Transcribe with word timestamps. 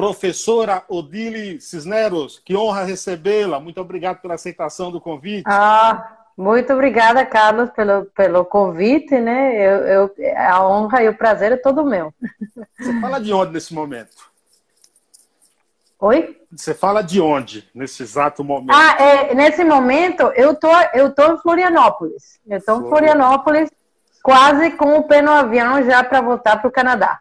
Professora 0.00 0.82
Odile 0.88 1.60
Cisneros, 1.60 2.40
que 2.42 2.56
honra 2.56 2.84
recebê-la. 2.84 3.60
Muito 3.60 3.82
obrigado 3.82 4.22
pela 4.22 4.32
aceitação 4.32 4.90
do 4.90 4.98
convite. 4.98 5.44
Ah, 5.46 6.26
muito 6.34 6.72
obrigada, 6.72 7.26
Carlos, 7.26 7.68
pelo, 7.68 8.06
pelo 8.06 8.42
convite, 8.46 9.20
né? 9.20 9.56
Eu, 9.56 9.76
eu, 9.86 10.14
a 10.38 10.66
honra 10.66 11.02
e 11.02 11.08
o 11.10 11.14
prazer 11.14 11.52
é 11.52 11.56
todo 11.58 11.84
meu. 11.84 12.14
Você 12.78 12.98
fala 12.98 13.20
de 13.20 13.30
onde 13.30 13.52
nesse 13.52 13.74
momento? 13.74 14.30
Oi? 15.98 16.34
Você 16.50 16.72
fala 16.72 17.02
de 17.02 17.20
onde 17.20 17.68
nesse 17.74 18.02
exato 18.02 18.42
momento? 18.42 18.74
Ah, 18.74 18.96
é, 18.98 19.34
nesse 19.34 19.62
momento 19.62 20.22
eu 20.34 20.54
tô, 20.54 20.72
eu 20.94 21.14
tô 21.14 21.34
em 21.34 21.38
Florianópolis. 21.42 22.40
Eu 22.48 22.64
tô 22.64 22.80
em 22.80 22.88
Florianópolis, 22.88 23.70
quase 24.22 24.70
com 24.70 24.96
o 24.96 25.02
pé 25.02 25.20
no 25.20 25.30
avião 25.30 25.82
já 25.82 26.02
para 26.02 26.22
voltar 26.22 26.56
para 26.56 26.68
o 26.68 26.72
Canadá. 26.72 27.20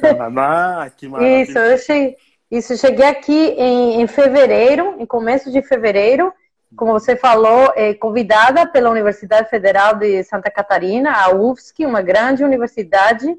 Canadá, 0.00 0.90
que 0.96 1.08
maravilha. 1.08 1.42
Isso, 1.42 1.58
eu 1.58 1.78
cheguei, 1.78 2.16
isso, 2.50 2.76
cheguei 2.76 3.06
aqui 3.06 3.54
em, 3.56 4.00
em 4.00 4.06
fevereiro, 4.06 4.96
em 4.98 5.06
começo 5.06 5.50
de 5.50 5.62
fevereiro, 5.62 6.32
como 6.76 6.92
você 6.92 7.16
falou, 7.16 7.72
é, 7.74 7.94
convidada 7.94 8.66
pela 8.66 8.90
Universidade 8.90 9.50
Federal 9.50 9.94
de 9.94 10.22
Santa 10.24 10.50
Catarina, 10.50 11.12
a 11.12 11.34
UFSC, 11.34 11.84
uma 11.84 12.00
grande 12.02 12.44
universidade, 12.44 13.36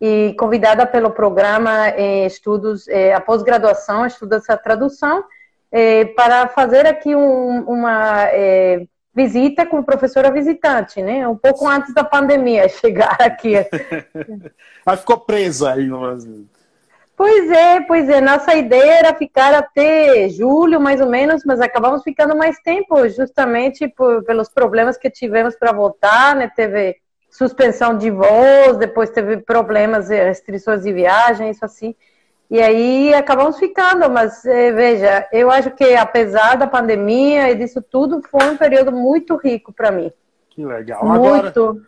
e 0.00 0.34
convidada 0.38 0.84
pelo 0.84 1.10
programa 1.10 1.88
é, 1.88 2.26
Estudos, 2.26 2.88
é, 2.88 3.14
a 3.14 3.20
pós-graduação, 3.20 4.04
Estudos 4.04 4.44
da 4.46 4.56
Tradução, 4.56 5.24
é, 5.70 6.04
para 6.04 6.48
fazer 6.48 6.86
aqui 6.86 7.14
um, 7.14 7.60
uma 7.62 8.24
é, 8.26 8.86
visita 9.14 9.64
com 9.64 9.82
professora 9.82 10.30
visitante, 10.30 11.00
né? 11.00 11.26
Um 11.28 11.36
pouco 11.36 11.68
antes 11.68 11.94
da 11.94 12.02
pandemia 12.02 12.68
chegar 12.70 13.16
aqui. 13.20 13.54
Ela 14.84 14.96
ficou 14.96 15.18
presa 15.20 15.72
aí 15.72 15.86
no 15.86 16.00
Brasil. 16.00 16.46
Pois 17.16 17.50
é, 17.50 17.80
pois 17.82 18.08
é. 18.08 18.20
Nossa 18.20 18.54
ideia 18.54 18.98
era 18.98 19.14
ficar 19.14 19.54
até 19.54 20.28
julho, 20.28 20.80
mais 20.80 21.00
ou 21.00 21.08
menos, 21.08 21.42
mas 21.44 21.60
acabamos 21.60 22.02
ficando 22.02 22.36
mais 22.36 22.58
tempo, 22.60 23.08
justamente 23.08 23.86
por, 23.86 24.24
pelos 24.24 24.48
problemas 24.48 24.96
que 24.96 25.08
tivemos 25.08 25.54
para 25.54 25.72
voltar, 25.72 26.34
né? 26.34 26.50
Teve 26.54 26.96
suspensão 27.30 27.96
de 27.96 28.10
voos, 28.10 28.76
depois 28.78 29.10
teve 29.10 29.38
problemas, 29.38 30.08
restrições 30.08 30.82
de 30.82 30.92
viagem, 30.92 31.50
isso 31.50 31.64
assim. 31.64 31.94
E 32.50 32.60
aí 32.60 33.14
acabamos 33.14 33.58
ficando, 33.58 34.08
mas 34.10 34.44
é, 34.44 34.70
veja, 34.70 35.28
eu 35.32 35.50
acho 35.50 35.70
que 35.70 35.94
apesar 35.94 36.56
da 36.56 36.66
pandemia 36.66 37.50
e 37.50 37.54
disso 37.54 37.82
tudo, 37.82 38.22
foi 38.30 38.48
um 38.50 38.56
período 38.56 38.92
muito 38.92 39.36
rico 39.36 39.72
para 39.72 39.90
mim. 39.90 40.12
Que 40.50 40.64
legal. 40.64 41.04
Muito. 41.04 41.84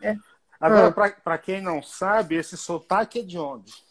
Agora, 0.61 0.89
agora 0.89 0.89
hum. 0.89 1.13
para 1.23 1.39
quem 1.39 1.61
não 1.61 1.83
sabe, 1.83 2.37
esse 2.37 2.57
sotaque 2.57 3.21
é 3.21 3.23
de 3.23 3.39
onde? 3.39 3.86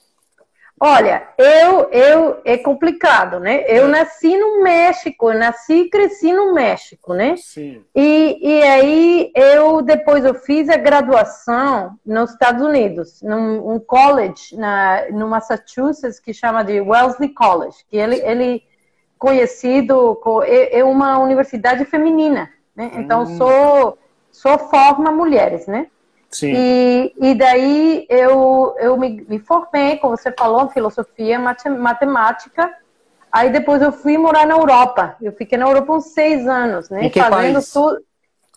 Olha, 0.80 1.30
eu, 1.38 1.90
eu 1.90 2.42
é 2.44 2.58
complicado, 2.58 3.40
né? 3.40 3.64
Eu 3.66 3.86
é. 3.86 3.88
nasci 3.88 4.38
no 4.38 4.62
México, 4.62 5.32
eu 5.32 5.40
nasci 5.40 5.74
e 5.74 5.90
cresci 5.90 6.34
no 6.34 6.54
México, 6.54 7.14
né? 7.14 7.38
Sim. 7.38 7.82
E, 7.96 8.38
e 8.42 8.62
aí 8.64 9.32
eu 9.34 9.82
depois 9.82 10.26
eu 10.26 10.36
fiz 10.36 10.68
a 10.68 10.76
graduação 10.76 11.98
nos 12.06 12.32
Estados 12.32 12.62
Unidos, 12.62 13.22
num 13.22 13.76
um 13.76 13.80
college 13.80 14.54
na 14.58 15.10
no 15.12 15.30
Massachusetts 15.30 16.20
que 16.20 16.34
chama 16.34 16.62
de 16.62 16.82
Wellesley 16.82 17.30
College, 17.30 17.78
que 17.90 17.96
ele 17.96 18.18
ele 18.18 18.64
conhecido 19.18 20.22
é, 20.44 20.80
é 20.80 20.84
uma 20.84 21.18
universidade 21.20 21.86
feminina, 21.86 22.50
né? 22.76 22.92
Então 22.96 23.22
hum. 23.22 23.38
sou 23.38 23.98
só 24.30 24.58
forma 24.60 25.10
mulheres, 25.10 25.68
né? 25.68 25.88
Sim. 26.36 26.52
E, 26.54 27.14
e 27.18 27.36
daí 27.36 28.06
eu, 28.10 28.76
eu 28.78 28.98
me, 28.98 29.26
me 29.28 29.40
formei, 29.40 29.98
como 29.98 30.18
você 30.18 30.34
falou, 30.38 30.70
filosofia, 30.70 31.40
matemática. 31.40 32.74
Aí 33.32 33.50
depois 33.50 33.82
eu 33.82 33.92
fui 33.92 34.18
morar 34.18 34.46
na 34.46 34.56
Europa. 34.56 35.16
Eu 35.22 35.32
fiquei 35.32 35.58
na 35.58 35.66
Europa 35.66 35.94
uns 35.94 36.14
seis 36.14 36.46
anos, 36.46 36.90
né? 36.90 37.06
Em 37.06 37.10
que 37.10 37.22
Fazendo 37.22 37.54
país? 37.54 37.72
tudo. 37.72 38.04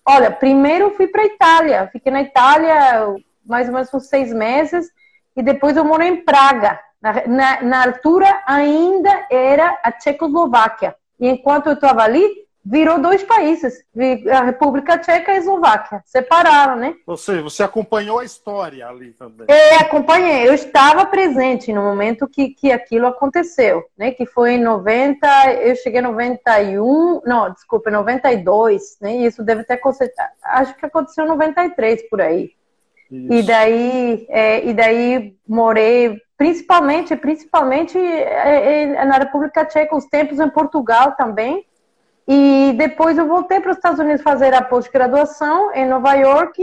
Olha, 0.05 0.31
primeiro 0.31 0.87
eu 0.87 0.97
fui 0.97 1.07
para 1.07 1.25
Itália. 1.25 1.89
Fiquei 1.93 2.11
na 2.11 2.23
Itália 2.23 3.15
mais 3.47 3.69
ou 3.69 3.75
menos 3.75 3.95
uns 3.95 4.09
seis 4.09 4.33
meses. 4.33 4.91
E 5.37 5.43
depois 5.43 5.77
eu 5.77 5.85
morei 5.85 6.09
em 6.09 6.25
Praga. 6.25 6.81
Na, 7.01 7.27
na, 7.29 7.63
na 7.63 7.83
altura 7.85 8.43
ainda 8.45 9.27
era 9.31 9.79
a 9.85 9.93
Tchecoslováquia. 9.93 10.97
E 11.21 11.29
enquanto 11.29 11.67
eu 11.67 11.75
estava 11.75 12.03
ali, 12.03 12.29
virou 12.65 13.01
dois 13.01 13.23
países, 13.23 13.83
a 14.31 14.43
República 14.43 14.99
Tcheca 14.99 15.33
e 15.33 15.35
a 15.35 15.39
Eslováquia, 15.39 16.03
separaram, 16.05 16.77
né? 16.77 16.95
Ou 17.07 17.17
seja, 17.17 17.43
você 17.43 17.63
acompanhou 17.63 18.19
a 18.19 18.25
história 18.25 18.87
ali 18.87 19.13
também. 19.13 19.47
É, 19.49 19.77
acompanhei, 19.77 20.47
eu 20.47 20.53
estava 20.53 21.07
presente 21.07 21.73
no 21.73 21.83
momento 21.83 22.29
que, 22.29 22.51
que 22.51 22.71
aquilo 22.71 23.07
aconteceu, 23.07 23.85
né? 23.97 24.11
Que 24.11 24.27
foi 24.27 24.53
em 24.53 24.63
90, 24.63 25.53
eu 25.63 25.77
cheguei 25.77 26.01
em 26.01 26.05
91, 26.05 27.23
não, 27.25 27.51
desculpa, 27.53 27.91
92, 27.91 28.99
né? 29.01 29.17
Isso 29.17 29.43
deve 29.43 29.65
ter 29.65 29.75
acontecido, 29.75 30.13
acho 30.43 30.77
que 30.77 30.87
aconteceu 30.87 31.25
em 31.25 31.29
93 31.29 32.09
por 32.09 32.21
aí. 32.21 32.53
Isso. 33.11 33.33
E 33.33 33.43
daí, 33.43 34.27
é, 34.29 34.67
e 34.67 34.75
daí 34.75 35.35
morei 35.47 36.21
principalmente, 36.39 37.17
principalmente 37.17 37.99
é, 37.99 38.83
é, 38.83 39.05
na 39.05 39.19
República 39.19 39.65
Tcheca, 39.65 39.97
os 39.97 40.05
tempos 40.05 40.39
em 40.39 40.49
Portugal 40.49 41.17
também, 41.17 41.67
e 42.31 42.75
depois 42.77 43.17
eu 43.17 43.27
voltei 43.27 43.59
para 43.59 43.71
os 43.71 43.79
Estados 43.79 43.99
Unidos 43.99 44.21
fazer 44.21 44.53
a 44.53 44.61
pós-graduação 44.61 45.73
em 45.73 45.89
Nova 45.89 46.13
York. 46.13 46.63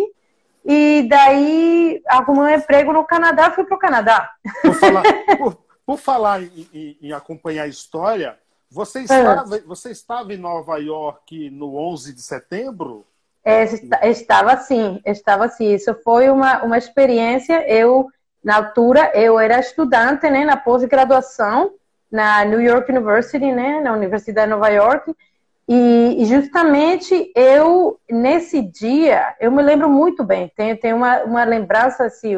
E 0.63 1.07
daí 1.09 2.03
arrumei 2.07 2.53
um 2.53 2.57
emprego 2.59 2.93
no 2.93 3.03
Canadá, 3.03 3.49
fui 3.49 3.65
para 3.65 3.75
o 3.75 3.79
Canadá. 3.79 4.31
Por 4.61 4.73
falar, 4.75 5.03
por, 5.39 5.57
por 5.83 5.97
falar 5.97 6.43
em, 6.43 6.69
em, 6.71 6.97
em, 7.01 7.11
acompanhar 7.13 7.63
a 7.63 7.67
história, 7.67 8.37
você 8.69 9.01
estava, 9.01 9.59
você 9.65 9.89
estava 9.89 10.33
em 10.35 10.37
Nova 10.37 10.77
York 10.77 11.49
no 11.49 11.75
11 11.75 12.13
de 12.13 12.21
setembro? 12.21 13.03
É, 13.43 13.63
estava 14.07 14.57
sim, 14.57 15.01
estava 15.03 15.49
sim. 15.49 15.73
Isso 15.73 15.95
foi 16.03 16.29
uma, 16.29 16.63
uma 16.63 16.77
experiência. 16.77 17.67
Eu, 17.67 18.07
na 18.43 18.57
altura, 18.57 19.11
eu 19.15 19.39
era 19.39 19.59
estudante 19.59 20.29
né, 20.29 20.45
na 20.45 20.57
pós-graduação 20.57 21.73
na 22.11 22.45
New 22.45 22.61
York 22.61 22.91
University, 22.91 23.51
né, 23.51 23.81
na 23.81 23.93
Universidade 23.93 24.47
de 24.47 24.53
Nova 24.53 24.69
York. 24.69 25.15
E, 25.67 26.25
justamente 26.25 27.31
eu, 27.35 27.99
nesse 28.09 28.61
dia, 28.61 29.35
eu 29.39 29.51
me 29.51 29.63
lembro 29.63 29.89
muito 29.89 30.23
bem, 30.23 30.51
tenho, 30.55 30.77
tenho 30.77 30.95
uma, 30.95 31.23
uma 31.23 31.43
lembrança 31.43 32.05
assim, 32.05 32.35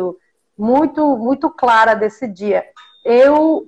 muito, 0.58 1.18
muito 1.18 1.50
clara 1.50 1.94
desse 1.94 2.28
dia. 2.28 2.64
Eu, 3.04 3.68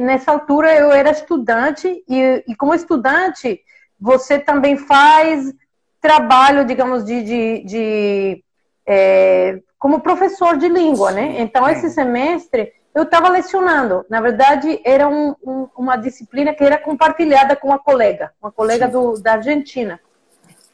nessa 0.00 0.32
altura, 0.32 0.74
eu 0.74 0.90
era 0.90 1.10
estudante, 1.10 2.04
e, 2.08 2.44
e 2.48 2.54
como 2.56 2.74
estudante, 2.74 3.60
você 3.98 4.38
também 4.38 4.76
faz 4.76 5.52
trabalho, 6.00 6.64
digamos, 6.64 7.04
de, 7.04 7.22
de, 7.22 7.64
de 7.64 8.44
é, 8.86 9.60
como 9.78 10.00
professor 10.00 10.56
de 10.56 10.68
língua, 10.68 11.12
né? 11.12 11.40
Então, 11.40 11.68
esse 11.68 11.90
semestre, 11.90 12.72
eu 12.94 13.04
estava 13.04 13.28
lecionando. 13.28 14.04
Na 14.08 14.20
verdade, 14.20 14.80
era 14.84 15.08
um, 15.08 15.34
um, 15.44 15.68
uma 15.76 15.96
disciplina 15.96 16.52
que 16.54 16.64
era 16.64 16.78
compartilhada 16.78 17.56
com 17.56 17.68
uma 17.68 17.78
colega, 17.78 18.32
uma 18.42 18.50
colega 18.50 18.88
do, 18.88 19.20
da 19.20 19.34
Argentina. 19.34 20.00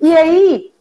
E 0.01 0.17
aí, 0.17 0.73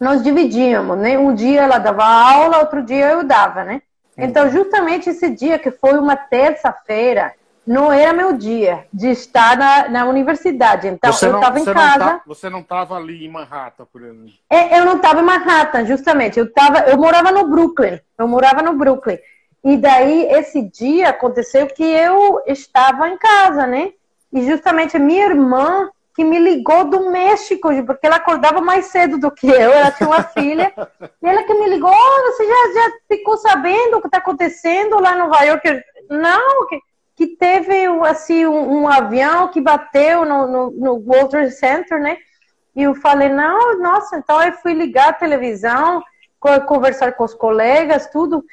nós 0.00 0.22
dividíamos, 0.22 0.98
né? 0.98 1.18
Um 1.18 1.34
dia 1.34 1.62
ela 1.62 1.78
dava 1.78 2.04
aula, 2.04 2.58
outro 2.58 2.82
dia 2.82 3.10
eu 3.10 3.24
dava, 3.24 3.64
né? 3.64 3.82
Então, 4.16 4.50
justamente 4.50 5.10
esse 5.10 5.28
dia, 5.30 5.58
que 5.58 5.70
foi 5.70 5.98
uma 5.98 6.16
terça-feira, 6.16 7.34
não 7.66 7.92
era 7.92 8.12
meu 8.12 8.32
dia 8.32 8.86
de 8.92 9.08
estar 9.08 9.56
na, 9.56 9.88
na 9.88 10.06
universidade. 10.06 10.88
Então, 10.88 11.12
você 11.12 11.26
eu 11.26 11.34
estava 11.34 11.58
em 11.58 11.64
casa. 11.64 11.98
Tá, 11.98 12.22
você 12.24 12.48
não 12.48 12.60
estava 12.60 12.96
ali 12.96 13.26
em 13.26 13.28
Manhattan, 13.28 13.86
por 13.92 14.02
exemplo? 14.02 14.30
É, 14.48 14.78
eu 14.78 14.86
não 14.86 14.96
estava 14.96 15.20
em 15.20 15.24
Manhattan, 15.24 15.84
justamente. 15.84 16.38
Eu, 16.38 16.50
tava, 16.50 16.78
eu 16.88 16.96
morava 16.96 17.30
no 17.30 17.48
Brooklyn. 17.48 17.98
Eu 18.16 18.28
morava 18.28 18.62
no 18.62 18.74
Brooklyn. 18.74 19.18
E 19.66 19.76
daí, 19.76 20.28
esse 20.30 20.62
dia 20.62 21.08
aconteceu 21.08 21.66
que 21.66 21.82
eu 21.82 22.40
estava 22.46 23.08
em 23.08 23.18
casa, 23.18 23.66
né? 23.66 23.92
E 24.32 24.46
justamente 24.46 24.96
a 24.96 25.00
minha 25.00 25.24
irmã 25.26 25.90
que 26.14 26.22
me 26.22 26.38
ligou 26.38 26.84
do 26.84 27.10
México, 27.10 27.68
porque 27.84 28.06
ela 28.06 28.14
acordava 28.14 28.60
mais 28.60 28.86
cedo 28.86 29.18
do 29.18 29.28
que 29.28 29.48
eu, 29.48 29.72
ela 29.72 29.90
tinha 29.90 30.08
uma 30.08 30.22
filha, 30.32 30.72
e 31.20 31.26
ela 31.28 31.42
que 31.42 31.52
me 31.52 31.68
ligou, 31.68 31.90
oh, 31.90 32.22
você 32.30 32.46
já, 32.46 32.80
já 32.80 32.92
ficou 33.08 33.36
sabendo 33.38 33.96
o 33.96 34.00
que 34.00 34.06
está 34.06 34.18
acontecendo 34.18 35.00
lá 35.00 35.16
no 35.16 35.26
Nova 35.26 35.42
York? 35.42 35.82
Não, 36.08 36.68
que, 36.68 36.80
que 37.16 37.26
teve 37.36 37.86
assim, 38.08 38.46
um, 38.46 38.82
um 38.82 38.88
avião 38.88 39.48
que 39.48 39.60
bateu 39.60 40.24
no, 40.24 40.46
no, 40.46 40.70
no 40.70 40.92
World 40.94 41.30
Trade 41.30 41.50
Center, 41.50 42.00
né? 42.00 42.18
E 42.76 42.84
eu 42.84 42.94
falei, 42.94 43.30
não, 43.30 43.80
nossa, 43.80 44.16
então 44.16 44.40
eu 44.44 44.52
fui 44.52 44.74
ligar 44.74 45.08
a 45.08 45.12
televisão, 45.12 46.04
conversar 46.68 47.14
com 47.14 47.24
os 47.24 47.34
colegas, 47.34 48.08
tudo. 48.12 48.44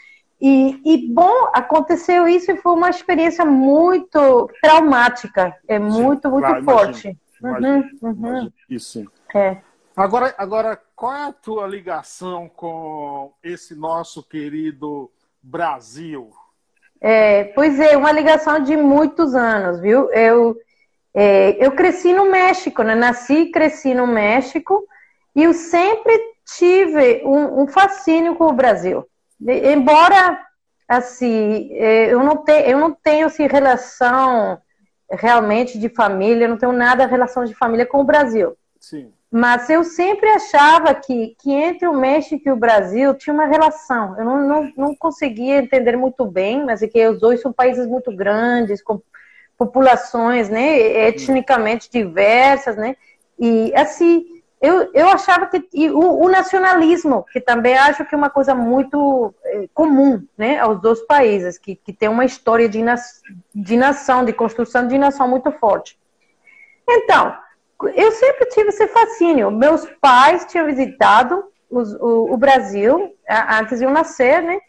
E, 0.46 0.82
e, 0.84 1.08
bom, 1.08 1.50
aconteceu 1.54 2.28
isso 2.28 2.52
e 2.52 2.58
foi 2.58 2.74
uma 2.74 2.90
experiência 2.90 3.46
muito 3.46 4.50
traumática, 4.62 5.56
é 5.66 5.80
muito, 5.80 6.30
muito 6.30 6.46
claro, 6.46 6.64
forte. 6.66 7.18
Uhum, 7.42 7.90
uhum. 8.02 8.52
Isso. 8.70 9.10
É. 9.34 9.60
Agora, 9.96 10.36
agora, 10.38 10.78
qual 10.94 11.14
é 11.14 11.24
a 11.28 11.32
tua 11.32 11.66
ligação 11.66 12.50
com 12.50 13.32
esse 13.42 13.74
nosso 13.74 14.22
querido 14.22 15.10
Brasil? 15.42 16.30
É, 17.00 17.46
pois 17.46 17.80
é, 17.80 17.96
uma 17.96 18.12
ligação 18.12 18.62
de 18.62 18.76
muitos 18.76 19.34
anos, 19.34 19.80
viu? 19.80 20.12
Eu, 20.12 20.58
é, 21.14 21.66
eu 21.66 21.72
cresci 21.72 22.12
no 22.12 22.30
México, 22.30 22.84
né? 22.84 22.96
Nasci 22.96 23.44
e 23.44 23.52
cresci 23.52 23.94
no 23.94 24.06
México 24.06 24.86
e 25.34 25.44
eu 25.44 25.54
sempre 25.54 26.20
tive 26.58 27.24
um, 27.24 27.64
um 27.64 27.68
fascínio 27.68 28.36
com 28.36 28.48
o 28.48 28.54
Brasil. 28.54 29.08
Embora, 29.48 30.40
assim, 30.88 31.70
é, 31.74 32.14
eu 32.14 32.24
não, 32.24 32.38
te, 32.38 32.52
eu 32.52 32.78
não 32.78 32.92
tenho 32.92 33.28
assim, 33.28 33.48
relação 33.48 34.62
realmente 35.10 35.78
de 35.78 35.90
família, 35.90 36.48
não 36.48 36.58
tenho 36.58 36.72
nada 36.72 37.06
relação 37.06 37.46
de 37.46 37.54
família 37.54 37.86
com 37.86 38.00
o 38.00 38.06
Brasil. 38.06 38.56
Sim. 38.80 39.12
Mas 39.32 39.68
eu 39.70 39.84
sempre 39.84 40.30
achava 40.30 40.94
que, 40.94 41.36
que 41.40 41.52
entre 41.52 41.88
o 41.88 41.94
México 41.94 42.48
e 42.48 42.52
o 42.52 42.56
Brasil 42.56 43.16
tinha 43.16 43.34
uma 43.34 43.48
relação. 43.48 44.16
Eu 44.18 44.26
não, 44.26 44.48
não, 44.48 44.74
não 44.78 44.96
conseguia 44.96 45.58
entender 45.58 45.98
muito 45.98 46.24
bem, 46.26 46.64
mas 46.64 46.84
é 46.84 46.88
que 46.88 47.08
os 47.08 47.20
dois 47.20 47.42
são 47.42 47.52
países 47.52 47.88
muito 47.88 48.16
grandes, 48.16 48.82
com 48.82 49.02
populações 49.58 50.50
né, 50.50 51.08
etnicamente 51.08 51.90
diversas, 51.90 52.76
né? 52.76 52.96
E 53.40 53.74
assim, 53.76 54.26
eu, 54.64 54.90
eu 54.94 55.10
achava 55.10 55.46
que 55.46 55.62
o, 55.90 56.24
o, 56.24 56.30
nacionalismo, 56.30 57.26
que 57.34 57.42
também 57.42 57.78
acho 57.78 58.06
que 58.06 58.16
é 58.16 58.18
uma 58.18 58.30
coisa 58.30 58.56
muito 58.56 59.36
é, 59.44 59.68
comum 59.74 60.26
né, 60.38 60.58
aos 60.58 60.80
dois 60.80 61.06
países, 61.06 61.58
que, 61.58 61.76
que 61.76 61.92
tem 61.92 62.08
uma 62.08 62.24
história 62.24 62.70
de, 62.70 62.82
na, 62.82 62.96
de 63.54 63.76
nação, 63.76 64.24
de 64.24 64.32
construção 64.32 64.88
de 64.88 64.98
nação 64.98 65.28
muito 65.28 65.52
forte. 65.52 66.00
Então, 66.88 67.36
eu 67.94 68.14
sempre 68.14 68.46
tive 68.46 68.70
esse 68.70 68.88
fascínio. 68.88 69.52
Meus 69.52 69.86
pais 70.00 70.46
tinham 70.46 70.66
visitado 70.66 71.44
os, 71.70 71.94
o, 71.96 72.34
o, 72.34 72.38
Brasil 72.38 73.14
antes 73.28 73.80
de 73.80 73.84
eu 73.84 73.92
nascer, 73.92 74.42
né? 74.42 74.62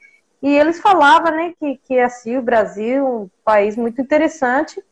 E 0.43 0.59
eles 0.59 0.81
falavam, 0.81 1.31
né, 1.31 1.55
que, 1.57 1.77
que 1.87 2.01
assim, 2.01 2.37
o 2.37 2.43
Brasil 2.43 2.97
é 2.97 3.03
um 3.03 3.31
país 3.45 3.77
muito 3.77 4.01
interessante. 4.01 4.83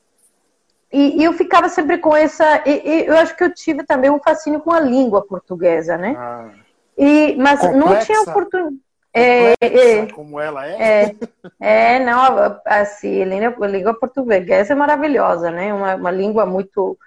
E, 0.93 1.21
e 1.21 1.25
eu 1.25 1.33
ficava 1.33 1.69
sempre 1.69 1.99
com 1.99 2.15
essa. 2.15 2.63
E, 2.67 2.83
e, 2.85 3.07
eu 3.07 3.17
acho 3.17 3.37
que 3.37 3.45
eu 3.45 3.55
tive 3.55 3.83
também 3.85 4.11
um 4.11 4.21
fascínio 4.21 4.61
com 4.61 4.71
a 4.71 4.81
língua 4.81 5.27
portuguesa, 5.27 5.97
né? 5.97 6.15
Ah, 6.19 6.51
e, 6.97 7.35
mas 7.37 7.61
complexa, 7.61 7.79
não 7.79 7.99
tinha 8.01 8.21
oportunidade. 8.21 8.77
É, 9.15 9.55
é, 9.61 10.07
como 10.07 10.41
ela 10.41 10.67
é? 10.67 11.15
É, 11.61 11.97
é 11.97 11.99
não, 11.99 12.61
assim, 12.65 13.23
a 13.23 13.67
língua, 13.67 13.95
portuguesa 13.95 14.73
é 14.73 14.77
maravilhosa, 14.77 15.51
né? 15.51 15.73
Uma, 15.73 15.95
uma 15.97 16.11
língua 16.11 16.47
muito 16.47 16.99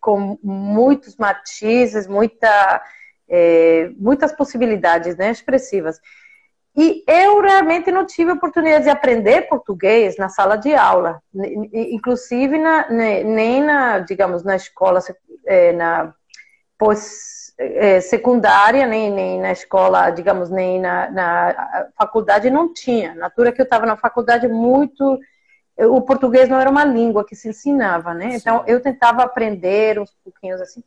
com 0.00 0.38
muitos 0.42 1.16
matizes, 1.16 2.06
muita, 2.06 2.82
é, 3.28 3.90
muitas 3.96 4.32
possibilidades 4.32 5.16
né, 5.16 5.30
expressivas. 5.30 6.00
E 6.76 7.04
eu 7.06 7.40
realmente 7.40 7.92
não 7.92 8.04
tive 8.04 8.32
oportunidade 8.32 8.84
de 8.84 8.90
aprender 8.90 9.42
português 9.42 10.16
na 10.16 10.28
sala 10.28 10.56
de 10.56 10.74
aula, 10.74 11.22
inclusive 11.72 12.58
na, 12.58 12.90
nem 12.90 13.62
na, 13.62 14.00
digamos, 14.00 14.42
na 14.42 14.56
escola, 14.56 15.00
é, 15.46 15.72
na 15.72 16.12
pós 16.76 17.54
é, 17.58 18.00
secundária, 18.00 18.86
nem, 18.86 19.08
nem 19.08 19.40
na 19.40 19.52
escola, 19.52 20.10
digamos, 20.10 20.50
nem 20.50 20.80
na, 20.80 21.08
na 21.12 21.86
faculdade 21.96 22.50
não 22.50 22.72
tinha. 22.72 23.14
Na 23.14 23.26
altura 23.26 23.52
que 23.52 23.60
eu 23.60 23.64
estava 23.64 23.86
na 23.86 23.96
faculdade, 23.96 24.48
muito 24.48 25.20
o 25.76 26.00
português 26.02 26.48
não 26.48 26.58
era 26.58 26.70
uma 26.70 26.84
língua 26.84 27.24
que 27.24 27.34
se 27.34 27.48
ensinava, 27.48 28.14
né? 28.14 28.30
Sim. 28.30 28.36
Então 28.36 28.64
eu 28.66 28.80
tentava 28.80 29.22
aprender 29.22 29.98
uns 29.98 30.12
pouquinhos 30.24 30.60
assim. 30.60 30.82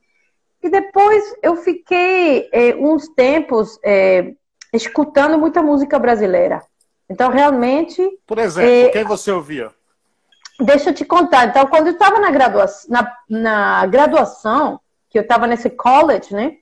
E 0.62 0.70
depois 0.70 1.24
eu 1.42 1.56
fiquei 1.58 2.50
é, 2.52 2.76
uns 2.76 3.08
tempos 3.10 3.80
é, 3.84 4.34
escutando 4.74 5.38
muita 5.38 5.62
música 5.62 5.98
brasileira. 5.98 6.64
Então 7.10 7.30
realmente. 7.30 8.08
Por 8.26 8.38
exemplo, 8.38 8.70
é, 8.70 8.90
quem 8.90 9.04
você 9.04 9.32
ouvia? 9.32 9.72
Deixa 10.60 10.90
eu 10.90 10.94
te 10.94 11.06
contar. 11.06 11.48
Então 11.48 11.66
quando 11.68 11.88
eu 11.88 11.94
estava 11.94 12.20
na, 12.20 12.32
graduação, 12.32 12.90
na, 12.90 13.14
na 13.30 13.86
graduação, 13.86 14.80
que 15.10 15.18
eu 15.18 15.24
estava 15.24 15.48
nesse 15.48 15.70
college, 15.70 16.34
né? 16.34 16.58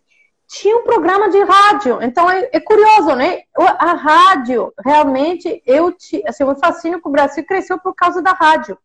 tinha 0.48 0.78
um 0.78 0.84
programa 0.84 1.30
de 1.30 1.42
rádio. 1.44 2.02
Então 2.02 2.30
é, 2.30 2.50
é 2.52 2.60
curioso, 2.60 3.16
né? 3.16 3.42
A 3.57 3.94
rádio, 3.94 4.74
realmente, 4.84 5.62
eu 5.66 5.92
te, 5.92 6.22
assim, 6.28 6.44
o 6.44 6.56
fascínio 6.56 7.01
com 7.01 7.10
o 7.10 7.12
Brasil 7.12 7.44
cresceu 7.46 7.80
por 7.80 7.94
causa 7.94 8.22
da 8.22 8.31
rádio. 8.31 8.78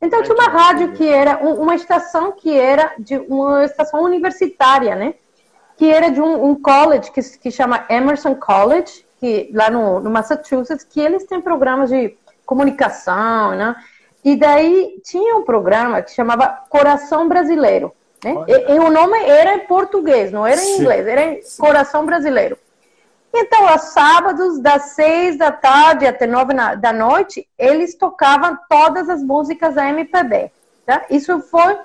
Então 0.00 0.22
tinha 0.22 0.34
uma 0.34 0.48
rádio 0.48 0.92
que 0.92 1.08
era 1.08 1.38
uma 1.38 1.74
estação 1.74 2.32
que 2.32 2.54
era 2.56 2.94
de 2.98 3.16
uma 3.16 3.64
estação 3.64 4.02
universitária, 4.02 4.94
né? 4.94 5.14
Que 5.76 5.90
era 5.90 6.10
de 6.10 6.20
um, 6.20 6.50
um 6.50 6.54
college 6.54 7.10
que, 7.12 7.20
que 7.38 7.50
chama 7.50 7.84
Emerson 7.88 8.34
College, 8.34 9.06
que 9.18 9.50
lá 9.52 9.70
no, 9.70 10.00
no 10.00 10.10
Massachusetts, 10.10 10.84
que 10.84 11.00
eles 11.00 11.24
têm 11.24 11.40
programas 11.40 11.90
de 11.90 12.16
comunicação, 12.44 13.54
né? 13.54 13.76
E 14.24 14.36
daí 14.36 15.00
tinha 15.04 15.36
um 15.36 15.44
programa 15.44 16.02
que 16.02 16.10
chamava 16.10 16.48
Coração 16.68 17.28
Brasileiro. 17.28 17.92
Né? 18.24 18.34
E, 18.48 18.72
e, 18.74 18.78
o 18.78 18.90
nome 18.90 19.18
era 19.18 19.54
em 19.54 19.66
português, 19.66 20.32
não 20.32 20.46
era 20.46 20.60
em 20.60 20.64
Sim. 20.64 20.80
inglês, 20.80 21.06
era 21.06 21.22
em. 21.24 21.40
Coração 21.58 22.04
Brasileiro. 22.04 22.58
Então, 23.32 23.68
aos 23.68 23.82
sábados, 23.92 24.58
das 24.58 24.94
seis 24.94 25.36
da 25.36 25.52
tarde 25.52 26.06
até 26.06 26.26
nove 26.26 26.54
da 26.78 26.92
noite, 26.92 27.46
eles 27.58 27.94
tocavam 27.94 28.58
todas 28.68 29.10
as 29.10 29.22
músicas 29.22 29.74
da 29.74 29.88
MPB. 29.90 30.50
Tá? 30.86 31.04
Isso 31.10 31.38
foi 31.42 31.78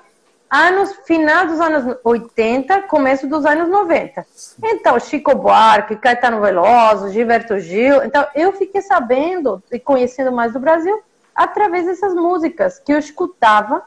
anos, 0.52 0.92
final 1.06 1.46
dos 1.46 1.58
anos 1.58 1.96
80, 2.04 2.82
começo 2.82 3.26
dos 3.26 3.46
anos 3.46 3.70
90. 3.70 4.26
Então, 4.62 5.00
Chico 5.00 5.34
Buarque, 5.34 5.96
Caetano 5.96 6.42
Veloso, 6.42 7.10
Gilberto 7.10 7.58
Gil. 7.58 8.04
Então, 8.04 8.26
eu 8.34 8.52
fiquei 8.52 8.82
sabendo 8.82 9.62
e 9.72 9.80
conhecendo 9.80 10.30
mais 10.30 10.52
do 10.52 10.60
Brasil 10.60 11.02
através 11.34 11.86
dessas 11.86 12.14
músicas 12.14 12.78
que 12.78 12.92
eu 12.92 12.98
escutava 12.98 13.82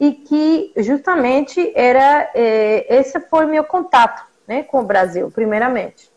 e 0.00 0.12
que 0.12 0.72
justamente 0.78 1.72
era 1.76 2.30
é, 2.34 2.98
esse 2.98 3.20
foi 3.20 3.44
meu 3.44 3.64
contato 3.64 4.24
né, 4.46 4.62
com 4.62 4.80
o 4.80 4.86
Brasil, 4.86 5.30
primeiramente. 5.30 6.10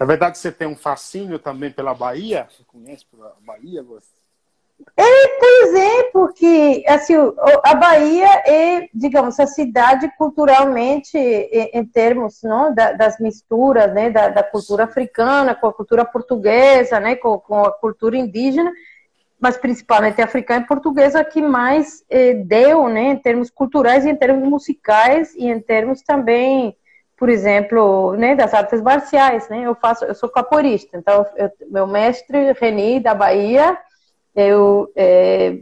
É 0.00 0.04
verdade 0.04 0.32
que 0.32 0.38
você 0.38 0.50
tem 0.50 0.66
um 0.66 0.76
fascínio 0.76 1.38
também 1.38 1.70
pela 1.70 1.94
Bahia? 1.94 2.48
Você 2.50 2.64
conhece 2.64 3.06
pela 3.06 3.36
Bahia? 3.40 3.82
Você? 3.84 4.08
É, 4.98 5.28
pois 5.38 5.74
é, 5.74 6.02
porque 6.12 6.84
assim, 6.88 7.14
a 7.64 7.74
Bahia 7.74 8.28
é, 8.46 8.88
digamos, 8.94 9.38
a 9.40 9.46
cidade 9.46 10.10
culturalmente, 10.16 11.16
em 11.16 11.84
termos 11.84 12.42
não, 12.42 12.74
das 12.74 13.18
misturas 13.18 13.92
né, 13.92 14.10
da, 14.10 14.28
da 14.28 14.42
cultura 14.42 14.84
africana 14.84 15.54
com 15.54 15.66
a 15.66 15.72
cultura 15.72 16.04
portuguesa, 16.04 16.98
né, 17.00 17.16
com, 17.16 17.38
com 17.38 17.62
a 17.62 17.72
cultura 17.72 18.16
indígena, 18.16 18.70
mas 19.40 19.56
principalmente 19.56 20.20
africana 20.20 20.64
e 20.64 20.68
portuguesa, 20.68 21.24
que 21.24 21.42
mais 21.42 22.02
eh, 22.08 22.34
deu, 22.34 22.88
né, 22.88 23.08
em 23.10 23.16
termos 23.16 23.50
culturais 23.50 24.06
em 24.06 24.16
termos 24.16 24.48
musicais 24.48 25.34
e 25.34 25.46
em 25.46 25.60
termos 25.60 26.00
também, 26.02 26.74
por 27.16 27.28
exemplo, 27.28 28.14
né, 28.14 28.34
das 28.34 28.54
artes 28.54 28.80
marciais, 28.80 29.48
né? 29.48 29.62
Eu 29.62 29.74
faço, 29.74 30.04
eu 30.04 30.14
sou 30.14 30.28
capoeirista, 30.28 30.96
então 30.96 31.26
eu, 31.36 31.50
meu 31.70 31.86
mestre 31.86 32.52
Reni 32.52 32.98
da 32.98 33.14
Bahia, 33.14 33.76
eu 34.36 34.92
eh, 34.94 35.58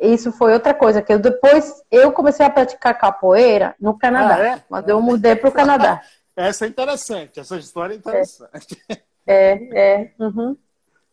isso 0.00 0.30
foi 0.32 0.52
outra 0.52 0.72
coisa 0.72 1.02
que 1.02 1.12
eu 1.12 1.18
depois 1.18 1.82
eu 1.90 2.12
comecei 2.12 2.46
a 2.46 2.50
praticar 2.50 2.96
capoeira 2.96 3.74
no 3.80 3.98
Canadá, 3.98 4.36
ah, 4.36 4.46
é? 4.46 4.64
mas 4.70 4.86
eu 4.86 5.00
mudei 5.02 5.34
para 5.34 5.48
o 5.48 5.52
Canadá. 5.52 6.00
Essa 6.36 6.64
é 6.64 6.68
interessante, 6.68 7.40
essa 7.40 7.56
história 7.56 7.92
é 7.92 7.96
interessante. 7.96 8.80
É, 9.26 9.52
é, 9.52 10.00
é 10.00 10.12
uhum 10.18 10.56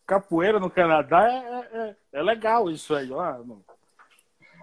capoeira 0.08 0.58
no 0.58 0.70
Canadá 0.70 1.28
é, 1.30 1.78
é, 1.78 1.94
é 2.14 2.22
legal 2.22 2.70
isso 2.70 2.94
aí. 2.94 3.12
Ó. 3.12 3.36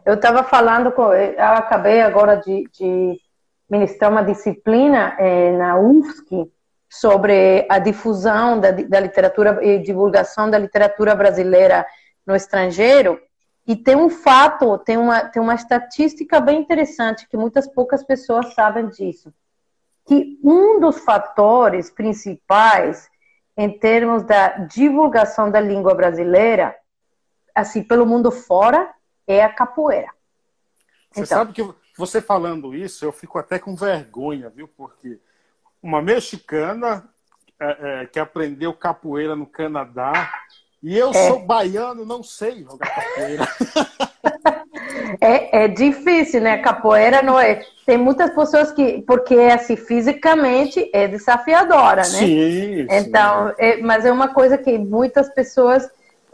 Eu 0.04 0.16
estava 0.16 0.44
falando, 0.44 0.92
com, 0.92 1.14
eu 1.14 1.40
acabei 1.40 2.02
agora 2.02 2.36
de, 2.38 2.68
de 2.74 3.22
ministrar 3.70 4.12
uma 4.12 4.24
disciplina 4.24 5.16
é, 5.20 5.52
na 5.56 5.78
UFSC 5.78 6.52
sobre 7.00 7.66
a 7.70 7.78
difusão 7.78 8.60
da, 8.60 8.72
da 8.72 9.00
literatura 9.00 9.60
e 9.64 9.80
divulgação 9.80 10.50
da 10.50 10.58
literatura 10.58 11.14
brasileira 11.14 11.86
no 12.26 12.36
estrangeiro. 12.36 13.22
E 13.68 13.76
tem 13.76 13.96
um 13.96 14.10
fato, 14.10 14.78
tem 14.78 14.96
uma, 14.98 15.26
tem 15.26 15.42
uma 15.42 15.56
estatística 15.56 16.40
bem 16.40 16.60
interessante 16.60 17.28
que 17.28 17.36
muitas 17.36 17.68
poucas 17.68 18.04
pessoas 18.04 18.54
sabem 18.54 18.88
disso. 18.90 19.34
Que 20.06 20.40
um 20.44 20.80
dos 20.80 21.00
fatores 21.00 21.90
principais 21.90 23.10
em 23.58 23.78
termos 23.78 24.24
da 24.24 24.50
divulgação 24.50 25.50
da 25.50 25.60
língua 25.60 25.94
brasileira, 25.94 26.76
assim, 27.54 27.84
pelo 27.84 28.06
mundo 28.06 28.32
fora, 28.32 28.94
é 29.28 29.44
a 29.44 29.52
capoeira. 29.52 30.10
Você 31.12 31.22
então, 31.22 31.38
sabe 31.40 31.54
que 31.54 31.76
você 31.98 32.22
falando 32.22 32.76
isso, 32.76 33.04
eu 33.04 33.12
fico 33.12 33.40
até 33.40 33.58
com 33.58 33.76
vergonha, 33.76 34.50
viu? 34.50 34.68
Porque 34.68 35.20
uma 35.86 36.02
mexicana 36.02 37.04
é, 37.60 38.02
é, 38.02 38.06
que 38.08 38.20
aprendeu 38.20 38.74
capoeira 38.74 39.36
no 39.36 39.46
Canadá 39.46 40.32
e 40.82 40.98
eu 40.98 41.12
é. 41.12 41.28
sou 41.28 41.46
baiano, 41.46 42.04
não 42.04 42.24
sei 42.24 42.64
jogar 42.64 42.90
capoeira. 42.90 43.48
É, 45.22 45.64
é 45.64 45.68
difícil, 45.68 46.42
né? 46.42 46.58
Capoeira 46.58 47.22
não 47.22 47.40
é. 47.40 47.62
Tem 47.86 47.98
muitas 47.98 48.32
pessoas 48.32 48.72
que, 48.72 49.02
porque 49.04 49.36
assim, 49.36 49.76
fisicamente 49.76 50.90
é 50.94 51.08
desafiadora, 51.08 52.02
né? 52.02 52.04
Sim. 52.04 52.88
Então, 52.90 53.50
sim. 53.50 53.56
É, 53.58 53.78
mas 53.78 54.04
é 54.04 54.12
uma 54.12 54.30
coisa 54.30 54.58
que 54.58 54.78
muitas 54.78 55.30
pessoas 55.30 55.88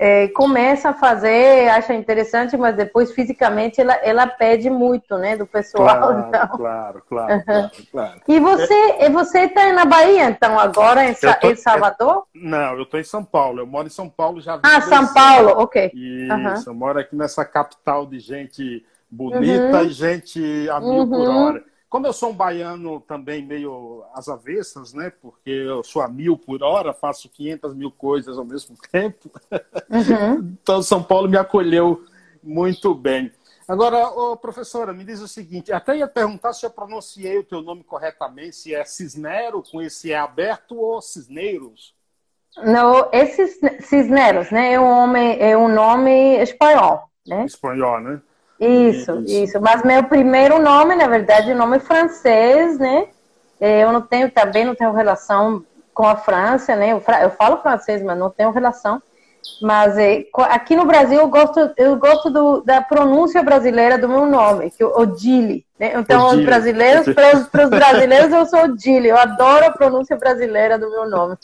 é, 0.03 0.29
começa 0.29 0.89
a 0.89 0.93
fazer, 0.95 1.69
acha 1.69 1.93
interessante, 1.93 2.57
mas 2.57 2.75
depois 2.75 3.11
fisicamente 3.11 3.79
ela, 3.79 3.93
ela 3.97 4.25
pede 4.25 4.67
muito, 4.67 5.15
né, 5.15 5.37
do 5.37 5.45
pessoal. 5.45 5.83
Claro, 5.83 6.25
então. 6.27 6.47
claro, 6.57 7.03
claro, 7.07 7.43
claro, 7.45 7.71
claro, 7.91 8.21
E 8.27 8.39
você, 8.39 8.73
é, 8.97 9.11
você 9.11 9.41
está 9.41 9.71
na 9.71 9.85
Bahia, 9.85 10.23
então, 10.31 10.57
agora 10.57 11.05
em, 11.07 11.13
tô, 11.13 11.47
em 11.47 11.55
Salvador? 11.55 12.23
não, 12.33 12.77
eu 12.77 12.81
estou 12.81 12.99
em 12.99 13.03
São 13.03 13.23
Paulo. 13.23 13.59
Eu 13.59 13.67
moro 13.67 13.85
em 13.85 13.91
São 13.91 14.09
Paulo 14.09 14.41
já. 14.41 14.59
Ah, 14.63 14.81
São 14.81 15.13
Paulo, 15.13 15.49
ok. 15.61 15.91
Isso, 15.93 16.33
uhum. 16.33 16.63
eu 16.65 16.73
moro 16.73 16.97
aqui 16.97 17.15
nessa 17.15 17.45
capital 17.45 18.07
de 18.07 18.19
gente 18.19 18.83
bonita 19.07 19.77
uhum. 19.77 19.85
e 19.85 19.89
gente 19.89 20.67
a 20.71 20.79
mil 20.79 21.07
por 21.07 21.19
uhum. 21.19 21.45
hora. 21.45 21.63
Como 21.91 22.07
eu 22.07 22.13
sou 22.13 22.29
um 22.29 22.33
baiano 22.33 23.01
também 23.01 23.45
meio 23.45 24.05
às 24.13 24.29
avessas, 24.29 24.93
né? 24.93 25.11
Porque 25.21 25.49
eu 25.49 25.83
sou 25.83 26.01
a 26.01 26.07
mil 26.07 26.37
por 26.37 26.63
hora, 26.63 26.93
faço 26.93 27.27
500 27.27 27.75
mil 27.75 27.91
coisas 27.91 28.37
ao 28.37 28.45
mesmo 28.45 28.77
tempo. 28.89 29.29
Uhum. 29.89 30.55
então, 30.61 30.81
São 30.81 31.03
Paulo 31.03 31.27
me 31.27 31.35
acolheu 31.35 32.01
muito 32.41 32.95
bem. 32.95 33.29
Agora, 33.67 34.07
ô, 34.07 34.37
professora, 34.37 34.93
me 34.93 35.03
diz 35.03 35.19
o 35.19 35.27
seguinte: 35.27 35.73
até 35.73 35.97
ia 35.97 36.07
perguntar 36.07 36.53
se 36.53 36.65
eu 36.65 36.69
pronunciei 36.69 37.37
o 37.37 37.43
teu 37.43 37.61
nome 37.61 37.83
corretamente, 37.83 38.55
se 38.55 38.73
é 38.73 38.85
Cisnero, 38.85 39.61
com 39.61 39.81
esse 39.81 40.13
é 40.13 40.17
aberto 40.17 40.77
ou 40.77 41.01
Cisneiros? 41.01 41.93
Não, 42.63 43.09
esse 43.11 43.47
Cisneros, 43.81 44.49
né? 44.49 44.71
É 44.71 44.79
um, 44.79 44.89
nome, 44.89 45.37
é 45.37 45.57
um 45.57 45.67
nome 45.67 46.37
espanhol, 46.41 47.09
né? 47.27 47.43
Espanhol, 47.43 47.99
né? 47.99 48.21
Isso, 48.61 49.11
isso, 49.21 49.43
isso. 49.43 49.61
Mas 49.61 49.83
meu 49.83 50.03
primeiro 50.03 50.61
nome, 50.61 50.95
na 50.95 51.07
verdade, 51.07 51.49
é 51.49 51.53
nome 51.55 51.79
francês, 51.79 52.77
né? 52.77 53.07
Eu 53.59 53.91
não 53.91 54.01
tenho 54.01 54.29
também 54.29 54.63
não 54.63 54.75
tenho 54.75 54.91
relação 54.91 55.65
com 55.93 56.07
a 56.07 56.15
França, 56.15 56.75
né? 56.75 56.91
Eu, 56.91 57.03
eu 57.21 57.31
falo 57.31 57.57
francês, 57.57 58.03
mas 58.03 58.17
não 58.17 58.29
tenho 58.29 58.51
relação. 58.51 59.01
Mas 59.59 59.97
é, 59.97 60.25
aqui 60.49 60.75
no 60.75 60.85
Brasil 60.85 61.19
eu 61.19 61.27
gosto, 61.27 61.71
eu 61.75 61.95
gosto 61.95 62.29
do, 62.29 62.61
da 62.61 62.81
pronúncia 62.81 63.41
brasileira 63.41 63.97
do 63.97 64.07
meu 64.07 64.27
nome, 64.27 64.69
que 64.69 64.83
é 64.83 64.85
Odile. 64.85 65.65
Né? 65.79 65.93
Então, 65.95 66.27
Odile. 66.27 66.41
os 66.41 66.45
brasileiros, 66.45 67.05
para 67.51 67.63
os 67.63 67.69
brasileiros, 67.69 68.31
eu 68.31 68.45
sou 68.45 68.63
Odile. 68.65 69.09
Eu 69.09 69.17
adoro 69.17 69.65
a 69.65 69.71
pronúncia 69.71 70.15
brasileira 70.15 70.77
do 70.77 70.89
meu 70.89 71.09
nome. 71.09 71.35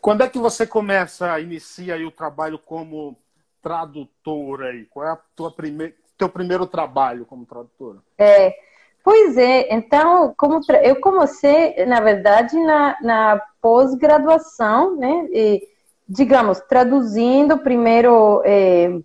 Quando 0.00 0.22
é 0.22 0.28
que 0.28 0.38
você 0.38 0.66
começa, 0.66 1.38
inicia 1.40 1.96
o 2.06 2.10
trabalho 2.10 2.58
como 2.58 3.16
tradutora 3.62 4.68
aí? 4.68 4.84
Qual 4.86 5.06
é 5.06 5.10
a 5.10 5.18
tua 5.36 5.50
primeir, 5.50 5.94
teu 6.18 6.28
primeiro 6.28 6.66
trabalho 6.66 7.24
como 7.24 7.46
tradutora? 7.46 7.98
É, 8.18 8.54
pois 9.02 9.36
é, 9.36 9.72
então, 9.74 10.34
como 10.36 10.60
eu 10.82 11.00
comecei, 11.00 11.84
na 11.86 12.00
verdade, 12.00 12.58
na, 12.58 12.96
na 13.00 13.42
pós-graduação, 13.60 14.96
né? 14.96 15.28
E, 15.32 15.68
digamos, 16.08 16.60
traduzindo 16.60 17.58
primeiro. 17.58 18.42
É, 18.44 18.98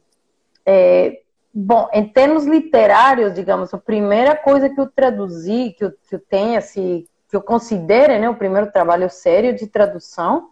é, 0.66 1.22
bom, 1.54 1.90
em 1.94 2.08
termos 2.08 2.46
literários, 2.46 3.34
digamos, 3.34 3.74
a 3.74 3.78
primeira 3.78 4.36
coisa 4.36 4.70
que 4.70 4.80
eu 4.80 4.88
traduzi, 4.88 5.74
que 5.78 5.86
eu, 5.86 5.92
que 5.92 6.16
eu 6.16 6.20
tenho, 6.20 6.58
assim, 6.58 7.08
que 7.30 7.36
eu 7.36 7.42
considere, 7.42 8.20
né, 8.20 8.30
o 8.30 8.36
primeiro 8.36 8.72
trabalho 8.72 9.10
sério 9.10 9.56
de 9.56 9.68
tradução, 9.68 10.50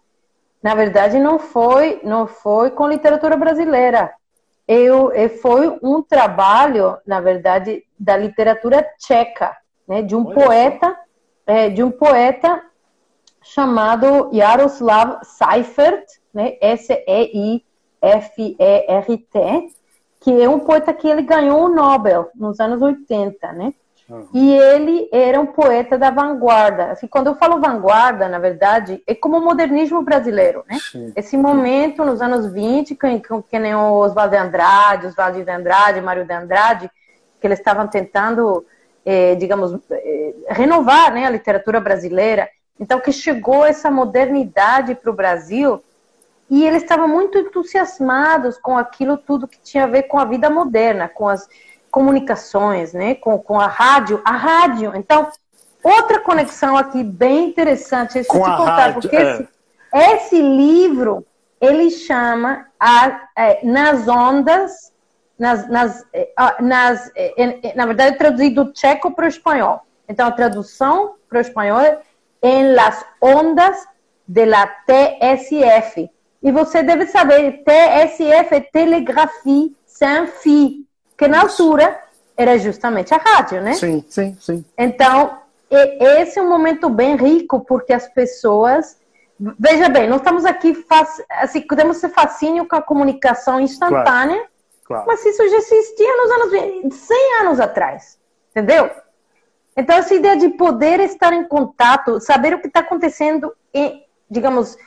na 0.65 0.73
verdade, 0.73 1.19
não 1.19 1.37
foi, 1.37 2.01
não 2.03 2.25
foi 2.25 2.71
com 2.71 2.87
literatura 2.87 3.37
brasileira. 3.37 4.11
Eu, 4.67 5.11
eu 5.11 5.29
foi 5.29 5.77
um 5.83 6.01
trabalho, 6.01 6.97
na 7.05 7.21
verdade, 7.21 7.83
da 7.99 8.17
literatura 8.17 8.83
tcheca, 8.97 9.55
né, 9.87 10.01
de 10.01 10.15
um 10.15 10.25
Olha 10.25 10.33
poeta, 10.33 10.97
é, 11.45 11.69
de 11.69 11.83
um 11.83 11.91
poeta 11.91 12.63
chamado 13.43 14.31
Jaroslav 14.33 15.19
Seifert, 15.21 16.03
né, 16.33 16.57
S-E-I-F-E-R-T, 16.59 17.69
que 20.19 20.41
é 20.41 20.49
um 20.49 20.61
poeta 20.61 20.91
que 20.95 21.07
ele 21.07 21.21
ganhou 21.21 21.65
o 21.65 21.69
Nobel 21.69 22.31
nos 22.33 22.59
anos 22.59 22.81
80, 22.81 23.53
né? 23.53 23.71
Uhum. 24.07 24.27
E 24.33 24.53
ele 24.55 25.09
era 25.11 25.39
um 25.39 25.47
poeta 25.47 25.97
da 25.97 26.11
vanguarda. 26.11 26.91
Assim, 26.91 27.07
quando 27.07 27.27
eu 27.27 27.35
falo 27.35 27.59
vanguarda, 27.59 28.27
na 28.29 28.37
verdade, 28.37 29.01
é 29.07 29.15
como 29.15 29.37
o 29.37 29.43
modernismo 29.43 30.01
brasileiro, 30.03 30.63
né? 30.69 30.77
Sim. 30.91 31.11
Esse 31.15 31.35
momento, 31.35 32.05
nos 32.05 32.21
anos 32.21 32.51
20, 32.51 32.95
que, 32.95 33.21
que 33.49 33.59
nem 33.59 33.73
o 33.73 33.93
Oswaldo 33.93 34.31
de 34.31 34.37
Andrade, 34.37 35.07
Oswaldo 35.07 35.43
de 35.43 35.49
Andrade, 35.49 36.01
Mário 36.01 36.25
de 36.25 36.33
Andrade, 36.33 36.91
que 37.41 37.47
eles 37.47 37.57
estavam 37.57 37.87
tentando, 37.87 38.63
eh, 39.03 39.35
digamos, 39.35 39.75
eh, 39.89 40.35
renovar 40.49 41.11
né, 41.11 41.25
a 41.25 41.29
literatura 41.31 41.79
brasileira. 41.79 42.47
Então, 42.79 42.99
que 42.99 43.11
chegou 43.11 43.65
essa 43.65 43.89
modernidade 43.89 44.93
para 44.93 45.09
o 45.09 45.15
Brasil 45.15 45.83
e 46.49 46.63
eles 46.63 46.83
estavam 46.83 47.07
muito 47.07 47.39
entusiasmados 47.39 48.57
com 48.57 48.77
aquilo 48.77 49.17
tudo 49.17 49.47
que 49.47 49.59
tinha 49.59 49.85
a 49.85 49.87
ver 49.87 50.03
com 50.03 50.19
a 50.19 50.25
vida 50.25 50.47
moderna, 50.49 51.09
com 51.09 51.27
as 51.27 51.47
comunicações, 51.95 52.91
né, 52.91 53.15
com, 53.15 53.39
com 53.39 53.57
a 53.57 53.67
rádio, 53.67 54.21
a 54.25 54.31
rádio. 54.31 54.91
Então, 54.95 55.31
outra 55.81 56.19
conexão 56.19 56.75
aqui 56.75 57.01
bem 57.01 57.47
interessante, 57.47 58.21
com 58.25 58.43
te 58.43 58.57
contar, 58.57 58.75
rádio, 58.75 59.01
porque 59.01 59.15
é. 59.15 59.31
esse, 59.31 59.47
esse, 59.93 60.41
livro 60.41 61.25
ele 61.61 61.89
chama 61.89 62.65
a, 62.77 63.29
é, 63.37 63.65
nas 63.65 64.09
ondas, 64.09 64.91
nas, 65.39 65.69
nas, 65.69 66.05
é, 66.11 66.27
nas 66.59 67.09
é, 67.15 67.73
na 67.73 67.85
verdade 67.85 68.17
traduzido 68.17 68.65
do 68.65 68.73
tcheco 68.73 69.11
para 69.11 69.23
o 69.23 69.29
espanhol. 69.29 69.79
Então, 70.09 70.27
a 70.27 70.31
tradução 70.33 71.15
para 71.29 71.37
o 71.37 71.41
espanhol 71.41 71.79
é 71.79 71.97
em 72.43 72.73
las 72.73 73.05
ondas 73.21 73.87
de 74.27 74.45
la 74.45 74.67
TSF. 74.67 76.11
E 76.43 76.51
você 76.51 76.83
deve 76.83 77.05
saber, 77.05 77.63
TSF 77.63 78.53
é 78.53 78.59
telegrafia 78.59 79.69
sem 79.85 80.27
fio 80.27 80.84
que 81.17 81.27
na 81.27 81.41
altura 81.41 81.99
era 82.37 82.57
justamente 82.57 83.13
a 83.13 83.17
rádio, 83.17 83.61
né? 83.61 83.73
Sim, 83.73 84.03
sim, 84.09 84.37
sim. 84.39 84.65
Então, 84.77 85.37
esse 85.69 86.39
é 86.39 86.41
um 86.41 86.49
momento 86.49 86.89
bem 86.89 87.15
rico, 87.15 87.61
porque 87.61 87.93
as 87.93 88.07
pessoas. 88.07 88.97
Veja 89.37 89.89
bem, 89.89 90.07
nós 90.07 90.19
estamos 90.19 90.45
aqui, 90.45 90.85
assim, 91.29 91.61
temos 91.61 91.97
esse 91.97 92.07
fascínio 92.07 92.65
com 92.65 92.75
a 92.77 92.81
comunicação 92.81 93.59
instantânea, 93.59 94.37
claro, 94.37 94.47
claro. 94.85 95.03
mas 95.07 95.25
isso 95.25 95.45
já 95.49 95.57
existia 95.57 96.15
nos 96.15 96.31
anos 96.31 96.51
20, 96.51 96.93
100 96.93 97.41
anos 97.41 97.59
atrás, 97.59 98.17
entendeu? 98.51 98.89
Então, 99.75 99.97
essa 99.97 100.13
ideia 100.13 100.37
de 100.37 100.49
poder 100.49 101.01
estar 101.01 101.33
em 101.33 101.43
contato, 101.43 102.21
saber 102.21 102.53
o 102.53 102.61
que 102.61 102.67
está 102.67 102.79
acontecendo, 102.79 103.53
em, 103.73 104.05
digamos, 104.29 104.77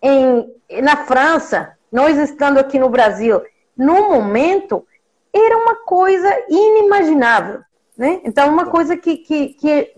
em, 0.00 0.54
na 0.82 1.04
França, 1.04 1.76
nós 1.92 2.16
estando 2.16 2.58
aqui 2.58 2.78
no 2.78 2.88
Brasil, 2.88 3.42
no 3.76 4.08
momento, 4.08 4.86
era 5.32 5.56
uma 5.56 5.76
coisa 5.76 6.28
inimaginável. 6.48 7.60
Né? 7.96 8.20
Então, 8.24 8.48
uma 8.48 8.66
coisa 8.66 8.96
que, 8.96 9.16
que, 9.16 9.48
que 9.54 9.92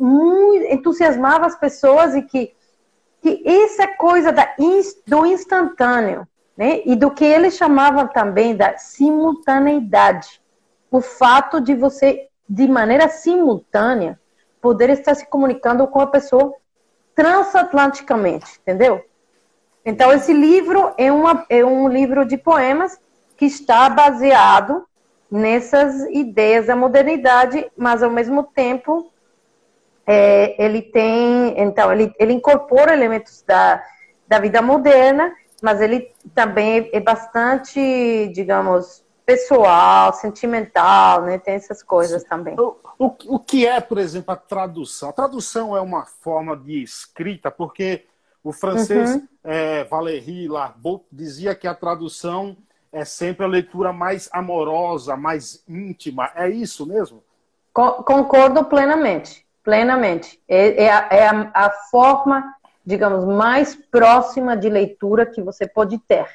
entusiasmava 0.71 1.47
as 1.47 1.55
pessoas 1.55 2.15
e 2.15 2.23
que, 2.23 2.55
que 3.21 3.43
essa 3.47 3.87
coisa 3.87 4.33
da, 4.33 4.49
do 5.07 5.27
instantâneo 5.27 6.27
né? 6.57 6.83
e 6.87 6.97
do 6.97 7.11
que 7.11 7.25
eles 7.25 7.57
chamavam 7.57 8.09
também 8.09 8.57
da 8.57 8.79
simultaneidade. 8.79 10.41
O 10.91 11.01
fato 11.01 11.61
de 11.61 11.75
você, 11.75 12.29
de 12.49 12.67
maneira 12.67 13.09
simultânea, 13.09 14.19
poder 14.61 14.91
estar 14.91 15.15
se 15.15 15.27
comunicando 15.27 15.87
com 15.87 16.01
a 16.01 16.07
pessoa 16.07 16.55
transatlanticamente, 17.15 18.59
entendeu? 18.61 19.05
Então, 19.85 20.13
esse 20.13 20.33
livro 20.33 20.93
é, 20.97 21.13
uma, 21.13 21.45
é 21.49 21.65
um 21.65 21.89
livro 21.89 22.25
de 22.25 22.37
poemas 22.37 22.99
que 23.37 23.47
está 23.47 23.89
baseado 23.89 24.87
nessas 25.31 26.03
ideias 26.11 26.67
da 26.67 26.75
modernidade, 26.75 27.71
mas 27.77 28.03
ao 28.03 28.11
mesmo 28.11 28.43
tempo 28.43 29.13
é, 30.07 30.63
ele 30.63 30.83
tem, 30.83 31.55
então, 31.61 31.93
ele, 31.93 32.13
ele 32.19 32.33
incorpora 32.33 32.93
elementos 32.93 33.43
da, 33.47 33.83
da 34.27 34.39
vida 34.41 34.61
moderna, 34.61 35.33
mas 35.63 35.81
ele 35.81 36.11
também 36.35 36.91
é 36.93 36.99
bastante, 36.99 38.29
digamos, 38.35 39.05
pessoal, 39.25 40.13
sentimental, 40.13 41.23
né? 41.23 41.39
Tem 41.39 41.55
essas 41.55 41.83
coisas 41.83 42.25
também. 42.25 42.59
O, 42.59 42.77
o, 42.99 43.17
o 43.37 43.39
que 43.39 43.65
é, 43.65 43.81
por 43.81 43.99
exemplo, 43.99 44.33
a 44.33 44.37
tradução? 44.37 45.11
A 45.11 45.13
tradução 45.13 45.77
é 45.77 45.81
uma 45.81 46.05
forma 46.05 46.57
de 46.57 46.83
escrita, 46.83 47.51
porque 47.51 48.07
o 48.43 48.53
francês 48.53 49.11
uhum. 49.11 49.29
é, 49.45 49.85
Valéry 49.85 50.49
Larbot 50.49 51.05
dizia 51.13 51.55
que 51.55 51.69
a 51.69 51.75
tradução 51.75 52.57
é 52.93 53.05
sempre 53.05 53.45
a 53.45 53.49
leitura 53.49 53.93
mais 53.93 54.29
amorosa, 54.33 55.17
mais 55.17 55.63
íntima. 55.69 56.31
É 56.35 56.49
isso 56.49 56.87
mesmo? 56.87 57.23
Concordo 57.73 58.65
plenamente, 58.65 59.47
plenamente. 59.63 60.41
É, 60.49 60.85
é, 60.85 60.93
a, 60.93 61.09
é 61.11 61.29
a, 61.29 61.51
a, 61.55 61.71
forma, 61.91 62.55
digamos, 62.85 63.25
mais 63.25 63.75
próxima 63.75 64.57
de 64.57 64.69
leitura 64.69 65.25
que 65.25 65.41
você 65.41 65.67
pode 65.67 65.99
ter. 65.99 66.27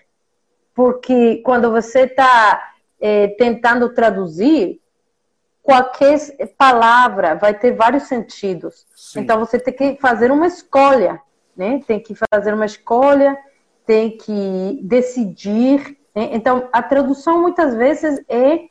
Porque 0.74 1.38
quando 1.44 1.72
você 1.72 2.02
está 2.02 2.74
é, 3.00 3.28
tentando 3.30 3.94
traduzir, 3.94 4.82
qualquer 5.62 6.18
palavra 6.58 7.36
vai 7.36 7.54
ter 7.54 7.74
vários 7.74 8.04
sentidos. 8.04 8.86
Sim. 8.96 9.22
Então 9.22 9.40
você 9.40 9.60
tem 9.60 9.74
que 9.74 10.02
fazer 10.02 10.32
uma 10.32 10.48
escolha, 10.48 11.22
né? 11.56 11.82
Tem 11.86 12.00
que 12.00 12.16
fazer 12.16 12.54
uma 12.54 12.66
escolha 12.66 13.38
tem 13.86 14.18
que 14.18 14.80
decidir. 14.84 15.98
Né? 16.16 16.30
Então, 16.32 16.70
a 16.72 16.82
tradução 16.82 17.42
muitas 17.42 17.76
vezes 17.76 18.24
é, 18.30 18.62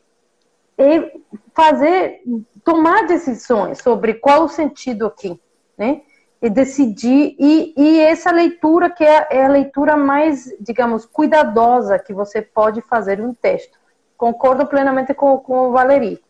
é 0.79 1.13
fazer, 1.55 2.23
tomar 2.65 3.07
decisões 3.07 3.79
sobre 3.79 4.15
qual 4.15 4.45
o 4.45 4.49
sentido 4.49 5.07
aqui, 5.07 5.39
né? 5.77 6.01
E 6.41 6.51
decidir, 6.51 7.37
e, 7.39 7.73
e 7.77 8.01
essa 8.01 8.31
leitura 8.31 8.91
que 8.91 9.03
é, 9.03 9.29
é, 9.31 9.45
a 9.47 9.49
leitura 9.49 9.97
mais, 9.97 10.55
digamos, 10.61 11.07
cuidadosa 11.07 11.99
que 11.99 12.13
você 12.13 12.43
pode 12.43 12.83
fazer 12.83 13.19
um 13.19 13.33
texto. 13.33 13.79
Concordo 14.17 14.67
plenamente 14.67 15.15
com, 15.15 15.39
com 15.39 15.69
o 15.69 15.73
Valéry. 15.73 16.23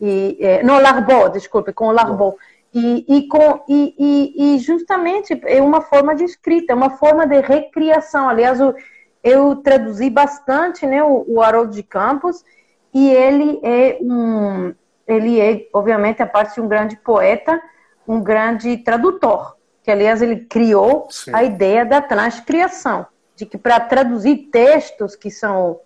E, 0.00 0.38
é, 0.40 0.62
não, 0.62 0.80
Larbot, 0.80 1.32
desculpe, 1.32 1.72
com 1.74 1.88
o 1.88 1.92
Larbot. 1.92 2.38
E, 2.72 3.04
e, 3.08 3.28
com, 3.28 3.62
e, 3.68 3.94
e, 3.98 4.54
e, 4.54 4.58
justamente 4.58 5.38
é 5.44 5.60
uma 5.60 5.82
forma 5.82 6.14
de 6.14 6.24
escrita, 6.24 6.72
é 6.72 6.76
uma 6.76 6.90
forma 6.90 7.26
de 7.26 7.40
recriação. 7.40 8.28
Aliás, 8.28 8.60
eu, 8.60 8.74
eu 9.22 9.56
traduzi 9.56 10.10
bastante 10.10 10.86
né, 10.86 11.02
o, 11.02 11.24
o 11.28 11.42
Haroldo 11.42 11.72
de 11.72 11.82
Campos, 11.82 12.44
e 12.92 13.10
ele 13.10 13.60
é 13.62 13.98
um, 14.00 14.74
ele 15.06 15.40
é, 15.40 15.68
obviamente, 15.72 16.22
a 16.22 16.26
parte 16.26 16.54
de 16.54 16.60
um 16.60 16.68
grande 16.68 16.96
poeta, 16.96 17.60
um 18.06 18.20
grande 18.22 18.76
tradutor, 18.78 19.56
que, 19.82 19.90
aliás, 19.90 20.22
ele 20.22 20.44
criou 20.44 21.08
Sim. 21.10 21.30
a 21.34 21.42
ideia 21.42 21.84
da 21.84 22.00
transcriação, 22.00 23.06
de 23.34 23.46
que 23.46 23.56
para 23.56 23.80
traduzir 23.80 24.48
textos 24.50 25.14
que 25.14 25.30
são 25.30 25.80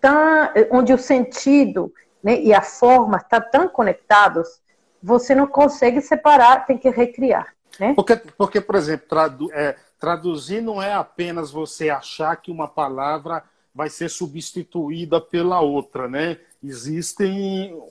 tão, 0.00 0.50
onde 0.70 0.92
o 0.92 0.98
sentido 0.98 1.92
né, 2.22 2.40
e 2.40 2.54
a 2.54 2.62
forma 2.62 3.16
estão 3.16 3.40
tá 3.40 3.46
tão 3.46 3.68
conectados, 3.68 4.60
você 5.02 5.34
não 5.34 5.46
consegue 5.46 6.00
separar, 6.00 6.64
tem 6.64 6.78
que 6.78 6.88
recriar. 6.88 7.54
Né? 7.78 7.92
Porque, 7.94 8.16
porque 8.16 8.60
por 8.60 8.76
exemplo, 8.76 9.06
tradu 9.08 9.52
é, 9.52 9.76
traduzir 10.04 10.60
não 10.60 10.82
é 10.82 10.92
apenas 10.92 11.50
você 11.50 11.88
achar 11.88 12.36
que 12.36 12.50
uma 12.50 12.68
palavra 12.68 13.42
vai 13.74 13.88
ser 13.88 14.10
substituída 14.10 15.18
pela 15.18 15.60
outra, 15.60 16.06
né? 16.06 16.38
Existem 16.62 17.82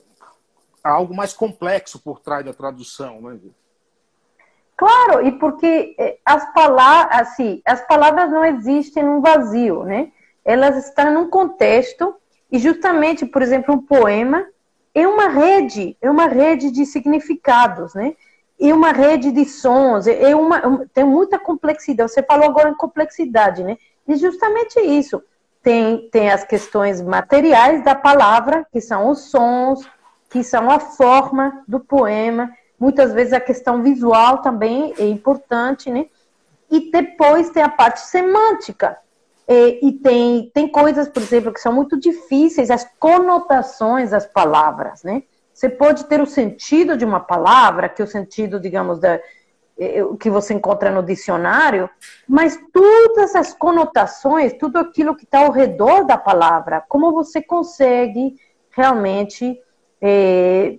algo 0.82 1.12
mais 1.12 1.32
complexo 1.32 1.98
por 1.98 2.20
trás 2.20 2.44
da 2.44 2.54
tradução, 2.54 3.20
né? 3.20 3.36
Claro, 4.76 5.26
e 5.26 5.32
porque 5.32 5.96
eh, 5.98 6.18
as 6.24 6.52
palavras, 6.52 7.20
assim, 7.20 7.60
as 7.66 7.84
palavras 7.84 8.30
não 8.30 8.44
existem 8.44 9.02
num 9.02 9.20
vazio, 9.20 9.82
né? 9.82 10.12
Elas 10.44 10.86
estão 10.86 11.12
num 11.12 11.28
contexto 11.28 12.14
e 12.50 12.60
justamente, 12.60 13.26
por 13.26 13.42
exemplo, 13.42 13.74
um 13.74 13.82
poema 13.82 14.46
é 14.94 15.06
uma 15.08 15.28
rede, 15.28 15.96
é 16.00 16.08
uma 16.08 16.28
rede 16.28 16.70
de 16.70 16.86
significados, 16.86 17.92
né? 17.92 18.14
E 18.64 18.72
uma 18.72 18.92
rede 18.92 19.30
de 19.30 19.44
sons, 19.44 20.06
é 20.06 20.34
uma, 20.34 20.86
tem 20.94 21.04
muita 21.04 21.38
complexidade. 21.38 22.10
Você 22.10 22.22
falou 22.22 22.46
agora 22.46 22.70
em 22.70 22.74
complexidade, 22.74 23.62
né? 23.62 23.76
E 24.08 24.16
justamente 24.16 24.80
isso. 24.80 25.22
Tem, 25.62 26.08
tem 26.08 26.30
as 26.30 26.44
questões 26.44 27.02
materiais 27.02 27.84
da 27.84 27.94
palavra, 27.94 28.66
que 28.72 28.80
são 28.80 29.10
os 29.10 29.24
sons, 29.24 29.86
que 30.30 30.42
são 30.42 30.70
a 30.70 30.80
forma 30.80 31.62
do 31.68 31.78
poema. 31.78 32.54
Muitas 32.80 33.12
vezes 33.12 33.34
a 33.34 33.40
questão 33.40 33.82
visual 33.82 34.38
também 34.38 34.94
é 34.98 35.06
importante, 35.08 35.90
né? 35.90 36.06
E 36.70 36.90
depois 36.90 37.50
tem 37.50 37.62
a 37.62 37.68
parte 37.68 38.00
semântica, 38.00 38.96
e, 39.46 39.88
e, 39.88 39.92
tem, 39.92 40.50
tem 40.54 40.68
coisas, 40.68 41.06
por 41.06 41.22
exemplo, 41.22 41.52
que 41.52 41.60
são 41.60 41.70
muito 41.70 42.00
difíceis, 42.00 42.70
as 42.70 42.88
conotações 42.98 44.12
das 44.12 44.24
palavras, 44.26 45.02
né? 45.02 45.22
Você 45.54 45.68
pode 45.68 46.04
ter 46.06 46.20
o 46.20 46.26
sentido 46.26 46.96
de 46.96 47.04
uma 47.04 47.20
palavra, 47.20 47.88
que 47.88 48.02
é 48.02 48.04
o 48.04 48.08
sentido, 48.08 48.58
digamos, 48.58 48.98
da, 48.98 49.20
que 50.18 50.28
você 50.28 50.52
encontra 50.52 50.90
no 50.90 51.00
dicionário, 51.00 51.88
mas 52.28 52.58
todas 52.72 53.36
as 53.36 53.54
conotações, 53.54 54.52
tudo 54.54 54.78
aquilo 54.78 55.14
que 55.14 55.24
está 55.24 55.46
ao 55.46 55.52
redor 55.52 56.04
da 56.04 56.18
palavra, 56.18 56.84
como 56.88 57.12
você 57.12 57.40
consegue 57.40 58.36
realmente, 58.70 59.56
é, 60.02 60.76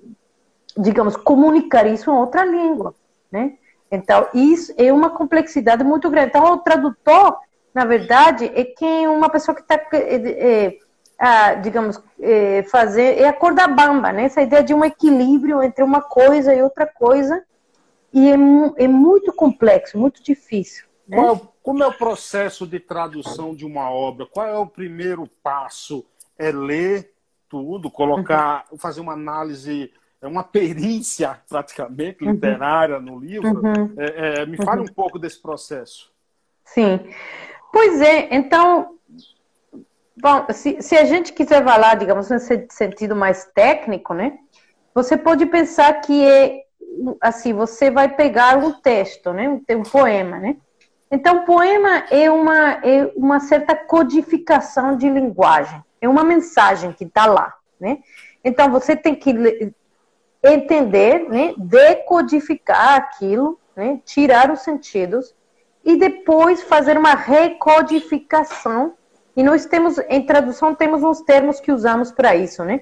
digamos, 0.77 1.15
comunicar 1.15 1.87
isso 1.87 2.11
em 2.11 2.13
outra 2.13 2.43
língua, 2.43 2.93
né? 3.31 3.53
Então, 3.89 4.27
isso 4.33 4.73
é 4.77 4.91
uma 4.91 5.09
complexidade 5.09 5.83
muito 5.83 6.09
grande. 6.09 6.29
Então, 6.29 6.51
o 6.51 6.57
tradutor 6.57 7.37
na 7.75 7.83
verdade, 7.83 8.49
é 8.55 8.63
quem 8.63 9.05
uma 9.05 9.29
pessoa 9.29 9.53
que 9.53 9.59
está, 9.59 9.75
é, 9.91 10.77
é, 11.19 11.55
digamos, 11.55 12.01
é, 12.19 12.63
fazer, 12.63 13.19
é 13.19 13.27
a 13.27 13.33
cor 13.33 13.53
da 13.53 13.67
bamba, 13.67 14.11
né? 14.11 14.25
Essa 14.25 14.41
ideia 14.41 14.63
de 14.63 14.73
um 14.73 14.83
equilíbrio 14.83 15.63
entre 15.63 15.83
uma 15.83 16.01
coisa 16.01 16.53
e 16.53 16.61
outra 16.61 16.85
coisa, 16.85 17.43
e 18.13 18.29
é, 18.29 18.35
é 18.83 18.87
muito 18.87 19.31
complexo, 19.33 19.97
muito 19.97 20.23
difícil. 20.23 20.85
Né? 21.07 21.17
Qual, 21.17 21.53
como 21.61 21.83
é 21.83 21.87
o 21.87 21.93
processo 21.93 22.65
de 22.67 22.79
tradução 22.79 23.55
de 23.55 23.65
uma 23.65 23.89
obra? 23.89 24.25
Qual 24.25 24.47
é 24.47 24.57
o 24.57 24.67
primeiro 24.67 25.27
passo? 25.41 26.05
É 26.37 26.51
ler 26.51 27.13
tudo, 27.47 27.89
colocar, 27.89 28.65
uhum. 28.71 28.77
fazer 28.77 28.99
uma 28.99 29.13
análise 29.13 29.91
é 30.21 30.27
uma 30.27 30.43
perícia 30.43 31.39
praticamente 31.47 32.23
uhum. 32.23 32.31
literária 32.31 32.97
uhum. 32.97 33.01
no 33.01 33.19
livro. 33.19 33.49
Uhum. 33.49 33.93
É, 33.97 34.41
é, 34.41 34.45
me 34.45 34.57
fale 34.57 34.81
uhum. 34.81 34.87
um 34.89 34.93
pouco 34.93 35.19
desse 35.19 35.41
processo. 35.41 36.11
Sim. 36.63 36.99
Pois 37.71 38.01
é, 38.01 38.33
então, 38.35 38.95
bom, 40.17 40.45
se, 40.51 40.81
se 40.81 40.97
a 40.97 41.05
gente 41.05 41.33
quiser 41.33 41.63
falar, 41.63 41.95
digamos, 41.95 42.29
nesse 42.29 42.67
sentido 42.69 43.15
mais 43.15 43.45
técnico, 43.53 44.13
né? 44.13 44.37
Você 44.93 45.17
pode 45.17 45.45
pensar 45.45 45.93
que 46.01 46.25
é 46.25 46.65
assim, 47.19 47.53
você 47.53 47.91
vai 47.91 48.09
pegar 48.09 48.57
um 48.57 48.71
texto, 48.71 49.33
né? 49.33 49.49
Um, 49.49 49.61
um 49.77 49.83
poema, 49.83 50.39
né? 50.39 50.57
Então, 51.11 51.45
poema 51.45 52.05
é 52.09 52.29
uma, 52.29 52.71
é 52.83 53.11
uma 53.15 53.39
certa 53.39 53.75
codificação 53.75 54.97
de 54.97 55.09
linguagem, 55.09 55.81
é 56.01 56.09
uma 56.09 56.23
mensagem 56.23 56.91
que 56.91 57.03
está 57.03 57.25
lá, 57.25 57.53
né? 57.79 57.99
Então, 58.43 58.71
você 58.71 58.95
tem 58.95 59.15
que 59.15 59.73
entender, 60.43 61.27
né? 61.29 61.53
decodificar 61.57 62.95
aquilo, 62.95 63.59
né? 63.75 63.99
tirar 64.05 64.51
os 64.51 64.59
sentidos 64.59 65.33
e 65.83 65.97
depois 65.97 66.61
fazer 66.63 66.97
uma 66.97 67.15
recodificação. 67.15 68.93
E 69.35 69.43
nós 69.43 69.65
temos, 69.65 69.97
em 70.09 70.25
tradução, 70.25 70.73
temos 70.73 71.03
uns 71.03 71.21
termos 71.21 71.59
que 71.59 71.71
usamos 71.71 72.11
para 72.11 72.35
isso, 72.35 72.63
né? 72.63 72.81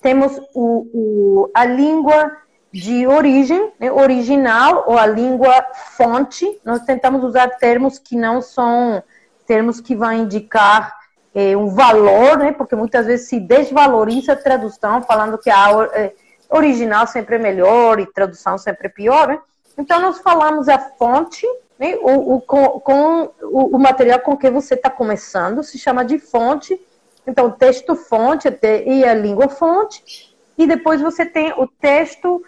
Temos 0.00 0.38
o, 0.54 0.88
o, 0.92 1.50
a 1.54 1.64
língua 1.64 2.36
de 2.72 3.06
origem, 3.06 3.72
né, 3.78 3.92
original, 3.92 4.84
ou 4.88 4.98
a 4.98 5.06
língua 5.06 5.64
fonte. 5.96 6.60
Nós 6.64 6.82
tentamos 6.82 7.22
usar 7.22 7.48
termos 7.50 7.98
que 7.98 8.16
não 8.16 8.42
são 8.42 9.02
termos 9.46 9.80
que 9.80 9.94
vão 9.94 10.12
indicar 10.12 10.92
é, 11.34 11.56
um 11.56 11.68
valor, 11.68 12.38
né? 12.38 12.52
Porque 12.52 12.74
muitas 12.74 13.06
vezes 13.06 13.28
se 13.28 13.38
desvaloriza 13.38 14.32
a 14.32 14.36
tradução, 14.36 15.02
falando 15.02 15.38
que 15.38 15.50
a 15.50 15.88
é, 15.92 16.12
original 16.48 17.06
sempre 17.06 17.36
é 17.36 17.38
melhor 17.38 18.00
e 18.00 18.06
tradução 18.06 18.58
sempre 18.58 18.88
é 18.88 18.90
pior, 18.90 19.28
né? 19.28 19.38
Então, 19.76 20.00
nós 20.00 20.18
falamos 20.20 20.68
a 20.68 20.78
fonte, 20.78 21.46
né? 21.78 21.96
O, 21.96 22.34
o, 22.34 22.40
com, 22.40 22.80
com 22.80 23.30
o, 23.42 23.76
o, 23.76 23.78
material 23.78 24.20
com 24.20 24.36
que 24.36 24.50
você 24.50 24.74
está 24.74 24.90
começando 24.90 25.62
se 25.62 25.78
chama 25.78 26.04
de 26.04 26.18
fonte. 26.18 26.80
Então, 27.26 27.50
texto 27.50 27.96
fonte 27.96 28.48
e 28.86 29.04
a 29.04 29.14
língua 29.14 29.48
fonte. 29.48 30.34
E 30.56 30.66
depois 30.66 31.00
você 31.00 31.26
tem 31.26 31.52
o 31.56 31.66
texto 31.66 32.44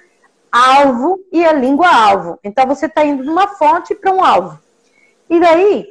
alvo 0.53 1.21
e 1.33 1.45
a 1.45 1.53
língua 1.53 1.89
alvo. 1.89 2.39
Então, 2.45 2.67
você 2.67 2.87
está 2.87 3.05
indo 3.05 3.23
de 3.23 3.29
uma 3.29 3.49
fonte 3.49 3.95
para 3.95 4.13
um 4.13 4.23
alvo. 4.23 4.59
E 5.29 5.41
daí, 5.41 5.87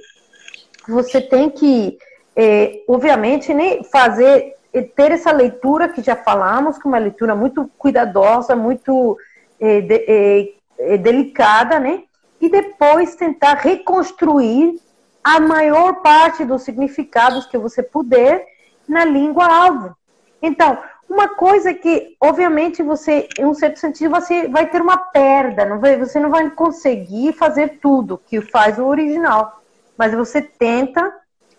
você 0.87 1.19
tem 1.19 1.49
que, 1.49 1.97
é, 2.35 2.83
obviamente, 2.87 3.53
né, 3.53 3.83
fazer, 3.91 4.55
ter 4.95 5.11
essa 5.11 5.31
leitura 5.31 5.89
que 5.89 6.01
já 6.01 6.15
falamos, 6.15 6.77
que 6.77 6.87
é 6.87 6.89
uma 6.89 6.97
leitura 6.97 7.35
muito 7.35 7.69
cuidadosa, 7.77 8.55
muito 8.55 9.17
é, 9.59 9.81
de, 9.81 10.05
é, 10.07 10.53
é 10.79 10.97
delicada, 10.97 11.79
né? 11.79 12.03
E 12.45 12.49
depois 12.49 13.15
tentar 13.15 13.55
reconstruir 13.55 14.79
a 15.23 15.39
maior 15.39 16.01
parte 16.03 16.45
dos 16.45 16.61
significados 16.61 17.47
que 17.47 17.57
você 17.57 17.81
puder 17.81 18.45
na 18.87 19.03
língua 19.03 19.47
alvo. 19.47 19.95
Então, 20.39 20.77
uma 21.09 21.29
coisa 21.29 21.73
que, 21.73 22.15
obviamente, 22.21 22.83
você, 22.83 23.27
em 23.39 23.45
um 23.45 23.55
certo 23.55 23.79
sentido, 23.79 24.11
você 24.11 24.47
vai 24.47 24.69
ter 24.69 24.79
uma 24.79 24.95
perda, 24.97 25.65
não 25.65 25.79
vai, 25.79 25.97
você 25.97 26.19
não 26.19 26.29
vai 26.29 26.47
conseguir 26.51 27.33
fazer 27.33 27.79
tudo 27.81 28.21
que 28.27 28.39
faz 28.41 28.77
o 28.77 28.85
original, 28.85 29.63
mas 29.97 30.13
você 30.13 30.39
tenta 30.39 31.11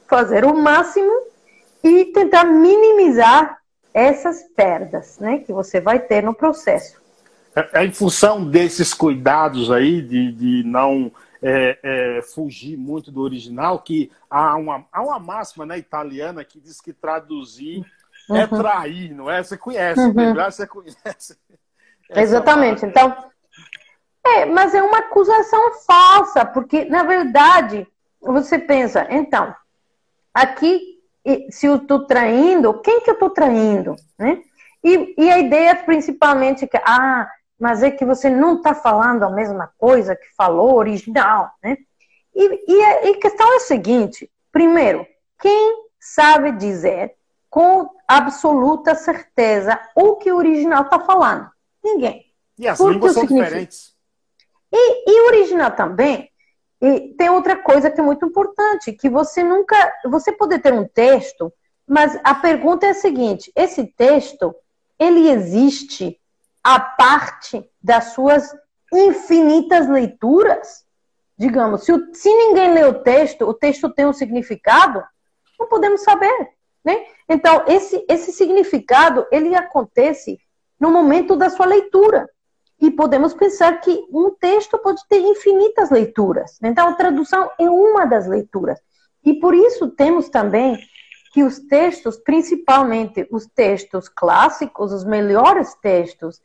fazer 0.07 0.45
o 0.45 0.55
máximo 0.55 1.13
e 1.83 2.05
tentar 2.07 2.45
minimizar 2.45 3.59
essas 3.93 4.45
perdas, 4.55 5.19
né, 5.19 5.39
que 5.39 5.53
você 5.53 5.81
vai 5.81 5.99
ter 5.99 6.23
no 6.23 6.33
processo. 6.35 7.01
É, 7.57 7.81
é, 7.81 7.85
em 7.87 7.93
função 7.93 8.45
desses 8.45 8.93
cuidados 8.93 9.71
aí, 9.71 10.03
de, 10.03 10.31
de 10.31 10.63
não 10.63 11.11
é, 11.43 11.79
é, 11.83 12.23
fugir 12.23 12.77
muito 12.77 13.11
do 13.11 13.23
original, 13.23 13.79
que 13.79 14.13
há 14.29 14.55
uma, 14.57 14.85
há 14.93 15.03
uma 15.03 15.19
máxima 15.19 15.65
né, 15.65 15.79
italiana 15.79 16.45
que 16.45 16.61
diz 16.61 16.83
que 16.83 16.93
traduzir 16.93 17.83
é 18.29 18.33
uhum. 18.33 18.39
é 18.39 18.47
trair, 18.47 19.15
não 19.15 19.31
é? 19.31 19.43
Você 19.43 19.57
conhece, 19.57 20.01
uhum. 20.01 20.35
você 20.35 20.67
conhece. 20.67 21.39
Exatamente. 22.11 22.85
Então, 22.85 23.17
é, 24.25 24.45
mas 24.45 24.75
é 24.75 24.83
uma 24.83 24.99
acusação 24.99 25.73
falsa, 25.87 26.45
porque, 26.45 26.85
na 26.85 27.05
verdade, 27.05 27.87
você 28.21 28.59
pensa, 28.59 29.07
então, 29.09 29.55
aqui, 30.35 31.01
se 31.51 31.67
eu 31.67 31.77
estou 31.77 32.05
traindo, 32.07 32.81
quem 32.81 33.01
que 33.01 33.11
eu 33.11 33.15
estou 33.15 33.31
traindo, 33.31 33.97
né? 34.19 34.43
E, 34.83 35.15
e, 35.19 35.31
a 35.31 35.39
ideia 35.39 35.75
principalmente 35.75 36.67
que, 36.67 36.77
ah, 36.77 37.29
mas 37.59 37.83
é 37.83 37.91
que 37.91 38.05
você 38.05 38.29
não 38.29 38.57
está 38.57 38.75
falando 38.75 39.25
a 39.25 39.31
mesma 39.31 39.73
coisa 39.79 40.15
que 40.15 40.35
falou 40.37 40.75
original, 40.75 41.51
né? 41.63 41.77
E, 42.35 42.73
e, 42.73 42.85
a, 42.85 43.09
e 43.09 43.15
questão 43.17 43.53
é 43.55 43.57
a 43.57 43.61
seguinte, 43.61 44.31
primeiro, 44.53 45.07
quem 45.41 45.87
sabe 45.99 46.53
dizer 46.53 47.15
com 47.49 47.89
absoluta 48.07 48.95
certeza 48.95 49.81
o 49.95 50.17
que 50.17 50.31
o 50.31 50.37
original 50.37 50.83
está 50.83 51.01
falando? 51.01 51.51
Ninguém. 51.83 52.27
E 52.59 52.69
as 52.69 52.77
Por 52.77 52.93
línguas 52.93 53.15
são 53.15 53.25
diferentes. 53.25 53.95
E, 54.71 55.11
e 55.11 55.27
original 55.29 55.71
também. 55.71 56.31
E 56.81 57.15
tem 57.17 57.31
outra 57.31 57.57
coisa 57.57 57.91
que 57.91 57.99
é 57.99 58.05
muito 58.05 58.27
importante, 58.27 58.93
que 58.93 59.09
você 59.09 59.43
nunca, 59.43 59.77
você 60.05 60.31
pode 60.31 60.59
ter 60.59 60.75
um 60.75 60.87
texto, 60.87 61.51
mas 61.87 62.19
a 62.23 62.35
pergunta 62.35 62.87
é 62.87 62.91
a 62.91 62.95
seguinte: 62.95 63.51
esse 63.57 63.87
texto 63.87 64.55
ele 64.99 65.31
existe 65.31 66.21
a 66.67 66.81
parte 66.81 67.71
das 67.81 68.07
suas 68.07 68.53
infinitas 68.93 69.89
leituras? 69.89 70.85
Digamos, 71.39 71.85
se, 71.85 71.93
o, 71.93 72.13
se 72.13 72.29
ninguém 72.29 72.75
lê 72.75 72.85
o 72.85 73.05
texto, 73.05 73.43
o 73.43 73.55
texto 73.55 73.89
tem 73.89 74.05
um 74.05 74.13
significado? 74.13 75.01
Não 75.61 75.69
podemos 75.69 76.03
saber, 76.03 76.51
né? 76.85 77.07
Então, 77.29 77.63
esse, 77.69 78.05
esse 78.09 78.33
significado, 78.33 79.25
ele 79.31 79.55
acontece 79.55 80.41
no 80.81 80.91
momento 80.91 81.37
da 81.37 81.49
sua 81.51 81.67
leitura. 81.67 82.29
E 82.81 82.91
podemos 82.91 83.33
pensar 83.33 83.81
que 83.81 84.05
um 84.11 84.31
texto 84.31 84.77
pode 84.77 85.07
ter 85.09 85.21
infinitas 85.21 85.89
leituras. 85.91 86.59
Então, 86.61 86.89
a 86.89 86.95
tradução 86.95 87.49
é 87.61 87.71
uma 87.71 88.07
das 88.07 88.27
leituras. 88.27 88.81
E 89.25 89.35
por 89.35 89.55
isso 89.55 89.89
temos 89.91 90.29
também 90.29 90.77
que 91.33 91.45
os 91.45 91.61
textos, 91.61 92.17
principalmente 92.17 93.25
os 93.31 93.47
textos 93.47 94.09
clássicos, 94.09 94.93
os 94.93 95.05
melhores 95.05 95.75
textos, 95.75 96.43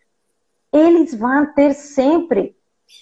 eles 0.72 1.14
vão 1.14 1.54
ter 1.54 1.74
sempre 1.74 2.56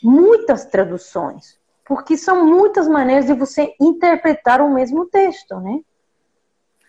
muitas 0.03 0.65
traduções, 0.65 1.59
porque 1.85 2.17
são 2.17 2.45
muitas 2.45 2.87
maneiras 2.87 3.25
de 3.25 3.33
você 3.33 3.73
interpretar 3.79 4.61
o 4.61 4.73
mesmo 4.73 5.05
texto, 5.05 5.59
né? 5.59 5.79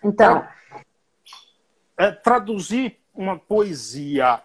Então, 0.03 0.47
é, 1.99 2.07
é, 2.07 2.13
traduzir 2.13 2.99
uma 3.15 3.39
poesia 3.39 4.43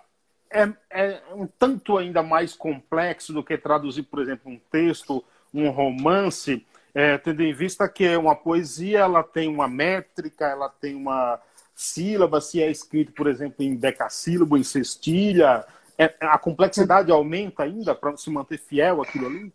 é, 0.52 0.74
é, 0.90 1.22
um 1.34 1.46
tanto 1.46 1.98
ainda 1.98 2.24
mais 2.24 2.54
complexo 2.54 3.34
do 3.34 3.44
que 3.44 3.58
traduzir, 3.58 4.04
por 4.04 4.22
exemplo, 4.22 4.52
um 4.52 4.60
texto, 4.72 5.24
um 5.54 5.70
romance, 5.70 6.66
é, 6.94 7.18
tendo 7.18 7.44
em 7.44 7.54
vista 7.54 7.90
que 7.90 8.16
uma 8.16 8.36
poesia 8.36 9.00
ela 9.00 9.22
tem 9.22 9.50
uma 9.50 9.68
métrica, 9.68 10.46
ela 10.46 10.70
tem 10.70 10.96
uma 10.96 11.40
sílaba, 11.76 12.40
se 12.40 12.62
é 12.62 12.72
escrito, 12.72 13.12
por 13.12 13.28
exemplo, 13.28 13.66
em 13.66 13.76
decassílabo, 13.76 14.58
em 14.58 14.64
cestilha, 14.64 15.66
é, 15.98 16.14
a 16.22 16.38
complexidade 16.38 17.12
aumenta 17.12 17.64
ainda 17.64 17.96
para 17.96 18.16
se 18.18 18.30
manter 18.30 18.58
fiel 18.58 19.02
àquilo 19.02 19.28
ali? 19.28 19.54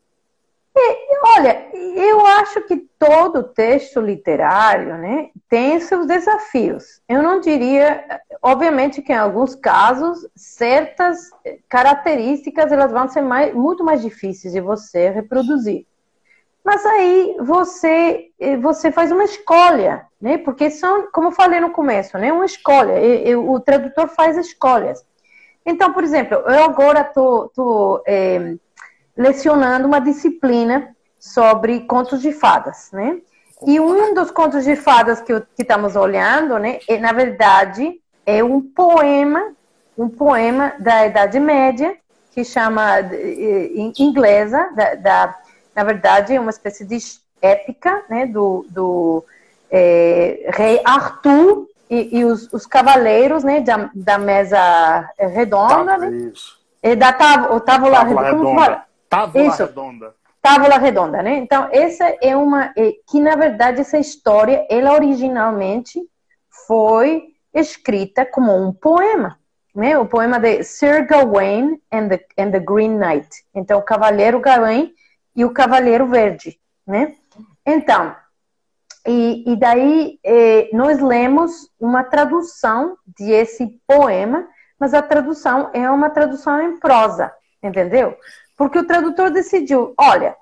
olha, 1.36 1.68
eu 1.74 2.24
acho 2.24 2.62
que 2.62 2.76
todo 2.98 3.42
texto 3.42 4.00
literário 4.00 4.96
né, 4.96 5.30
tem 5.48 5.78
seus 5.80 6.06
desafios. 6.06 7.00
Eu 7.08 7.22
não 7.22 7.40
diria, 7.40 8.04
obviamente 8.40 9.02
que 9.02 9.12
em 9.12 9.16
alguns 9.16 9.54
casos, 9.54 10.26
certas 10.34 11.30
características 11.68 12.72
elas 12.72 12.92
vão 12.92 13.08
ser 13.08 13.20
mais, 13.20 13.54
muito 13.54 13.84
mais 13.84 14.00
difíceis 14.00 14.52
de 14.52 14.60
você 14.60 15.10
reproduzir. 15.10 15.86
Mas 16.64 16.84
aí 16.84 17.36
você 17.40 18.30
você 18.60 18.92
faz 18.92 19.10
uma 19.10 19.24
escolha, 19.24 20.06
né? 20.20 20.38
Porque 20.38 20.70
são, 20.70 21.10
como 21.10 21.28
eu 21.28 21.32
falei 21.32 21.58
no 21.58 21.70
começo, 21.70 22.16
né? 22.18 22.32
Uma 22.32 22.44
escolha. 22.44 22.94
o 23.38 23.58
tradutor 23.60 24.08
faz 24.08 24.36
escolhas. 24.36 25.04
Então, 25.64 25.92
por 25.92 26.02
exemplo, 26.02 26.36
eu 26.36 26.64
agora 26.64 27.00
estou 27.02 28.02
é, 28.06 28.54
lecionando 29.16 29.86
uma 29.86 30.00
disciplina 30.00 30.94
sobre 31.18 31.80
contos 31.80 32.22
de 32.22 32.32
fadas, 32.32 32.90
né? 32.92 33.18
E 33.66 33.78
um 33.78 34.14
dos 34.14 34.30
contos 34.30 34.64
de 34.64 34.74
fadas 34.74 35.20
que, 35.20 35.38
que 35.54 35.62
estamos 35.62 35.94
olhando, 35.94 36.58
né, 36.58 36.78
é, 36.88 36.98
na 36.98 37.12
verdade, 37.12 38.00
é 38.24 38.42
um 38.42 38.62
poema, 38.62 39.52
um 39.98 40.08
poema 40.08 40.72
da 40.78 41.06
Idade 41.06 41.38
Média, 41.38 41.94
que 42.32 42.42
chama, 42.42 43.00
em 43.00 43.92
inglesa, 43.98 44.70
da, 44.74 44.94
da, 44.94 45.38
na 45.74 45.84
verdade, 45.84 46.34
é 46.34 46.40
uma 46.40 46.50
espécie 46.50 46.86
de 46.86 46.96
épica, 47.42 48.02
né, 48.08 48.24
do, 48.24 48.64
do 48.70 49.24
é, 49.70 50.48
rei 50.54 50.80
Arthur 50.84 51.68
e, 51.90 52.18
e 52.18 52.24
os, 52.24 52.52
os, 52.52 52.66
cavaleiros, 52.66 53.42
né, 53.42 53.60
da, 53.60 53.90
da 53.92 54.16
mesa 54.16 55.10
redonda, 55.18 55.84
tá, 55.84 55.98
né? 55.98 56.10
Isso. 56.32 56.60
E 56.82 56.94
da 56.94 57.12
tábua, 57.12 57.60
tábua 57.60 58.04
redonda. 58.04 58.22
redonda. 58.22 58.84
Tábula 59.08 59.46
Isso. 59.46 59.64
redonda. 59.64 60.14
Tábula 60.40 60.78
redonda, 60.78 61.22
né? 61.22 61.36
Então, 61.36 61.68
essa 61.70 62.16
é 62.22 62.34
uma. 62.34 62.72
É, 62.76 62.92
que, 63.06 63.20
na 63.20 63.36
verdade, 63.36 63.80
essa 63.80 63.98
história, 63.98 64.66
ela 64.70 64.94
originalmente 64.94 66.00
foi 66.66 67.24
escrita 67.52 68.24
como 68.24 68.56
um 68.56 68.72
poema. 68.72 69.38
Né? 69.74 69.98
O 69.98 70.06
poema 70.06 70.38
de 70.38 70.62
Sir 70.64 71.06
Gawain 71.06 71.80
and 71.92 72.08
the, 72.08 72.26
and 72.38 72.50
the 72.52 72.60
Green 72.60 72.96
Knight. 72.96 73.28
Então, 73.54 73.78
o 73.78 73.82
Cavaleiro 73.82 74.40
Gawain 74.40 74.94
e 75.36 75.44
o 75.44 75.52
Cavaleiro 75.52 76.06
Verde. 76.06 76.58
Né? 76.86 77.14
Então, 77.66 78.14
e, 79.06 79.52
e 79.52 79.56
daí 79.56 80.18
eh, 80.22 80.68
nós 80.72 81.00
lemos 81.00 81.70
uma 81.78 82.04
tradução 82.04 82.96
desse 83.18 83.66
poema, 83.86 84.46
mas 84.78 84.92
a 84.92 85.02
tradução 85.02 85.70
é 85.72 85.90
uma 85.90 86.10
tradução 86.10 86.60
em 86.60 86.78
prosa, 86.78 87.32
entendeu? 87.62 88.16
Porque 88.56 88.78
o 88.78 88.86
tradutor 88.86 89.30
decidiu, 89.30 89.94
olha, 89.98 90.36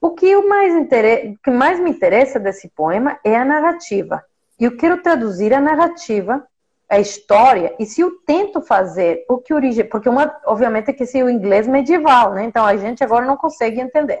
o 0.00 0.10
que, 0.10 0.36
o 0.36 0.48
mais 0.48 0.72
o 0.74 1.38
que 1.42 1.50
mais 1.50 1.80
me 1.80 1.90
interessa 1.90 2.38
desse 2.38 2.68
poema 2.68 3.18
é 3.24 3.36
a 3.36 3.44
narrativa. 3.44 4.22
E 4.58 4.64
eu 4.64 4.76
quero 4.76 5.02
traduzir 5.02 5.52
a 5.52 5.60
narrativa, 5.60 6.46
a 6.88 7.00
história, 7.00 7.74
e 7.78 7.84
se 7.84 8.00
eu 8.00 8.12
tento 8.24 8.60
fazer 8.60 9.24
o 9.28 9.38
que 9.38 9.52
origem, 9.52 9.84
porque 9.84 10.08
uma, 10.08 10.32
obviamente 10.46 10.92
que 10.92 11.02
esse 11.02 11.18
é 11.18 11.24
o 11.24 11.30
inglês 11.30 11.66
medieval, 11.66 12.34
né? 12.34 12.44
Então 12.44 12.64
a 12.64 12.76
gente 12.76 13.02
agora 13.02 13.26
não 13.26 13.36
consegue 13.36 13.80
entender. 13.80 14.20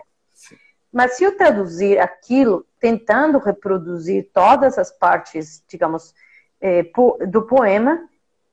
Mas 0.96 1.18
se 1.18 1.24
eu 1.24 1.36
traduzir 1.36 1.98
aquilo, 1.98 2.64
tentando 2.80 3.36
reproduzir 3.36 4.30
todas 4.32 4.78
as 4.78 4.90
partes, 4.90 5.62
digamos, 5.68 6.14
eh, 6.58 6.90
do 7.28 7.42
poema, 7.42 8.08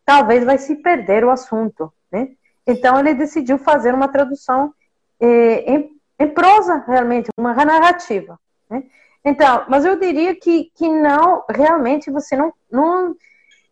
talvez 0.05 0.43
vai 0.43 0.57
se 0.57 0.75
perder 0.75 1.23
o 1.23 1.29
assunto, 1.29 1.89
né? 2.11 2.31
Então 2.67 2.99
ele 2.99 3.13
decidiu 3.13 3.57
fazer 3.57 3.93
uma 3.93 4.09
tradução 4.09 4.73
é, 5.21 5.71
em, 5.71 5.89
em, 6.19 6.27
prosa, 6.27 6.83
realmente, 6.85 7.29
uma 7.37 7.53
narrativa. 7.53 8.37
Né? 8.69 8.83
Então, 9.23 9.63
mas 9.69 9.85
eu 9.85 9.97
diria 9.97 10.35
que, 10.35 10.69
que 10.75 10.89
não, 10.89 11.45
realmente 11.49 12.11
você 12.11 12.35
não, 12.35 12.53
não, 12.69 13.15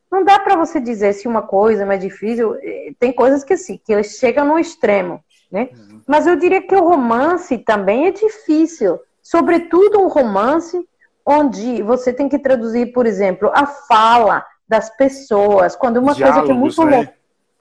não 0.09 0.23
dá 0.23 0.39
para 0.39 0.55
você 0.55 0.79
dizer 0.79 1.11
se 1.11 1.27
uma 1.27 1.41
coisa 1.41 1.83
é 1.83 1.85
mais 1.85 1.99
difícil. 1.99 2.55
É, 2.61 2.93
tem 2.97 3.11
coisas 3.11 3.43
que 3.43 3.57
sim, 3.57 3.77
que 3.83 3.91
eles 3.91 4.17
chegam 4.17 4.45
no 4.45 4.57
extremo, 4.57 5.21
né? 5.51 5.69
Uhum. 5.73 6.01
Mas 6.07 6.25
eu 6.25 6.35
diria 6.35 6.61
que 6.61 6.75
o 6.75 6.87
romance 6.87 7.57
também 7.59 8.07
é 8.07 8.11
difícil, 8.11 8.99
sobretudo 9.21 9.99
um 9.99 10.07
romance 10.07 10.87
onde 11.25 11.81
você 11.83 12.11
tem 12.11 12.27
que 12.27 12.39
traduzir, 12.39 12.93
por 12.93 13.05
exemplo, 13.05 13.51
a 13.53 13.65
fala 13.65 14.45
das 14.67 14.89
pessoas, 14.95 15.75
quando 15.75 15.97
uma 15.97 16.13
Diálogos, 16.13 16.39
coisa 16.39 16.45
que 16.45 16.51
é 16.51 16.59
muito 16.59 16.85
né? 16.85 17.13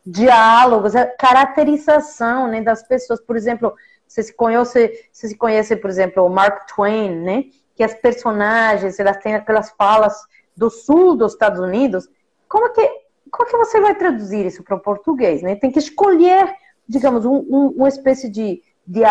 diálogos, 0.05 0.97
a 0.97 1.07
caracterização 1.07 2.49
né, 2.49 2.61
das 2.61 2.87
pessoas. 2.87 3.21
Por 3.21 3.37
exemplo, 3.37 3.75
você 4.07 4.23
se 4.23 4.33
conhece, 4.35 5.09
você 5.13 5.29
se 5.29 5.37
conhece, 5.37 5.77
por 5.77 5.91
exemplo, 5.91 6.25
o 6.25 6.29
Mark 6.29 6.67
Twain, 6.69 7.15
né? 7.17 7.45
Que 7.75 7.83
as 7.83 7.95
personagens, 7.95 8.99
elas 8.99 9.17
têm 9.19 9.35
aquelas 9.35 9.71
falas 9.73 10.17
do 10.57 10.69
sul 10.71 11.17
dos 11.17 11.33
Estados 11.33 11.61
Unidos. 11.61 12.09
Como 12.49 12.73
que, 12.73 12.89
como 13.31 13.49
que 13.49 13.57
você 13.57 13.81
vai 13.81 13.95
traduzir 13.95 14.47
isso 14.47 14.63
para 14.63 14.77
o 14.77 14.81
português, 14.81 15.43
né? 15.43 15.57
Tem 15.57 15.71
que 15.71 15.79
escolher, 15.79 16.53
digamos, 16.91 17.25
um, 17.25 17.37
um, 17.37 17.67
uma 17.77 17.89
espécie 17.89 18.29
de, 18.29 18.61
de 18.85 19.03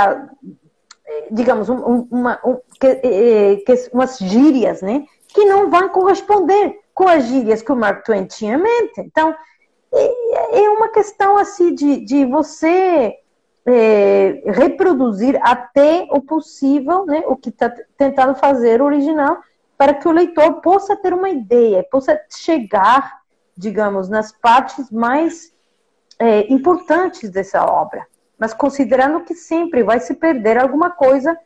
digamos, 1.31 1.69
um, 1.69 2.07
uma, 2.11 2.39
um, 2.45 2.57
que, 2.79 2.87
eh, 2.87 3.55
que, 3.65 3.89
umas 3.93 4.17
gírias, 4.17 4.81
né? 4.81 5.05
Que 5.29 5.45
não 5.45 5.69
vão 5.69 5.87
corresponder 5.87 6.77
com 6.93 7.07
as 7.07 7.23
gírias 7.23 7.61
que 7.61 7.71
o 7.71 7.75
Mark 7.77 8.03
Twain 8.03 8.25
tinha 8.25 8.55
em 8.55 8.61
mente. 8.61 8.99
Então, 8.99 9.33
é 9.93 10.69
uma 10.69 10.89
questão 10.89 11.37
assim 11.37 11.73
de, 11.73 12.03
de 12.03 12.25
você 12.25 13.15
é, 13.65 14.43
reproduzir 14.45 15.39
até 15.41 16.05
o 16.11 16.21
possível, 16.21 17.05
né, 17.05 17.23
o 17.27 17.35
que 17.35 17.49
está 17.49 17.73
tentando 17.97 18.35
fazer 18.35 18.81
o 18.81 18.85
original, 18.85 19.37
para 19.77 19.93
que 19.93 20.07
o 20.07 20.11
leitor 20.11 20.61
possa 20.61 20.95
ter 20.97 21.13
uma 21.13 21.29
ideia, 21.29 21.85
possa 21.89 22.19
chegar, 22.29 23.21
digamos, 23.55 24.09
nas 24.09 24.31
partes 24.33 24.91
mais 24.91 25.53
é, 26.19 26.51
importantes 26.51 27.29
dessa 27.29 27.65
obra. 27.65 28.05
Mas 28.37 28.53
considerando 28.53 29.21
que 29.21 29.33
sempre 29.33 29.83
vai 29.83 29.99
se 29.99 30.13
perder 30.13 30.57
alguma 30.57 30.89
coisa, 30.89 31.37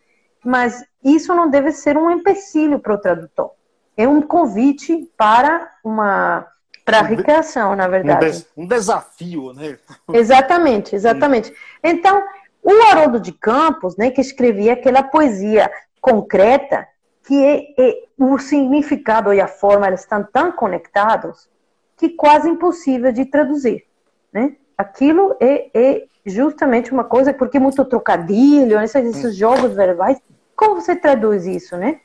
mas 0.43 0.83
isso 1.03 1.33
não 1.33 1.49
deve 1.49 1.71
ser 1.71 1.97
um 1.97 2.09
empecilho 2.11 2.79
para 2.79 2.93
o 2.93 2.97
tradutor. 2.97 3.51
é 3.95 4.07
um 4.07 4.21
convite 4.21 5.09
para 5.15 5.71
uma 5.83 6.47
para 6.85 6.99
a 6.99 7.03
recreação, 7.03 7.77
na 7.77 7.87
verdade. 7.87 8.25
Um, 8.25 8.29
des, 8.29 8.47
um, 8.57 8.67
desafio, 8.67 9.53
né? 9.53 9.77
Exatamente, 10.11 10.93
exatamente. 10.93 11.53
Então, 11.81 12.21
o 12.61 12.71
Haroldo 12.89 13.21
de 13.21 13.31
Campos, 13.31 13.95
né, 13.95 14.11
que 14.11 14.19
escrevia 14.19 14.73
aquela 14.73 15.01
poesia 15.01 15.71
concreta, 16.01 16.85
que 17.25 17.45
é, 17.45 17.73
é, 17.77 18.03
o 18.17 18.37
significado 18.37 19.33
e 19.33 19.39
a 19.39 19.47
forma 19.47 19.87
eles 19.87 20.01
estão 20.01 20.23
tão 20.23 20.51
conectados 20.51 21.49
que 21.97 22.09
quase 22.09 22.49
impossível 22.49 23.13
de 23.13 23.25
traduzir, 23.25 23.85
né? 24.31 24.57
Aquilo 24.77 25.35
é, 25.39 25.69
é 25.73 26.05
justamente 26.25 26.91
uma 26.91 27.03
coisa 27.03 27.33
porque 27.33 27.57
é 27.57 27.59
muito 27.59 27.83
trocadilho, 27.85 28.79
esses, 28.79 29.05
esses 29.05 29.35
jogos 29.35 29.73
verbais. 29.73 30.19
Como 30.55 30.75
você 30.75 30.95
traduz 30.95 31.45
isso, 31.45 31.75
né? 31.77 31.99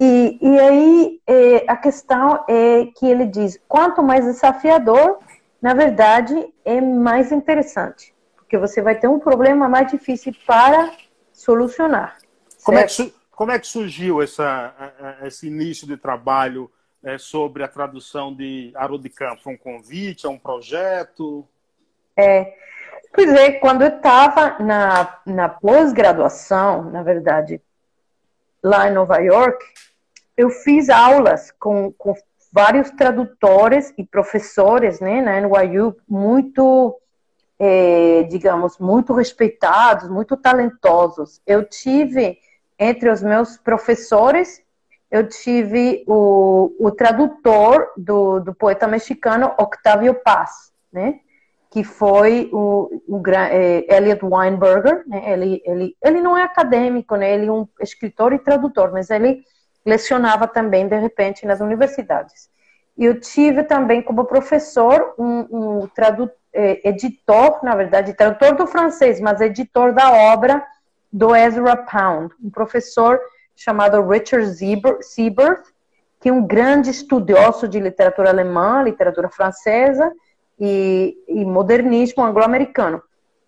E, 0.00 0.38
e 0.40 0.58
aí 0.58 1.20
é, 1.26 1.64
a 1.68 1.76
questão 1.76 2.44
é 2.48 2.86
que 2.96 3.06
ele 3.06 3.26
diz: 3.26 3.60
quanto 3.68 4.02
mais 4.02 4.24
desafiador, 4.24 5.18
na 5.62 5.72
verdade, 5.72 6.52
é 6.64 6.80
mais 6.80 7.32
interessante, 7.32 8.14
porque 8.36 8.58
você 8.58 8.82
vai 8.82 8.98
ter 8.98 9.08
um 9.08 9.18
problema 9.18 9.68
mais 9.68 9.90
difícil 9.90 10.34
para 10.46 10.92
solucionar. 11.32 12.18
Como 12.62 12.78
é, 12.78 12.84
que, 12.84 13.14
como 13.30 13.50
é 13.50 13.58
que 13.58 13.66
surgiu 13.66 14.22
essa, 14.22 14.74
esse 15.22 15.46
início 15.46 15.86
de 15.86 15.96
trabalho 15.96 16.70
é, 17.02 17.18
sobre 17.18 17.62
a 17.62 17.68
tradução 17.68 18.34
de 18.34 18.72
Haroldo 18.74 19.04
de 19.04 19.10
Campos? 19.10 19.46
Um 19.46 19.56
convite, 19.56 20.26
é 20.26 20.28
um 20.28 20.38
projeto? 20.38 21.46
É, 22.16 22.54
pois 23.12 23.32
é, 23.32 23.52
quando 23.52 23.82
eu 23.82 23.96
estava 23.96 24.58
na, 24.62 25.18
na 25.26 25.48
pós-graduação, 25.48 26.90
na 26.90 27.02
verdade, 27.02 27.60
lá 28.62 28.88
em 28.88 28.92
Nova 28.92 29.18
York, 29.18 29.64
eu 30.36 30.50
fiz 30.50 30.88
aulas 30.88 31.50
com, 31.52 31.92
com 31.92 32.14
vários 32.52 32.90
tradutores 32.92 33.92
e 33.98 34.04
professores 34.04 35.00
né, 35.00 35.20
na 35.20 35.40
NYU 35.40 35.96
muito, 36.08 36.96
é, 37.58 38.22
digamos, 38.24 38.78
muito 38.78 39.12
respeitados, 39.12 40.08
muito 40.08 40.36
talentosos. 40.36 41.40
Eu 41.44 41.64
tive, 41.64 42.38
entre 42.78 43.10
os 43.10 43.22
meus 43.22 43.56
professores, 43.56 44.62
eu 45.10 45.28
tive 45.28 46.04
o, 46.06 46.74
o 46.78 46.90
tradutor 46.90 47.92
do, 47.96 48.40
do 48.40 48.54
poeta 48.54 48.86
mexicano 48.86 49.52
Octavio 49.58 50.14
Paz, 50.14 50.72
né? 50.92 51.20
Que 51.74 51.82
foi 51.82 52.48
o, 52.52 53.02
o 53.08 53.20
é, 53.50 53.96
Elliot 53.96 54.24
Weinberger, 54.24 55.02
né? 55.08 55.32
ele, 55.32 55.60
ele, 55.66 55.96
ele 56.00 56.20
não 56.20 56.38
é 56.38 56.44
acadêmico, 56.44 57.16
né? 57.16 57.34
ele 57.34 57.46
é 57.46 57.52
um 57.52 57.66
escritor 57.80 58.32
e 58.32 58.38
tradutor, 58.38 58.92
mas 58.92 59.10
ele 59.10 59.42
lecionava 59.84 60.46
também, 60.46 60.86
de 60.86 60.96
repente, 60.96 61.44
nas 61.44 61.58
universidades. 61.58 62.48
E 62.96 63.04
eu 63.04 63.18
tive 63.18 63.64
também 63.64 64.02
como 64.02 64.24
professor 64.24 65.16
um, 65.18 65.48
um 65.50 65.90
é, 66.52 66.88
editor, 66.88 67.58
na 67.64 67.74
verdade, 67.74 68.14
tradutor 68.14 68.54
do 68.54 68.68
francês, 68.68 69.20
mas 69.20 69.40
editor 69.40 69.92
da 69.92 70.12
obra 70.12 70.64
do 71.12 71.34
Ezra 71.34 71.76
Pound, 71.76 72.32
um 72.40 72.50
professor 72.50 73.18
chamado 73.56 74.00
Richard 74.06 74.46
Siebert, 75.00 75.64
que 76.20 76.28
é 76.28 76.32
um 76.32 76.46
grande 76.46 76.90
estudioso 76.90 77.66
de 77.66 77.80
literatura 77.80 78.30
alemã, 78.30 78.80
literatura 78.80 79.28
francesa, 79.28 80.12
e, 80.58 81.16
e 81.28 81.44
modernismo 81.44 82.24
anglo-americano. 82.24 83.02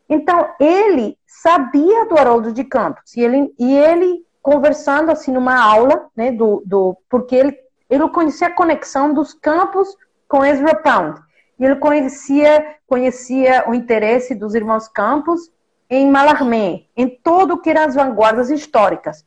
Então, 0.09 0.49
ele 0.61 1.19
sabia 1.27 2.07
do 2.07 2.17
Haroldo 2.17 2.53
de 2.53 2.65
Campos, 2.65 3.17
e 3.17 3.21
ele, 3.21 3.53
e 3.59 3.77
ele 3.77 4.25
conversando 4.41 5.11
assim 5.11 5.33
numa 5.33 5.61
aula, 5.61 6.09
né, 6.17 6.31
do, 6.31 6.63
do 6.65 6.97
porque 7.09 7.35
ele, 7.35 7.59
ele 7.91 8.09
conhecia 8.11 8.47
a 8.47 8.55
conexão 8.55 9.13
dos 9.13 9.35
campos 9.35 9.97
com 10.29 10.45
Ezra 10.45 10.75
Pound, 10.77 11.21
e 11.59 11.65
ele 11.65 11.77
conhecia, 11.77 12.77
conhecia 12.87 13.65
o 13.69 13.75
interesse 13.75 14.35
dos 14.35 14.55
irmãos 14.55 14.87
Campos 14.87 15.51
em 15.91 16.09
Mallarmé, 16.11 16.85
em 16.97 17.09
todo 17.09 17.55
o 17.55 17.59
que 17.61 17.71
eram 17.71 17.83
as 17.83 17.95
vanguardas 17.95 18.51
históricas. 18.51 19.25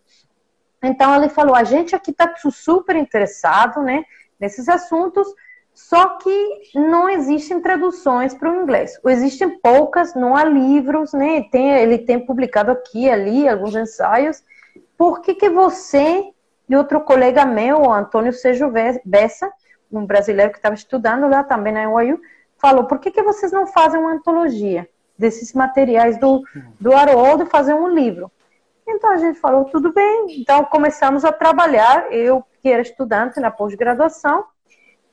Então 0.81 1.13
ele 1.15 1.27
falou, 1.27 1.55
a 1.55 1.63
gente 1.63 1.95
aqui 1.95 2.11
está 2.11 2.33
super 2.49 2.95
interessado, 2.95 3.81
né, 3.81 4.03
nesses 4.39 4.69
assuntos, 4.69 5.27
só 5.79 6.17
que 6.17 6.61
não 6.75 7.09
existem 7.09 7.61
traduções 7.61 8.33
para 8.33 8.51
o 8.51 8.61
inglês. 8.61 8.99
Existem 9.07 9.57
poucas, 9.59 10.13
não 10.13 10.35
há 10.35 10.43
livros, 10.43 11.13
né? 11.13 11.43
Tem, 11.49 11.71
ele 11.71 11.97
tem 11.97 12.19
publicado 12.19 12.69
aqui 12.69 13.09
ali 13.09 13.47
alguns 13.47 13.73
ensaios. 13.73 14.43
Por 14.97 15.21
que, 15.21 15.33
que 15.33 15.49
você 15.49 16.31
e 16.67 16.75
outro 16.75 16.99
colega 16.99 17.45
meu, 17.45 17.89
Antônio 17.89 18.33
Sejo 18.33 18.69
Bessa, 19.05 19.49
um 19.89 20.05
brasileiro 20.05 20.51
que 20.51 20.57
estava 20.57 20.75
estudando 20.75 21.29
lá 21.29 21.45
também 21.45 21.71
na 21.71 21.89
UAU, 21.89 22.19
falou: 22.57 22.83
por 22.83 22.99
que, 22.99 23.09
que 23.09 23.23
vocês 23.23 23.53
não 23.53 23.65
fazem 23.65 24.01
uma 24.01 24.11
antologia 24.11 24.87
desses 25.17 25.53
materiais 25.53 26.19
do, 26.19 26.43
do 26.77 26.93
Haroldo 26.93 27.43
e 27.43 27.49
fazer 27.49 27.73
um 27.73 27.87
livro? 27.87 28.29
Então 28.85 29.11
a 29.11 29.17
gente 29.17 29.39
falou: 29.39 29.63
tudo 29.63 29.93
bem. 29.93 30.41
Então 30.41 30.65
começamos 30.65 31.23
a 31.23 31.31
trabalhar. 31.31 32.11
Eu, 32.11 32.43
que 32.61 32.67
era 32.67 32.81
estudante 32.81 33.39
na 33.39 33.49
pós-graduação, 33.49 34.43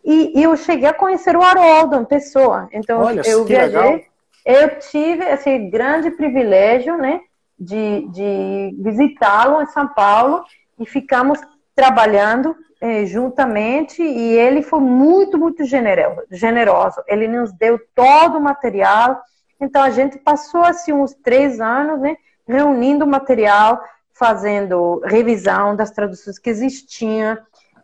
e, 0.07 0.39
e, 0.39 0.43
eu 0.45 0.57
cheguei 0.57 0.89
a 0.89 0.95
conhecer 0.95 1.37
o 1.37 1.43
Haroldo 1.43 1.97
em 1.97 2.05
pessoa. 2.05 2.69
Então, 2.73 3.01
Olha, 3.01 3.23
eu 3.25 3.45
viajei. 3.45 3.77
Legal. 3.77 4.01
Eu 4.45 4.79
tive 4.79 5.25
esse 5.25 5.59
grande 5.59 6.13
privilégio, 6.13 6.97
né, 6.97 7.21
de, 7.59 8.07
de 8.13 8.77
visitá-lo 8.79 9.61
em 9.61 9.67
São 9.67 9.89
Paulo 9.89 10.45
e 10.79 10.87
ficamos 10.87 11.41
trabalhando 11.75 12.55
eh, 12.81 13.05
juntamente 13.07 14.01
e 14.01 14.39
ele 14.39 14.63
foi 14.63 14.79
muito, 14.79 15.37
muito 15.37 15.65
generoso, 15.65 16.23
generoso. 16.31 17.03
Ele 17.09 17.27
nos 17.27 17.53
deu 17.53 17.81
todo 17.93 18.39
o 18.39 18.41
material. 18.41 19.21
Então, 19.61 19.83
a 19.83 19.91
gente 19.91 20.19
passou, 20.19 20.63
assim, 20.63 20.93
uns 20.93 21.15
três 21.15 21.61
anos, 21.61 22.01
né, 22.01 22.17
reunindo 22.47 23.05
material, 23.07 23.83
fazendo 24.13 25.01
revisão 25.05 25.75
das 25.75 25.91
traduções 25.91 26.39
que 26.39 26.49
existiam, 26.49 27.37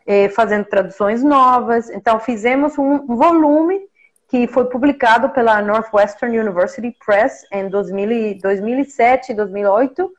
eh, 0.06 0.28
fazendo 0.28 0.64
traduções 0.64 1.22
novas. 1.22 1.90
Então, 1.90 2.18
fizemos 2.20 2.78
um 2.78 3.06
volume 3.06 3.80
que 4.32 4.46
foi 4.46 4.64
publicado 4.64 5.28
pela 5.28 5.60
Northwestern 5.60 6.38
University 6.38 6.96
Press 7.04 7.44
em 7.52 7.68
2000, 7.68 8.38
2007, 8.40 9.34
2008, 9.34 10.10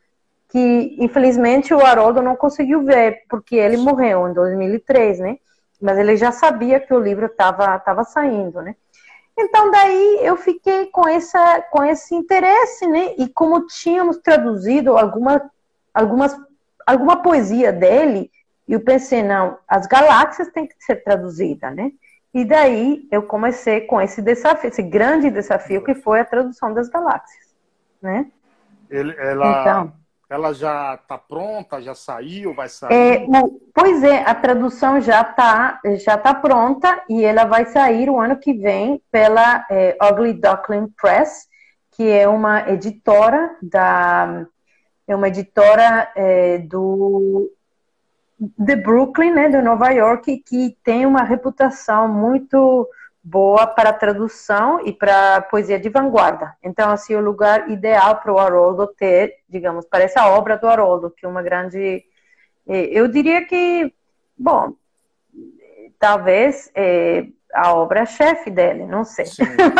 que 0.49 0.95
infelizmente 0.99 1.73
o 1.73 1.83
Haroldo 1.83 2.21
não 2.21 2.35
conseguiu 2.35 2.83
ver, 2.83 3.23
porque 3.27 3.55
ele 3.55 3.75
morreu 3.75 4.27
em 4.27 4.33
2003, 4.33 5.17
né? 5.17 5.37
Mas 5.81 5.97
ele 5.97 6.15
já 6.15 6.31
sabia 6.31 6.79
que 6.79 6.93
o 6.93 6.99
livro 6.99 7.25
estava 7.25 7.79
tava 7.79 8.03
saindo, 8.03 8.61
né? 8.61 8.75
Então 9.35 9.71
daí 9.71 10.19
eu 10.21 10.37
fiquei 10.37 10.85
com 10.91 11.07
essa 11.07 11.63
com 11.71 11.83
esse 11.83 12.13
interesse, 12.13 12.85
né? 12.85 13.15
E 13.17 13.27
como 13.27 13.65
tínhamos 13.65 14.17
traduzido 14.17 14.95
alguma 14.95 15.49
algumas 15.91 16.39
alguma 16.85 17.23
poesia 17.23 17.73
dele, 17.73 18.29
e 18.67 18.73
eu 18.73 18.79
pensei, 18.79 19.21
não, 19.21 19.57
as 19.67 19.87
galáxias 19.87 20.49
têm 20.49 20.67
que 20.67 20.75
ser 20.79 21.03
traduzidas, 21.03 21.75
né? 21.75 21.91
E 22.33 22.43
daí 22.43 23.07
eu 23.11 23.23
comecei 23.23 23.81
com 23.81 24.01
esse 24.01 24.21
desafio, 24.21 24.69
esse 24.69 24.81
grande 24.81 25.29
desafio 25.29 25.83
que 25.83 25.93
foi 25.93 26.19
a 26.19 26.25
tradução 26.25 26.73
das 26.73 26.89
galáxias, 26.89 27.53
né? 28.01 28.31
Ele, 28.89 29.15
ela, 29.17 29.61
então, 29.61 29.93
ela 30.29 30.53
já 30.53 30.95
está 30.95 31.15
pronta, 31.17 31.81
já 31.81 31.93
saiu, 31.93 32.55
vai 32.55 32.67
sair? 32.67 32.91
É, 32.91 33.27
pois 33.73 34.03
é, 34.03 34.23
a 34.23 34.33
tradução 34.33 34.99
já 34.99 35.21
está 35.21 35.79
já 35.97 36.17
tá 36.17 36.33
pronta 36.33 37.03
e 37.07 37.23
ela 37.23 37.45
vai 37.45 37.65
sair 37.65 38.09
o 38.09 38.19
ano 38.19 38.37
que 38.37 38.53
vem 38.53 39.01
pela 39.11 39.65
é, 39.69 39.95
Ugly 40.01 40.33
Duckling 40.33 40.87
Press, 40.99 41.47
que 41.91 42.09
é 42.09 42.27
uma 42.27 42.67
editora 42.69 43.55
da 43.61 44.45
é 45.07 45.15
uma 45.15 45.27
editora 45.27 46.11
é, 46.15 46.57
do 46.59 47.51
de 48.57 48.75
Brooklyn, 48.75 49.31
né, 49.31 49.49
de 49.49 49.61
Nova 49.61 49.89
York, 49.89 50.37
que 50.45 50.77
tem 50.83 51.05
uma 51.05 51.23
reputação 51.23 52.07
muito 52.07 52.87
boa 53.23 53.65
para 53.65 53.93
tradução 53.93 54.85
e 54.85 54.91
para 54.91 55.41
poesia 55.43 55.79
de 55.79 55.89
vanguarda. 55.89 56.53
Então, 56.61 56.91
assim, 56.91 57.15
o 57.15 57.21
lugar 57.21 57.69
ideal 57.69 58.17
para 58.17 58.33
o 58.33 58.37
Haroldo 58.37 58.87
ter, 58.87 59.37
digamos, 59.47 59.85
para 59.85 60.03
essa 60.03 60.27
obra 60.27 60.57
do 60.57 60.67
Haroldo, 60.67 61.09
que 61.09 61.25
é 61.25 61.29
uma 61.29 61.41
grande... 61.41 62.03
Eh, 62.67 62.89
eu 62.91 63.07
diria 63.07 63.45
que, 63.45 63.93
bom, 64.37 64.73
talvez 65.97 66.69
é, 66.75 67.27
a 67.53 67.73
obra-chefe 67.73 68.49
dele, 68.49 68.85
não 68.85 69.05
sei. 69.05 69.25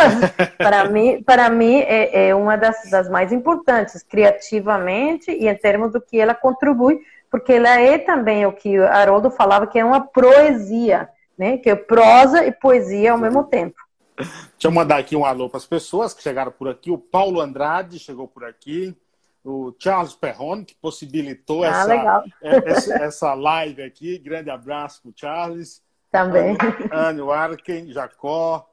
para 0.58 0.86
mim, 0.86 1.21
para 1.23 1.49
mim 1.49 1.80
é, 1.80 2.30
é 2.30 2.36
uma 2.36 2.56
das, 2.56 2.89
das 2.89 3.10
mais 3.10 3.34
importantes, 3.34 4.04
criativamente 4.04 5.32
e 5.32 5.49
em 5.49 5.56
termos 5.56 5.91
do 5.91 5.99
que 5.99 6.17
ela 6.19 6.34
contribui 6.34 7.02
porque 7.33 7.53
ela 7.53 7.79
é 7.79 7.97
também 7.97 8.45
o 8.45 8.53
que 8.53 8.77
Haroldo 8.77 9.31
falava, 9.31 9.65
que 9.65 9.79
é 9.79 9.83
uma 9.83 10.01
poesia, 10.01 11.09
né? 11.35 11.57
Que 11.57 11.71
é 11.71 11.75
prosa 11.75 12.45
e 12.45 12.51
poesia 12.51 13.11
ao 13.11 13.17
mesmo 13.17 13.43
tempo. 13.45 13.75
Deixa 14.15 14.37
eu 14.65 14.71
mandar 14.71 14.99
aqui 14.99 15.15
um 15.15 15.25
alô 15.25 15.49
para 15.49 15.57
as 15.57 15.65
pessoas 15.65 16.13
que 16.13 16.21
chegaram 16.21 16.51
por 16.51 16.69
aqui. 16.69 16.91
O 16.91 16.97
Paulo 16.99 17.41
Andrade 17.41 17.97
chegou 17.97 18.27
por 18.27 18.43
aqui. 18.45 18.95
o 19.43 19.73
Charles 19.79 20.13
Perrone, 20.13 20.63
que 20.63 20.75
possibilitou 20.75 21.63
ah, 21.63 21.67
essa, 21.69 22.23
essa, 22.39 22.93
essa, 23.03 23.33
live 23.33 23.81
aqui. 23.81 24.19
Grande 24.19 24.51
abraço 24.51 25.01
para 25.01 25.09
o 25.09 25.13
Charles. 25.15 25.81
Também. 26.11 26.55
Anne 26.91 27.31
Arken, 27.31 27.91
Jacó. 27.91 28.63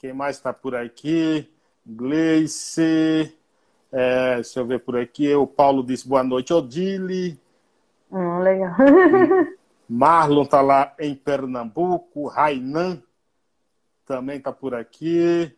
Quem 0.00 0.12
mais 0.12 0.34
está 0.34 0.52
por 0.52 0.74
aqui? 0.74 1.48
Gleice. 1.86 3.32
É, 3.92 4.34
deixa 4.34 4.58
eu 4.58 4.66
ver 4.66 4.80
por 4.80 4.98
aqui. 4.98 5.32
O 5.32 5.46
Paulo 5.46 5.86
disse 5.86 6.08
boa 6.08 6.24
noite, 6.24 6.52
Odile. 6.52 7.38
Hum, 8.10 8.38
legal. 8.40 8.74
Marlon 9.88 10.42
está 10.42 10.60
lá 10.60 10.94
em 10.98 11.14
Pernambuco. 11.14 12.26
Rainan 12.26 13.02
também 14.06 14.38
está 14.38 14.52
por 14.52 14.74
aqui 14.74 15.54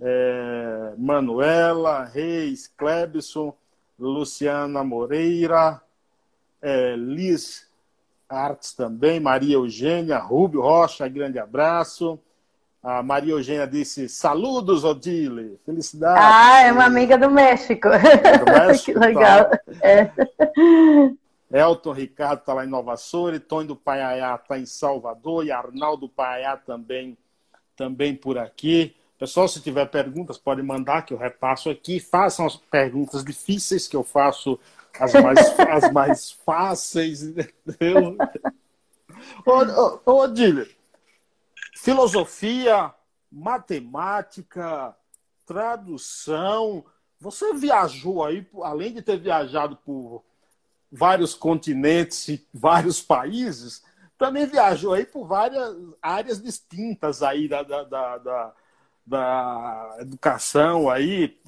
é, 0.00 0.92
Manuela, 0.96 2.04
Reis, 2.04 2.70
Klebson, 2.76 3.54
Luciana 3.98 4.84
Moreira, 4.84 5.80
é, 6.60 6.94
Liz 6.96 7.66
Artes 8.28 8.72
também, 8.72 9.20
Maria 9.20 9.54
Eugênia, 9.54 10.18
Rubio 10.18 10.60
Rocha, 10.60 11.08
grande 11.08 11.38
abraço. 11.38 12.18
A 12.82 13.02
Maria 13.02 13.32
Eugênia 13.32 13.66
disse: 13.66 14.08
Saludos, 14.08 14.84
Odile, 14.84 15.58
felicidades. 15.64 16.22
Ah, 16.22 16.62
é 16.62 16.72
uma 16.72 16.84
amiga 16.84 17.16
do 17.16 17.30
México. 17.30 17.88
Do 17.88 18.52
México 18.52 18.92
que 18.92 19.06
legal. 19.06 19.48
Tá. 19.50 19.60
É. 19.80 20.10
Elton 21.50 21.92
Ricardo 21.92 22.40
está 22.40 22.52
lá 22.52 22.64
em 22.64 22.68
Nova 22.68 22.96
Soura, 22.96 23.38
Tony 23.38 23.68
do 23.68 23.76
Paiaiá 23.76 24.34
está 24.34 24.58
em 24.58 24.66
Salvador 24.66 25.44
e 25.44 25.52
Arnaldo 25.52 26.08
Paiaiá 26.08 26.56
também, 26.56 27.16
também 27.76 28.14
por 28.14 28.36
aqui. 28.36 28.94
Pessoal, 29.18 29.48
se 29.48 29.62
tiver 29.62 29.86
perguntas, 29.86 30.36
pode 30.36 30.62
mandar 30.62 31.02
que 31.02 31.14
eu 31.14 31.18
repasso 31.18 31.70
aqui. 31.70 31.98
Façam 31.98 32.46
as 32.46 32.56
perguntas 32.56 33.24
difíceis 33.24 33.88
que 33.88 33.96
eu 33.96 34.04
faço 34.04 34.58
as 35.00 35.12
mais, 35.14 35.38
as 35.58 35.92
mais 35.92 36.30
fáceis, 36.32 37.22
entendeu? 37.22 38.16
Ô, 39.46 40.10
ô, 40.10 40.22
Odílio, 40.22 40.68
filosofia, 41.76 42.92
matemática, 43.30 44.94
tradução. 45.46 46.84
Você 47.18 47.54
viajou 47.54 48.24
aí, 48.24 48.46
além 48.62 48.92
de 48.92 49.00
ter 49.00 49.18
viajado 49.18 49.76
por 49.76 50.22
vários 50.90 51.34
continentes 51.34 52.28
e 52.28 52.46
vários 52.52 53.02
países, 53.02 53.82
também 54.18 54.46
viajou 54.46 54.94
aí 54.94 55.04
por 55.04 55.26
várias 55.26 55.76
áreas 56.00 56.40
distintas 56.42 57.22
aí 57.22 57.48
da, 57.48 57.62
da, 57.62 57.84
da, 57.84 58.18
da 58.18 58.54
da 59.06 59.96
educação 60.00 60.90
aí. 60.90 61.38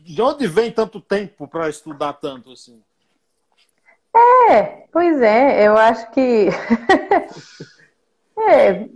De 0.00 0.20
onde 0.20 0.46
vem 0.46 0.70
tanto 0.70 1.00
tempo 1.00 1.48
para 1.48 1.68
estudar 1.68 2.12
tanto 2.12 2.52
assim? 2.52 2.82
É, 4.50 4.84
pois 4.92 5.20
é, 5.20 5.66
eu 5.66 5.76
acho 5.76 6.10
que. 6.10 6.48
é, 8.38 8.88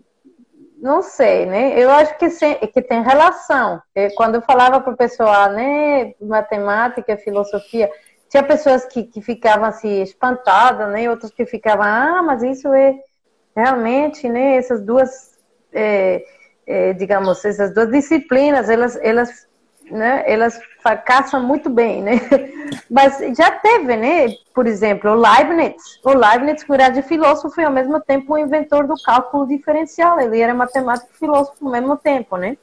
não 0.76 1.02
sei, 1.02 1.46
né? 1.46 1.78
Eu 1.78 1.90
acho 1.90 2.16
que, 2.16 2.28
que 2.68 2.82
tem 2.82 3.02
relação. 3.02 3.82
Quando 4.16 4.36
eu 4.36 4.42
falava 4.42 4.80
para 4.80 4.92
o 4.92 4.96
pessoal, 4.96 5.50
né, 5.50 6.14
matemática, 6.20 7.16
filosofia, 7.16 7.90
tinha 8.30 8.42
pessoas 8.42 8.86
que, 8.86 9.02
que 9.02 9.20
ficavam 9.20 9.66
assim 9.66 10.00
espantadas, 10.00 10.90
né? 10.90 11.10
Outras 11.10 11.32
que 11.32 11.44
ficavam, 11.44 11.84
ah, 11.84 12.22
mas 12.22 12.42
isso 12.42 12.72
é 12.72 12.94
realmente, 13.54 14.28
né? 14.28 14.56
Essas 14.56 14.80
duas 14.80 15.38
é, 15.72 16.24
é, 16.66 16.92
digamos, 16.92 17.44
essas 17.44 17.74
duas 17.74 17.90
disciplinas, 17.90 18.68
elas, 18.68 18.96
elas, 19.02 19.46
né, 19.90 20.22
elas 20.26 20.60
fracassam 20.80 21.42
muito 21.42 21.68
bem, 21.68 22.02
né? 22.02 22.12
Mas 22.88 23.18
já 23.36 23.50
teve, 23.50 23.96
né? 23.96 24.28
Por 24.54 24.66
exemplo, 24.66 25.10
o 25.10 25.14
Leibniz. 25.14 25.74
O 26.04 26.12
Leibniz, 26.12 26.62
que 26.62 26.72
era 26.72 26.88
de 26.88 27.02
filósofo 27.02 27.60
e 27.60 27.64
ao 27.64 27.72
mesmo 27.72 28.00
tempo 28.00 28.34
o 28.34 28.38
inventor 28.38 28.86
do 28.86 28.94
cálculo 29.02 29.48
diferencial. 29.48 30.20
Ele 30.20 30.40
era 30.40 30.54
matemático 30.54 31.10
e 31.12 31.18
filósofo 31.18 31.64
ao 31.64 31.72
mesmo 31.72 31.96
tempo, 31.96 32.36
né? 32.36 32.56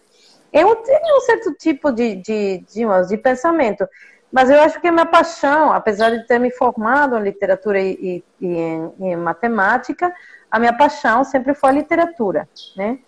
Eu 0.53 0.73
tenho 0.77 1.17
um 1.17 1.21
certo 1.21 1.53
tipo 1.55 1.91
de, 1.91 2.15
de, 2.15 2.59
de, 2.59 3.07
de 3.09 3.17
pensamento. 3.17 3.85
Mas 4.31 4.49
eu 4.49 4.59
acho 4.61 4.79
que 4.81 4.87
a 4.87 4.91
minha 4.91 5.05
paixão, 5.05 5.71
apesar 5.71 6.11
de 6.11 6.27
ter 6.27 6.39
me 6.39 6.51
formado 6.51 7.17
em 7.17 7.23
literatura 7.23 7.79
e, 7.79 8.23
e, 8.39 8.45
e 8.45 8.47
em, 8.47 8.93
em, 8.99 9.15
matemática, 9.15 10.13
a 10.51 10.59
minha 10.59 10.73
paixão 10.73 11.23
sempre 11.23 11.53
foi 11.53 11.69
a 11.69 11.73
literatura, 11.73 12.47
né? 12.75 12.99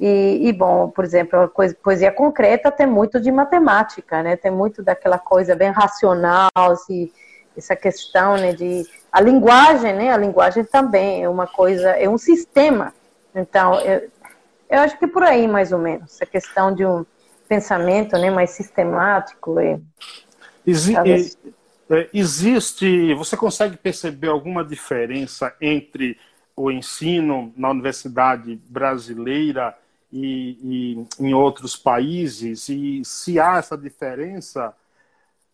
E, 0.00 0.48
e, 0.48 0.52
bom, 0.52 0.90
por 0.90 1.04
exemplo, 1.04 1.40
a 1.42 1.48
coisa, 1.48 1.76
poesia 1.80 2.10
concreta 2.10 2.72
tem 2.72 2.86
muito 2.86 3.20
de 3.20 3.30
matemática, 3.30 4.22
né? 4.22 4.36
Tem 4.36 4.50
muito 4.50 4.82
daquela 4.82 5.18
coisa 5.18 5.54
bem 5.54 5.70
racional, 5.70 6.50
assim, 6.56 7.10
essa 7.56 7.76
questão, 7.76 8.36
né, 8.36 8.52
de 8.52 8.84
a 9.12 9.20
linguagem, 9.20 9.94
né? 9.94 10.10
A 10.12 10.16
linguagem 10.16 10.64
também 10.64 11.22
é 11.22 11.28
uma 11.28 11.46
coisa, 11.46 11.90
é 11.90 12.08
um 12.08 12.18
sistema. 12.18 12.92
Então, 13.34 13.80
eu, 13.80 14.10
eu 14.68 14.80
acho 14.80 14.98
que 14.98 15.06
por 15.06 15.22
aí 15.22 15.46
mais 15.46 15.72
ou 15.72 15.78
menos, 15.78 16.14
essa 16.14 16.26
questão 16.26 16.74
de 16.74 16.84
um 16.84 17.06
pensamento, 17.48 18.18
né, 18.18 18.28
mais 18.28 18.50
sistemático. 18.50 19.60
E, 19.60 19.80
Exi 20.66 20.94
é, 21.88 22.08
existe, 22.12 23.14
você 23.14 23.36
consegue 23.36 23.76
perceber 23.76 24.28
alguma 24.28 24.64
diferença 24.64 25.54
entre 25.60 26.18
o 26.56 26.70
ensino 26.70 27.52
na 27.56 27.70
universidade 27.70 28.60
brasileira 28.68 29.76
e, 30.12 30.98
e, 31.20 31.24
em 31.24 31.32
outros 31.32 31.76
países? 31.76 32.68
E 32.68 33.02
se 33.04 33.38
há 33.38 33.58
essa 33.58 33.78
diferença, 33.78 34.74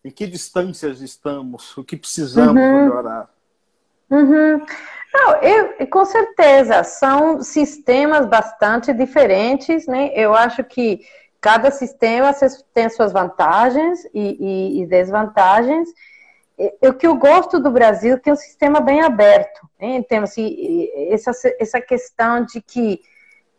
em 0.03 0.09
que 0.09 0.25
distâncias 0.25 1.01
estamos? 1.01 1.77
O 1.77 1.83
que 1.83 1.95
precisamos 1.95 2.61
uhum. 2.61 2.83
melhorar? 2.83 3.29
Uhum. 4.09 4.65
Não, 5.13 5.35
eu, 5.43 5.87
com 5.87 6.05
certeza, 6.05 6.83
são 6.83 7.43
sistemas 7.43 8.25
bastante 8.25 8.91
diferentes, 8.91 9.85
né? 9.85 10.11
Eu 10.15 10.33
acho 10.33 10.63
que 10.63 11.05
cada 11.43 11.69
sistema 11.71 12.33
tem 12.73 12.89
suas 12.89 13.11
vantagens 13.11 14.05
e, 14.13 14.37
e, 14.39 14.81
e 14.81 14.85
desvantagens, 14.85 15.89
o 16.81 16.93
que 16.93 17.05
eu 17.05 17.17
gosto 17.17 17.59
do 17.59 17.69
Brasil 17.69 18.17
tem 18.17 18.31
um 18.31 18.37
sistema 18.37 18.79
bem 18.79 19.01
aberto, 19.01 19.67
né? 19.77 20.01
Tem 20.07 20.19
assim, 20.19 20.87
essa, 21.09 21.31
essa 21.59 21.81
questão 21.81 22.45
de 22.45 22.61
que, 22.61 23.01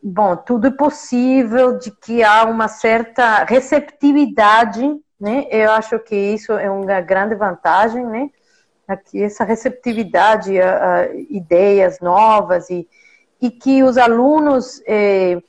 bom, 0.02 0.34
tudo 0.34 0.68
é 0.68 0.70
possível, 0.70 1.76
de 1.76 1.90
que 1.90 2.22
há 2.22 2.44
uma 2.44 2.68
certa 2.68 3.44
receptividade, 3.44 4.82
né? 5.20 5.46
Eu 5.50 5.70
acho 5.72 5.98
que 5.98 6.16
isso 6.16 6.52
é 6.52 6.70
uma 6.70 7.02
grande 7.02 7.34
vantagem, 7.34 8.06
né? 8.06 8.30
Aqui, 8.88 9.22
essa 9.22 9.44
receptividade 9.44 10.58
a, 10.58 11.00
a 11.00 11.14
ideias 11.28 12.00
novas 12.00 12.70
e, 12.70 12.88
e 13.42 13.50
que 13.50 13.82
os 13.82 13.98
alunos, 13.98 14.82
eh, 14.86 15.42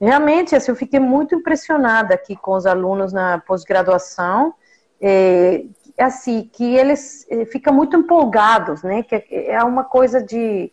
realmente, 0.00 0.56
assim, 0.56 0.70
eu 0.70 0.76
fiquei 0.76 0.98
muito 0.98 1.34
impressionada 1.34 2.14
aqui 2.14 2.34
com 2.34 2.52
os 2.52 2.66
alunos 2.66 3.12
na 3.12 3.38
pós-graduação, 3.38 4.54
eh, 5.00 5.64
assim, 5.98 6.48
que 6.52 6.74
eles 6.74 7.26
eh, 7.28 7.44
ficam 7.44 7.74
muito 7.74 7.96
empolgados, 7.96 8.82
né? 8.82 9.02
Que 9.02 9.24
é 9.30 9.62
uma 9.62 9.84
coisa 9.84 10.22
de 10.22 10.72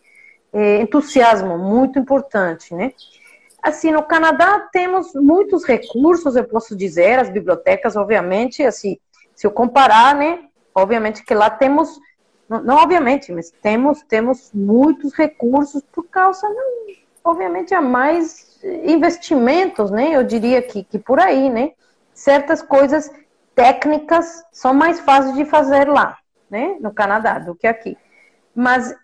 é, 0.54 0.82
entusiasmo 0.82 1.58
muito 1.58 2.00
importante, 2.00 2.74
né? 2.74 2.94
Assim, 3.62 3.92
no 3.92 4.04
Canadá 4.04 4.68
temos 4.72 5.14
muitos 5.14 5.66
recursos, 5.66 6.36
eu 6.36 6.46
posso 6.46 6.76
dizer, 6.76 7.20
as 7.20 7.30
bibliotecas, 7.30 7.96
obviamente, 7.96 8.64
assim, 8.64 8.98
se 9.36 9.46
eu 9.46 9.52
comparar, 9.52 10.16
né? 10.16 10.46
Obviamente 10.74 11.26
que 11.26 11.34
lá 11.34 11.50
temos, 11.50 12.00
não, 12.48 12.64
não 12.64 12.76
obviamente, 12.78 13.32
mas 13.32 13.52
temos, 13.62 14.02
temos 14.04 14.52
muitos 14.54 15.14
recursos 15.14 15.84
por 15.92 16.08
causa, 16.08 16.48
não, 16.48 16.88
obviamente, 17.24 17.74
há 17.74 17.82
mais 17.82 18.47
investimentos, 18.64 19.92
né? 19.92 20.16
Eu 20.16 20.24
diria 20.24 20.62
que, 20.62 20.84
que 20.84 21.00
por 21.00 21.20
aí, 21.20 21.50
né? 21.50 21.72
Certas 22.14 22.62
coisas 22.62 23.12
técnicas 23.58 24.44
são 24.52 24.72
mais 24.72 25.00
fáceis 25.00 25.36
de 25.36 25.44
fazer 25.44 25.90
lá, 25.90 26.16
né, 26.48 26.78
no 26.80 26.94
Canadá, 26.94 27.40
do 27.40 27.56
que 27.56 27.66
aqui. 27.66 27.98
Mas, 28.56 28.96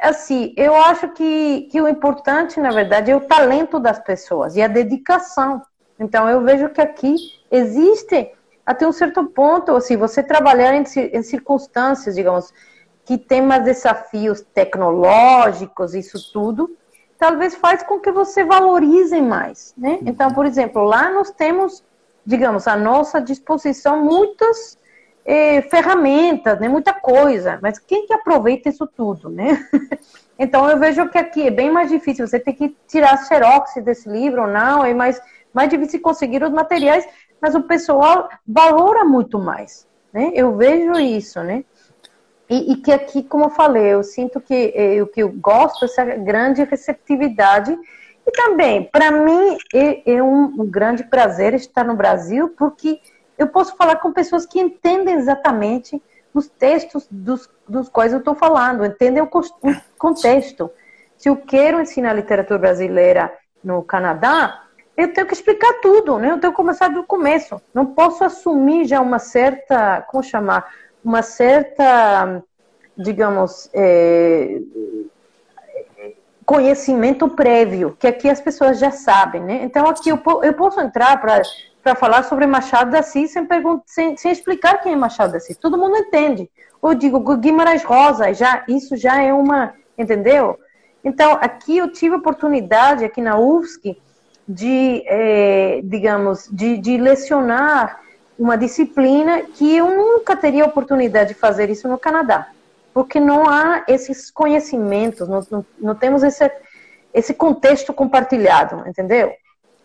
assim, 0.00 0.54
eu 0.56 0.74
acho 0.74 1.10
que, 1.10 1.68
que 1.70 1.82
o 1.82 1.86
importante, 1.86 2.58
na 2.58 2.70
verdade, 2.70 3.10
é 3.10 3.16
o 3.16 3.20
talento 3.20 3.78
das 3.78 3.98
pessoas 3.98 4.56
e 4.56 4.62
a 4.62 4.68
dedicação. 4.68 5.60
Então, 6.00 6.26
eu 6.30 6.42
vejo 6.42 6.70
que 6.70 6.80
aqui 6.80 7.14
existe, 7.50 8.32
até 8.64 8.88
um 8.88 8.92
certo 8.92 9.22
ponto, 9.26 9.76
assim, 9.76 9.98
você 9.98 10.22
trabalhar 10.22 10.74
em, 10.74 10.84
em 11.12 11.22
circunstâncias, 11.22 12.14
digamos, 12.14 12.54
que 13.04 13.18
tem 13.18 13.42
mais 13.42 13.64
desafios 13.64 14.40
tecnológicos, 14.40 15.94
isso 15.94 16.32
tudo, 16.32 16.74
talvez 17.18 17.54
faz 17.54 17.82
com 17.82 17.98
que 17.98 18.10
você 18.12 18.44
valorize 18.44 19.20
mais, 19.20 19.74
né? 19.76 19.98
Então, 20.04 20.30
por 20.32 20.46
exemplo, 20.46 20.82
lá 20.82 21.10
nós 21.10 21.30
temos 21.30 21.82
digamos, 22.24 22.66
à 22.66 22.76
nossa 22.76 23.20
disposição 23.20 24.02
muitas 24.02 24.78
eh, 25.24 25.62
ferramentas, 25.62 26.58
né, 26.58 26.68
muita 26.68 26.92
coisa, 26.92 27.58
mas 27.62 27.78
quem 27.78 28.06
que 28.06 28.14
aproveita 28.14 28.68
isso 28.68 28.86
tudo, 28.86 29.28
né? 29.28 29.58
então 30.38 30.68
eu 30.68 30.78
vejo 30.78 31.08
que 31.08 31.18
aqui 31.18 31.46
é 31.46 31.50
bem 31.50 31.70
mais 31.70 31.90
difícil, 31.90 32.26
você 32.26 32.40
tem 32.40 32.54
que 32.54 32.76
tirar 32.88 33.16
xerox 33.26 33.74
desse 33.82 34.08
livro 34.08 34.42
ou 34.42 34.48
não, 34.48 34.84
é 34.84 34.94
mais, 34.94 35.20
mais 35.52 35.68
difícil 35.68 36.00
conseguir 36.00 36.42
os 36.42 36.50
materiais, 36.50 37.06
mas 37.40 37.54
o 37.54 37.62
pessoal 37.62 38.28
valora 38.46 39.04
muito 39.04 39.38
mais. 39.38 39.86
né? 40.12 40.30
Eu 40.34 40.56
vejo 40.56 40.92
isso, 40.92 41.42
né? 41.42 41.64
E, 42.48 42.72
e, 42.72 42.76
que 42.76 42.92
aqui, 42.92 43.22
como 43.22 43.46
eu 43.46 43.50
falei, 43.50 43.94
eu 43.94 44.02
sinto 44.02 44.40
que 44.40 44.72
eh, 44.74 45.02
o 45.02 45.06
que 45.06 45.22
eu 45.22 45.30
gosto 45.30 45.86
essa 45.86 46.04
grande 46.04 46.62
receptividade 46.62 47.76
e 48.26 48.30
também, 48.32 48.84
para 48.84 49.10
mim, 49.10 49.56
é, 49.74 50.14
é 50.14 50.22
um, 50.22 50.44
um, 50.44 50.66
grande 50.66 51.04
prazer 51.04 51.54
estar 51.54 51.84
no 51.84 51.94
Brasil, 51.94 52.50
porque 52.56 53.00
eu 53.36 53.48
posso 53.48 53.76
falar 53.76 53.96
com 53.96 54.12
pessoas 54.12 54.46
que 54.46 54.60
entendem 54.60 55.14
exatamente 55.14 56.02
os 56.32 56.48
textos 56.48 57.06
dos, 57.10 57.48
dos 57.68 57.88
quais 57.88 58.12
eu 58.12 58.18
estou 58.18 58.34
falando, 58.34 58.84
entendem 58.84 59.22
o, 59.22 59.26
o 59.26 59.76
contexto. 59.98 60.70
Se 61.16 61.28
eu 61.28 61.36
quero 61.36 61.80
ensinar 61.80 62.14
literatura 62.14 62.58
brasileira 62.58 63.32
no 63.62 63.82
Canadá, 63.82 64.62
eu 64.96 65.12
tenho 65.12 65.26
que 65.26 65.34
explicar 65.34 65.80
tudo, 65.80 66.18
né? 66.18 66.30
Eu 66.30 66.38
tenho 66.38 66.52
que 66.52 66.56
começar 66.56 66.88
do 66.88 67.04
começo. 67.04 67.60
Não 67.72 67.86
posso 67.86 68.24
assumir 68.24 68.84
já 68.84 69.00
uma 69.00 69.18
certa, 69.18 70.02
como 70.02 70.22
chamar, 70.22 70.72
uma 71.04 71.22
certa, 71.22 72.42
digamos, 72.96 73.68
é, 73.74 74.60
conhecimento 76.44 77.28
prévio, 77.28 77.96
que 77.98 78.06
aqui 78.06 78.28
as 78.28 78.40
pessoas 78.40 78.78
já 78.78 78.90
sabem, 78.90 79.42
né? 79.42 79.60
Então 79.62 79.86
aqui 79.86 80.08
eu, 80.08 80.20
eu 80.42 80.54
posso 80.54 80.80
entrar 80.80 81.20
para 81.20 81.94
falar 81.94 82.22
sobre 82.24 82.46
Machado 82.46 82.90
da 82.90 83.00
Assis 83.00 83.32
sem, 83.32 83.46
sem, 83.86 84.16
sem, 84.16 84.32
explicar 84.32 84.80
quem 84.80 84.92
é 84.92 84.96
Machado 84.96 85.32
da 85.32 85.38
Assis. 85.38 85.56
Todo 85.56 85.78
mundo 85.78 85.96
entende. 85.96 86.50
Eu 86.82 86.94
digo 86.94 87.36
Guimarães 87.36 87.82
Rosa, 87.82 88.32
já 88.32 88.64
isso 88.68 88.96
já 88.96 89.22
é 89.22 89.32
uma, 89.32 89.74
entendeu? 89.96 90.58
Então 91.02 91.38
aqui 91.40 91.78
eu 91.78 91.90
tive 91.90 92.16
oportunidade 92.16 93.04
aqui 93.04 93.20
na 93.20 93.38
UFSC 93.38 93.96
de, 94.46 95.02
é, 95.06 95.80
digamos, 95.84 96.48
de, 96.52 96.76
de 96.78 96.98
lecionar 96.98 98.03
uma 98.38 98.56
disciplina 98.56 99.42
que 99.42 99.76
eu 99.76 99.94
nunca 99.96 100.36
teria 100.36 100.64
oportunidade 100.64 101.34
de 101.34 101.40
fazer 101.40 101.70
isso 101.70 101.88
no 101.88 101.98
Canadá, 101.98 102.48
porque 102.92 103.20
não 103.20 103.48
há 103.48 103.84
esses 103.86 104.30
conhecimentos, 104.30 105.28
não, 105.28 105.46
não, 105.50 105.66
não 105.78 105.94
temos 105.94 106.22
esse, 106.22 106.50
esse 107.12 107.34
contexto 107.34 107.92
compartilhado, 107.92 108.88
entendeu? 108.88 109.32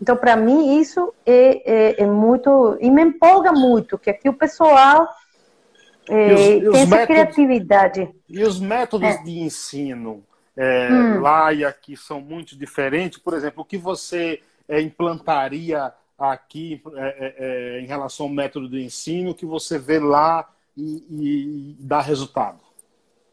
Então, 0.02 0.16
para 0.16 0.36
mim, 0.36 0.80
isso 0.80 1.14
é, 1.26 1.62
é, 1.66 2.04
é, 2.04 2.06
muito. 2.06 2.78
E 2.80 2.90
me 2.90 3.04
empolga 3.04 3.52
muito, 3.52 3.98
que 3.98 4.10
aqui 4.10 4.30
o 4.30 4.34
pessoal 4.34 5.10
é, 6.08 6.34
os, 6.34 6.40
tem 6.40 6.68
essa 6.68 6.96
métodos, 6.96 7.06
criatividade. 7.06 8.10
E 8.28 8.44
os 8.44 8.60
métodos 8.60 9.10
é. 9.10 9.24
de 9.24 9.40
ensino 9.40 10.24
é, 10.56 10.90
hum. 10.90 11.22
lá 11.22 11.54
e 11.54 11.66
aqui 11.66 11.98
são 11.98 12.22
muito 12.22 12.58
diferentes. 12.58 13.20
Por 13.20 13.34
exemplo, 13.34 13.62
o 13.62 13.66
que 13.66 13.78
você 13.78 14.42
é, 14.68 14.82
implantaria 14.82 15.94
aqui 16.20 16.82
é, 16.96 17.08
é, 17.08 17.36
é, 17.38 17.82
em 17.82 17.86
relação 17.86 18.26
ao 18.26 18.32
método 18.32 18.70
de 18.70 18.84
ensino 18.84 19.34
que 19.34 19.46
você 19.46 19.78
vê 19.78 20.00
lá 20.00 20.48
e, 20.76 21.06
e 21.10 21.78
dá 21.80 22.02
resultado? 22.02 22.60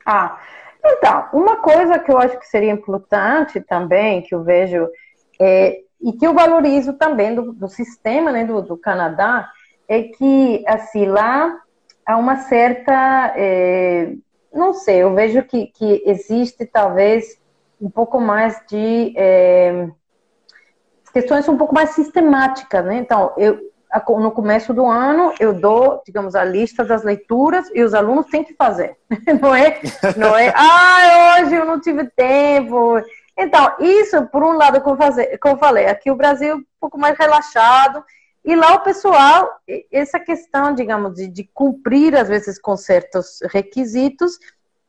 Ah, 0.04 0.38
então, 0.84 1.28
uma 1.32 1.56
coisa 1.56 1.98
que 1.98 2.10
eu 2.10 2.18
acho 2.18 2.38
que 2.38 2.46
seria 2.46 2.70
importante 2.70 3.60
também, 3.60 4.22
que 4.22 4.34
eu 4.34 4.44
vejo, 4.44 4.88
é, 5.40 5.80
e 6.00 6.12
que 6.12 6.26
eu 6.26 6.32
valorizo 6.32 6.92
também 6.92 7.34
do, 7.34 7.52
do 7.52 7.68
sistema 7.68 8.30
né, 8.30 8.44
do, 8.44 8.62
do, 8.62 8.76
Canadá, 8.76 9.50
é 9.88 10.02
que, 10.02 10.62
assim, 10.66 11.06
lá 11.06 11.60
há 12.04 12.16
uma 12.16 12.36
certa. 12.36 13.32
É, 13.36 14.12
não 14.52 14.72
sei, 14.72 15.02
eu 15.02 15.14
vejo 15.14 15.42
que, 15.42 15.66
que 15.66 16.02
existe 16.06 16.64
talvez 16.66 17.40
um 17.80 17.90
pouco 17.90 18.20
mais 18.20 18.60
de. 18.68 19.12
É, 19.16 19.88
questões 21.16 21.48
um 21.48 21.56
pouco 21.56 21.74
mais 21.74 21.90
sistemáticas, 21.90 22.84
né? 22.84 22.98
Então, 22.98 23.32
eu 23.38 23.58
no 24.18 24.30
começo 24.30 24.74
do 24.74 24.84
ano 24.84 25.32
eu 25.40 25.54
dou, 25.54 26.02
digamos, 26.04 26.34
a 26.34 26.44
lista 26.44 26.84
das 26.84 27.02
leituras 27.02 27.70
e 27.74 27.82
os 27.82 27.94
alunos 27.94 28.26
têm 28.26 28.44
que 28.44 28.52
fazer. 28.52 28.98
Não 29.40 29.54
é, 29.54 29.80
não 30.14 30.36
é, 30.36 30.52
ah, 30.54 31.38
hoje 31.40 31.54
eu 31.54 31.64
não 31.64 31.80
tive 31.80 32.04
tempo. 32.10 33.00
Então, 33.34 33.72
isso, 33.80 34.26
por 34.26 34.42
um 34.42 34.52
lado, 34.52 34.82
como, 34.82 34.98
fazer, 34.98 35.38
como 35.38 35.54
eu 35.54 35.58
falei, 35.58 35.86
aqui 35.86 36.10
o 36.10 36.16
Brasil 36.16 36.50
é 36.50 36.54
um 36.54 36.64
pouco 36.78 36.98
mais 36.98 37.16
relaxado, 37.16 38.04
e 38.44 38.54
lá 38.54 38.74
o 38.74 38.80
pessoal, 38.80 39.48
essa 39.90 40.20
questão, 40.20 40.74
digamos, 40.74 41.14
de, 41.14 41.28
de 41.28 41.44
cumprir, 41.44 42.14
às 42.14 42.28
vezes, 42.28 42.58
com 42.58 42.76
certos 42.76 43.38
requisitos, 43.50 44.38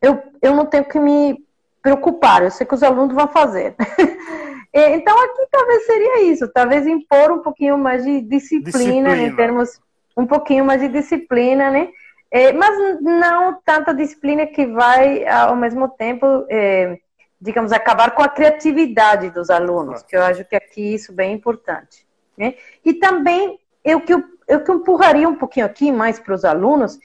eu, 0.02 0.22
eu 0.42 0.54
não 0.54 0.66
tenho 0.66 0.86
que 0.86 1.00
me 1.00 1.42
preocupar, 1.82 2.44
eu 2.44 2.52
sei 2.52 2.68
que 2.68 2.76
os 2.76 2.84
alunos 2.84 3.16
vão 3.16 3.30
fazer. 3.30 3.76
É, 4.78 4.94
então 4.94 5.20
aqui 5.20 5.48
talvez 5.50 5.88
seria 5.88 6.22
isso, 6.26 6.48
talvez 6.50 6.86
impor 6.86 7.32
um 7.32 7.40
pouquinho 7.40 7.80
mais 7.80 8.04
de 8.04 8.22
disciplina, 8.22 8.64
disciplina. 8.64 9.16
Né, 9.16 9.24
em 9.24 9.36
termos 9.36 9.82
um 10.16 10.28
pouquinho 10.28 10.64
mais 10.64 10.80
de 10.80 10.88
disciplina, 10.88 11.72
né? 11.72 11.90
É, 12.30 12.54
mas 12.54 13.02
não 13.02 13.60
tanta 13.66 13.92
disciplina 13.92 14.46
que 14.46 14.68
vai 14.68 15.28
ao 15.28 15.56
mesmo 15.56 15.90
tempo, 15.90 16.46
é, 16.48 17.00
digamos, 17.42 17.72
acabar 17.72 18.12
com 18.12 18.22
a 18.22 18.30
criatividade 18.30 19.32
dos 19.32 19.50
alunos, 19.50 20.04
que 20.04 20.16
eu 20.16 20.22
acho 20.22 20.46
que 20.46 20.56
aqui 20.56 20.94
isso 20.94 21.12
é 21.12 21.16
bem 21.16 21.34
importante. 21.34 22.06
Né? 22.38 22.54
E 22.86 22.94
também 22.94 23.60
eu 23.84 24.00
que 24.00 24.14
eu, 24.14 24.24
que 24.64 24.72
empurraria 24.72 25.28
um 25.28 25.38
pouquinho 25.38 25.66
aqui 25.66 25.92
mais 25.92 26.20
para 26.20 26.36
os 26.36 26.46
alunos 26.46 27.00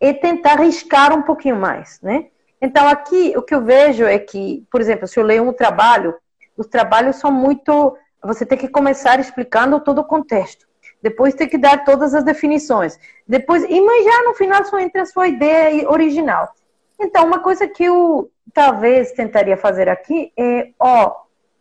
é 0.00 0.14
tentar 0.14 0.52
arriscar 0.52 1.12
um 1.12 1.20
pouquinho 1.20 1.56
mais, 1.56 2.00
né? 2.00 2.28
Então 2.58 2.88
aqui 2.88 3.34
o 3.36 3.42
que 3.42 3.54
eu 3.54 3.62
vejo 3.62 4.04
é 4.04 4.18
que, 4.18 4.66
por 4.70 4.80
exemplo, 4.80 5.06
se 5.06 5.20
eu 5.20 5.24
leio 5.24 5.46
um 5.46 5.52
trabalho 5.52 6.14
os 6.58 6.66
trabalhos 6.66 7.16
são 7.16 7.30
muito. 7.30 7.96
Você 8.24 8.44
tem 8.44 8.58
que 8.58 8.68
começar 8.68 9.20
explicando 9.20 9.80
todo 9.80 10.00
o 10.00 10.04
contexto. 10.04 10.66
Depois 11.00 11.34
tem 11.34 11.48
que 11.48 11.56
dar 11.56 11.84
todas 11.84 12.12
as 12.12 12.24
definições. 12.24 12.98
Depois, 13.26 13.62
e 13.62 13.80
mas 13.80 14.04
já 14.04 14.24
no 14.24 14.34
final 14.34 14.64
só 14.64 14.78
entra 14.80 15.02
a 15.02 15.06
sua 15.06 15.28
ideia 15.28 15.88
original. 15.88 16.52
Então, 17.00 17.24
uma 17.24 17.38
coisa 17.38 17.68
que 17.68 17.84
eu 17.84 18.28
talvez 18.52 19.12
tentaria 19.12 19.56
fazer 19.56 19.88
aqui 19.88 20.32
é, 20.36 20.70
ó, 20.80 21.14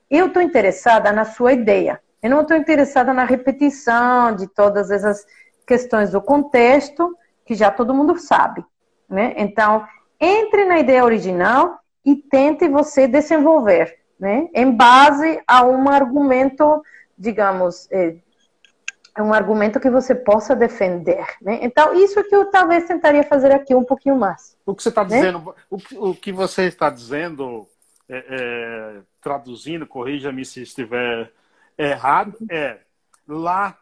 eu 0.09 0.27
estou 0.27 0.41
interessada 0.41 1.11
na 1.11 1.25
sua 1.25 1.53
ideia. 1.53 2.01
Eu 2.23 2.31
não 2.31 2.41
estou 2.41 2.57
interessada 2.57 3.13
na 3.13 3.23
repetição 3.23 4.35
de 4.35 4.47
todas 4.47 4.89
essas 4.89 5.23
questões 5.67 6.11
do 6.11 6.21
contexto 6.21 7.15
que 7.45 7.53
já 7.53 7.69
todo 7.69 7.93
mundo 7.93 8.17
sabe, 8.17 8.65
né? 9.07 9.33
Então, 9.37 9.85
entre 10.19 10.65
na 10.65 10.79
ideia 10.79 11.05
original 11.05 11.77
e 12.03 12.15
tente 12.15 12.67
você 12.67 13.07
desenvolver 13.07 13.95
né? 14.19 14.49
Em 14.53 14.71
base 14.71 15.41
a 15.47 15.63
um 15.63 15.87
argumento, 15.89 16.83
digamos, 17.17 17.87
é, 17.91 18.15
é, 19.15 19.21
um 19.21 19.33
argumento 19.33 19.79
que 19.79 19.89
você 19.89 20.15
possa 20.15 20.55
defender, 20.55 21.25
né? 21.41 21.59
Então, 21.61 21.93
isso 21.93 22.23
que 22.23 22.35
eu 22.35 22.49
talvez 22.49 22.85
tentaria 22.85 23.23
fazer 23.23 23.51
aqui 23.51 23.75
um 23.75 23.83
pouquinho 23.83 24.17
mais. 24.17 24.57
O 24.65 24.75
que 24.75 24.83
você 24.83 24.89
está 24.89 25.03
né? 25.03 25.17
dizendo, 25.17 25.55
o, 25.69 26.09
o, 26.09 26.15
que 26.15 26.31
você 26.31 26.63
está 26.63 26.89
dizendo, 26.89 27.67
é, 28.09 28.25
é, 28.29 29.01
traduzindo, 29.21 29.85
corrija-me 29.85 30.45
se 30.45 30.61
estiver 30.61 31.31
errado, 31.77 32.35
é 32.49 32.79
lá 33.27 33.77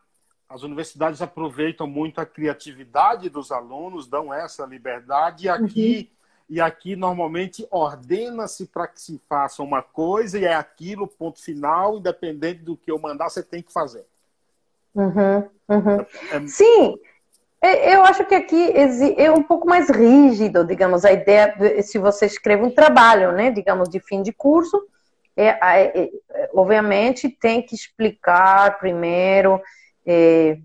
as 0.48 0.62
universidades 0.62 1.22
aproveitam 1.22 1.88
muito 1.88 2.22
a 2.22 2.26
criatividade 2.26 3.30
dos 3.30 3.52
alunos, 3.52 4.08
dão 4.08 4.32
essa 4.34 4.64
liberdade, 4.66 5.46
e 5.46 5.50
aqui 5.50 6.10
uhum 6.10 6.15
e 6.50 6.62
aqui 6.62 6.96
normalmente 6.96 7.68
ordena-se 7.72 8.66
para 8.68 8.88
que 8.88 9.02
se 9.02 9.20
faça 9.28 9.64
uma 9.64 9.82
coisa 9.82 10.38
e 10.38 10.46
é 10.46 10.54
aquilo, 10.54 11.08
ponto 11.08 11.42
final, 11.42 11.98
independente 11.98 12.62
do 12.62 12.78
que 12.78 12.92
eu 12.92 13.00
mandar, 13.00 13.30
você 13.30 13.42
tem 13.42 13.62
que 13.62 13.74
fazer. 13.74 14.06
Uhum, 14.94 15.50
uhum. 15.68 16.06
É... 16.32 16.38
é 16.38 16.48
Sim, 16.48 17.00
eu 17.62 18.04
acho 18.04 18.26
que 18.26 18.36
aqui 18.36 18.72
é 19.18 19.32
um 19.32 19.42
pouco 19.42 19.68
mais 19.68 19.90
rígido, 19.90 20.64
digamos, 20.64 21.04
a 21.04 21.12
ideia, 21.12 21.82
se 21.82 21.98
você 21.98 22.28
escreve 22.28 22.64
um 22.64 22.72
trabalho, 22.72 23.32
né, 23.32 23.50
digamos, 23.50 23.90
de 23.90 24.00
fim 24.00 24.22
de 24.22 24.32
curso, 24.32 24.88
é, 25.36 25.48
é, 25.48 26.00
é 26.00 26.50
obviamente 26.54 27.28
tem 27.28 27.62
que 27.62 27.76
explicar 27.76 28.78
primeiro 28.78 29.60
é, 30.06 30.58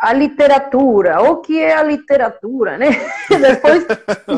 a 0.00 0.14
literatura, 0.14 1.20
o 1.20 1.36
que 1.36 1.60
é 1.60 1.74
a 1.74 1.82
literatura, 1.82 2.78
né? 2.78 2.88
Depois, 3.28 3.86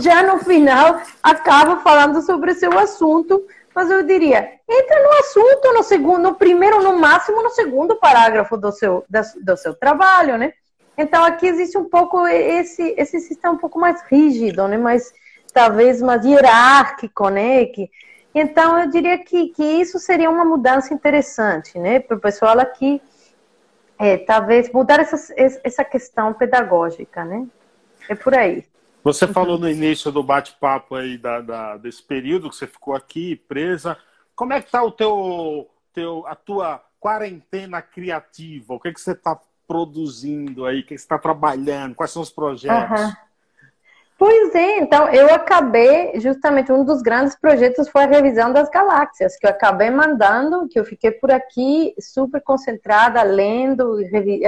já 0.02 0.22
no 0.24 0.40
final, 0.40 1.00
acaba 1.22 1.76
falando 1.80 2.20
sobre 2.20 2.54
seu 2.54 2.76
assunto, 2.76 3.46
mas 3.72 3.88
eu 3.88 4.02
diria, 4.02 4.50
entra 4.68 5.02
no 5.02 5.12
assunto 5.20 5.72
no 5.72 5.82
segundo, 5.84 6.22
no 6.22 6.34
primeiro, 6.34 6.82
no 6.82 6.98
máximo 6.98 7.42
no 7.42 7.50
segundo 7.50 7.96
parágrafo 7.96 8.56
do 8.56 8.72
seu, 8.72 9.04
do 9.40 9.56
seu 9.56 9.72
trabalho, 9.72 10.36
né? 10.36 10.52
Então 10.98 11.24
aqui 11.24 11.46
existe 11.46 11.78
um 11.78 11.88
pouco 11.88 12.26
esse 12.26 12.94
esse 12.98 13.18
sistema 13.20 13.54
um 13.54 13.58
pouco 13.58 13.78
mais 13.78 14.02
rígido, 14.10 14.68
né? 14.68 14.76
Mais 14.76 15.12
talvez 15.54 16.02
mais 16.02 16.24
hierárquico, 16.24 17.28
né? 17.28 17.64
Que, 17.66 17.88
então 18.34 18.78
eu 18.78 18.90
diria 18.90 19.16
que, 19.18 19.48
que 19.48 19.62
isso 19.62 19.98
seria 19.98 20.28
uma 20.28 20.44
mudança 20.44 20.92
interessante, 20.92 21.78
né? 21.78 22.00
Para 22.00 22.16
o 22.16 22.20
pessoal 22.20 22.58
aqui 22.58 23.00
é, 24.02 24.18
talvez 24.18 24.68
mudar 24.72 24.98
essa, 24.98 25.16
essa 25.36 25.84
questão 25.84 26.34
pedagógica, 26.34 27.24
né? 27.24 27.46
É 28.08 28.16
por 28.16 28.34
aí. 28.34 28.66
Você 29.04 29.28
falou 29.28 29.56
no 29.56 29.70
início 29.70 30.10
do 30.10 30.24
bate-papo 30.24 30.96
aí 30.96 31.16
da, 31.16 31.40
da, 31.40 31.76
desse 31.76 32.02
período 32.02 32.50
que 32.50 32.56
você 32.56 32.66
ficou 32.66 32.96
aqui 32.96 33.36
presa. 33.36 33.96
Como 34.34 34.52
é 34.52 34.60
que 34.60 34.72
tá 34.72 34.82
o 34.82 34.90
teu, 34.90 35.70
teu, 35.92 36.26
a 36.26 36.34
tua 36.34 36.84
quarentena 36.98 37.80
criativa? 37.80 38.74
O 38.74 38.80
que, 38.80 38.88
é 38.88 38.92
que 38.92 39.00
você 39.00 39.12
está 39.12 39.38
produzindo 39.68 40.66
aí? 40.66 40.80
O 40.80 40.82
que 40.82 40.98
você 40.98 41.04
está 41.04 41.16
trabalhando? 41.16 41.94
Quais 41.94 42.10
são 42.10 42.22
os 42.22 42.30
projetos? 42.30 43.00
Uhum. 43.00 43.12
Pois 44.24 44.54
é, 44.54 44.78
então 44.78 45.08
eu 45.08 45.34
acabei, 45.34 46.12
justamente 46.20 46.70
um 46.70 46.84
dos 46.84 47.02
grandes 47.02 47.34
projetos 47.34 47.88
foi 47.88 48.04
a 48.04 48.06
revisão 48.06 48.52
das 48.52 48.70
galáxias, 48.70 49.36
que 49.36 49.44
eu 49.44 49.50
acabei 49.50 49.90
mandando, 49.90 50.68
que 50.68 50.78
eu 50.78 50.84
fiquei 50.84 51.10
por 51.10 51.32
aqui 51.32 51.92
super 51.98 52.40
concentrada, 52.40 53.20
lendo, 53.24 53.96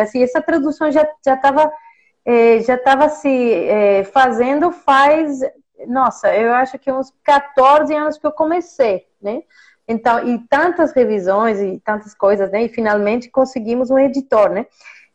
assim, 0.01 0.22
essa 0.22 0.41
tradução 0.41 0.93
já 0.93 1.05
estava 1.27 1.72
eh, 2.25 2.61
já 2.61 2.77
estava 2.77 3.09
se 3.09 3.53
eh, 3.53 4.05
fazendo 4.05 4.70
faz, 4.70 5.41
nossa, 5.89 6.33
eu 6.33 6.55
acho 6.55 6.79
que 6.79 6.93
uns 6.93 7.12
14 7.25 7.93
anos 7.93 8.16
que 8.16 8.29
eu 8.29 8.33
comecei, 8.33 9.09
né? 9.20 9.43
Então, 9.89 10.25
e 10.25 10.39
tantas 10.49 10.93
revisões 10.93 11.59
e 11.59 11.83
tantas 11.85 12.14
coisas, 12.14 12.49
né? 12.49 12.62
E 12.62 12.68
finalmente 12.68 13.29
conseguimos 13.29 13.91
um 13.91 13.99
editor, 13.99 14.51
né? 14.51 14.66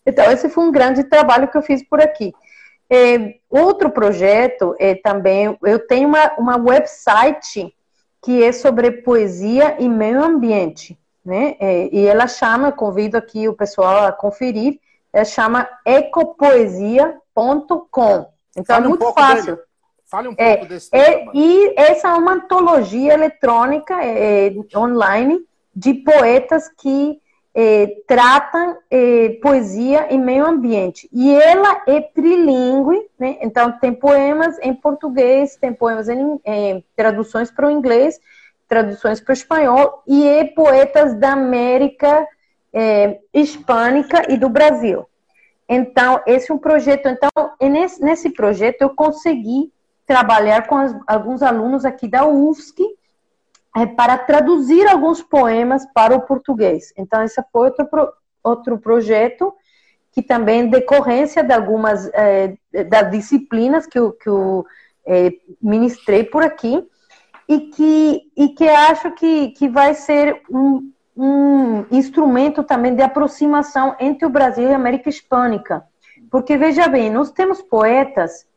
Então, 0.05 0.29
esse 0.29 0.49
foi 0.49 0.65
um 0.65 0.71
grande 0.71 1.05
trabalho 1.05 1.47
que 1.47 1.57
eu 1.57 1.61
fiz 1.61 1.81
por 1.81 2.01
aqui. 2.01 2.33
É, 2.89 3.35
outro 3.49 3.91
projeto 3.91 4.75
é 4.79 4.95
também, 4.95 5.57
eu 5.63 5.87
tenho 5.87 6.07
uma, 6.07 6.33
uma 6.37 6.57
website 6.57 7.73
que 8.21 8.43
é 8.43 8.51
sobre 8.51 8.91
poesia 8.91 9.77
e 9.79 9.87
meio 9.87 10.21
ambiente, 10.23 10.99
né? 11.23 11.55
É, 11.59 11.87
e 11.93 12.05
ela 12.05 12.27
chama, 12.27 12.71
convido 12.71 13.17
aqui 13.17 13.47
o 13.47 13.53
pessoal 13.53 14.05
a 14.05 14.11
conferir, 14.11 14.79
ela 15.13 15.25
chama 15.25 15.69
ecopoesia.com. 15.85 18.27
Então 18.57 18.75
Fale 18.75 18.85
é 18.85 18.89
muito 18.89 19.07
um 19.07 19.13
fácil. 19.13 19.55
Dele. 19.55 19.69
Fale 20.09 20.27
um 20.27 20.33
é, 20.37 20.57
pouco 20.57 20.65
é, 20.65 20.67
desse 20.67 20.89
é, 20.91 21.25
E 21.33 21.73
essa 21.77 22.09
é 22.09 22.13
uma 22.13 22.33
antologia 22.33 23.13
eletrônica 23.13 23.93
é, 24.03 24.51
online 24.75 25.39
de 25.75 25.93
poetas 25.93 26.67
que 26.67 27.21
é, 27.61 27.87
tratam 28.07 28.77
é, 28.89 29.37
poesia 29.41 30.07
e 30.09 30.17
meio 30.17 30.45
ambiente. 30.45 31.09
E 31.11 31.29
ela 31.29 31.83
é 31.85 31.99
trilingue, 31.99 33.05
né? 33.19 33.37
então 33.41 33.73
tem 33.73 33.93
poemas 33.93 34.57
em 34.61 34.73
português, 34.73 35.57
tem 35.57 35.73
poemas 35.73 36.07
em, 36.07 36.39
em 36.45 36.85
traduções 36.95 37.51
para 37.51 37.67
o 37.67 37.69
inglês, 37.69 38.17
traduções 38.65 39.19
para 39.19 39.31
o 39.31 39.33
espanhol, 39.33 40.01
e 40.07 40.25
é 40.25 40.45
poetas 40.45 41.13
da 41.15 41.33
América 41.33 42.25
é, 42.71 43.19
hispânica 43.33 44.31
e 44.31 44.37
do 44.37 44.47
Brasil. 44.47 45.05
Então, 45.67 46.21
esse 46.25 46.49
é 46.49 46.53
um 46.53 46.57
projeto. 46.57 47.09
Então, 47.09 47.29
nesse, 47.59 48.01
nesse 48.01 48.29
projeto 48.29 48.83
eu 48.83 48.91
consegui 48.91 49.69
trabalhar 50.07 50.65
com 50.65 50.77
as, 50.77 50.95
alguns 51.05 51.43
alunos 51.43 51.83
aqui 51.83 52.07
da 52.07 52.25
UFSC, 52.25 52.81
é, 53.75 53.85
para 53.85 54.17
traduzir 54.17 54.87
alguns 54.87 55.21
poemas 55.21 55.85
para 55.93 56.15
o 56.15 56.21
português. 56.21 56.93
Então, 56.97 57.23
esse 57.23 57.41
foi 57.51 57.69
outro, 57.69 57.85
pro, 57.85 58.11
outro 58.43 58.77
projeto 58.77 59.53
que 60.11 60.23
também 60.23 60.69
decorrência 60.69 61.43
de 61.43 61.53
algumas 61.53 62.09
é, 62.13 62.55
das 62.87 63.11
disciplinas 63.11 63.85
que 63.85 63.99
eu, 63.99 64.11
que 64.11 64.27
eu 64.27 64.65
é, 65.05 65.31
ministrei 65.61 66.23
por 66.23 66.43
aqui 66.43 66.83
e 67.47 67.59
que, 67.59 68.21
e 68.35 68.49
que 68.49 68.67
acho 68.67 69.11
que, 69.11 69.49
que 69.49 69.69
vai 69.69 69.93
ser 69.93 70.41
um, 70.49 70.91
um 71.15 71.85
instrumento 71.91 72.63
também 72.63 72.95
de 72.95 73.03
aproximação 73.03 73.95
entre 73.99 74.25
o 74.25 74.29
Brasil 74.29 74.67
e 74.67 74.73
a 74.73 74.77
América 74.77 75.09
Hispânica. 75.09 75.83
Porque, 76.31 76.57
veja 76.57 76.87
bem, 76.87 77.09
nós 77.09 77.31
temos 77.31 77.61
poetas, 77.61 78.47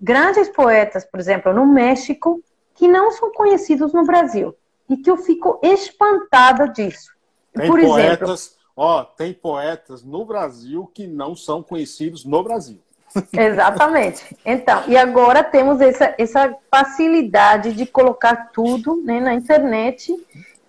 grandes 0.00 0.48
poetas, 0.48 1.04
por 1.04 1.18
exemplo, 1.18 1.52
no 1.52 1.66
México, 1.66 2.42
que 2.74 2.88
não 2.88 3.10
são 3.10 3.32
conhecidos 3.32 3.92
no 3.92 4.04
Brasil 4.04 4.54
e 4.90 4.96
que 4.96 5.10
eu 5.10 5.16
fico 5.16 5.60
espantada 5.62 6.68
disso. 6.68 7.12
Tem 7.54 7.68
Por 7.68 7.80
poetas, 7.80 8.28
exemplo, 8.28 8.58
ó, 8.76 9.04
tem 9.04 9.32
poetas 9.32 10.04
no 10.04 10.24
Brasil 10.24 10.90
que 10.92 11.06
não 11.06 11.36
são 11.36 11.62
conhecidos 11.62 12.24
no 12.24 12.42
Brasil. 12.42 12.80
Exatamente. 13.32 14.36
Então, 14.44 14.82
e 14.88 14.96
agora 14.96 15.42
temos 15.44 15.80
essa, 15.80 16.14
essa 16.18 16.56
facilidade 16.70 17.72
de 17.72 17.86
colocar 17.86 18.50
tudo 18.52 19.02
né, 19.04 19.20
na 19.20 19.34
internet 19.34 20.14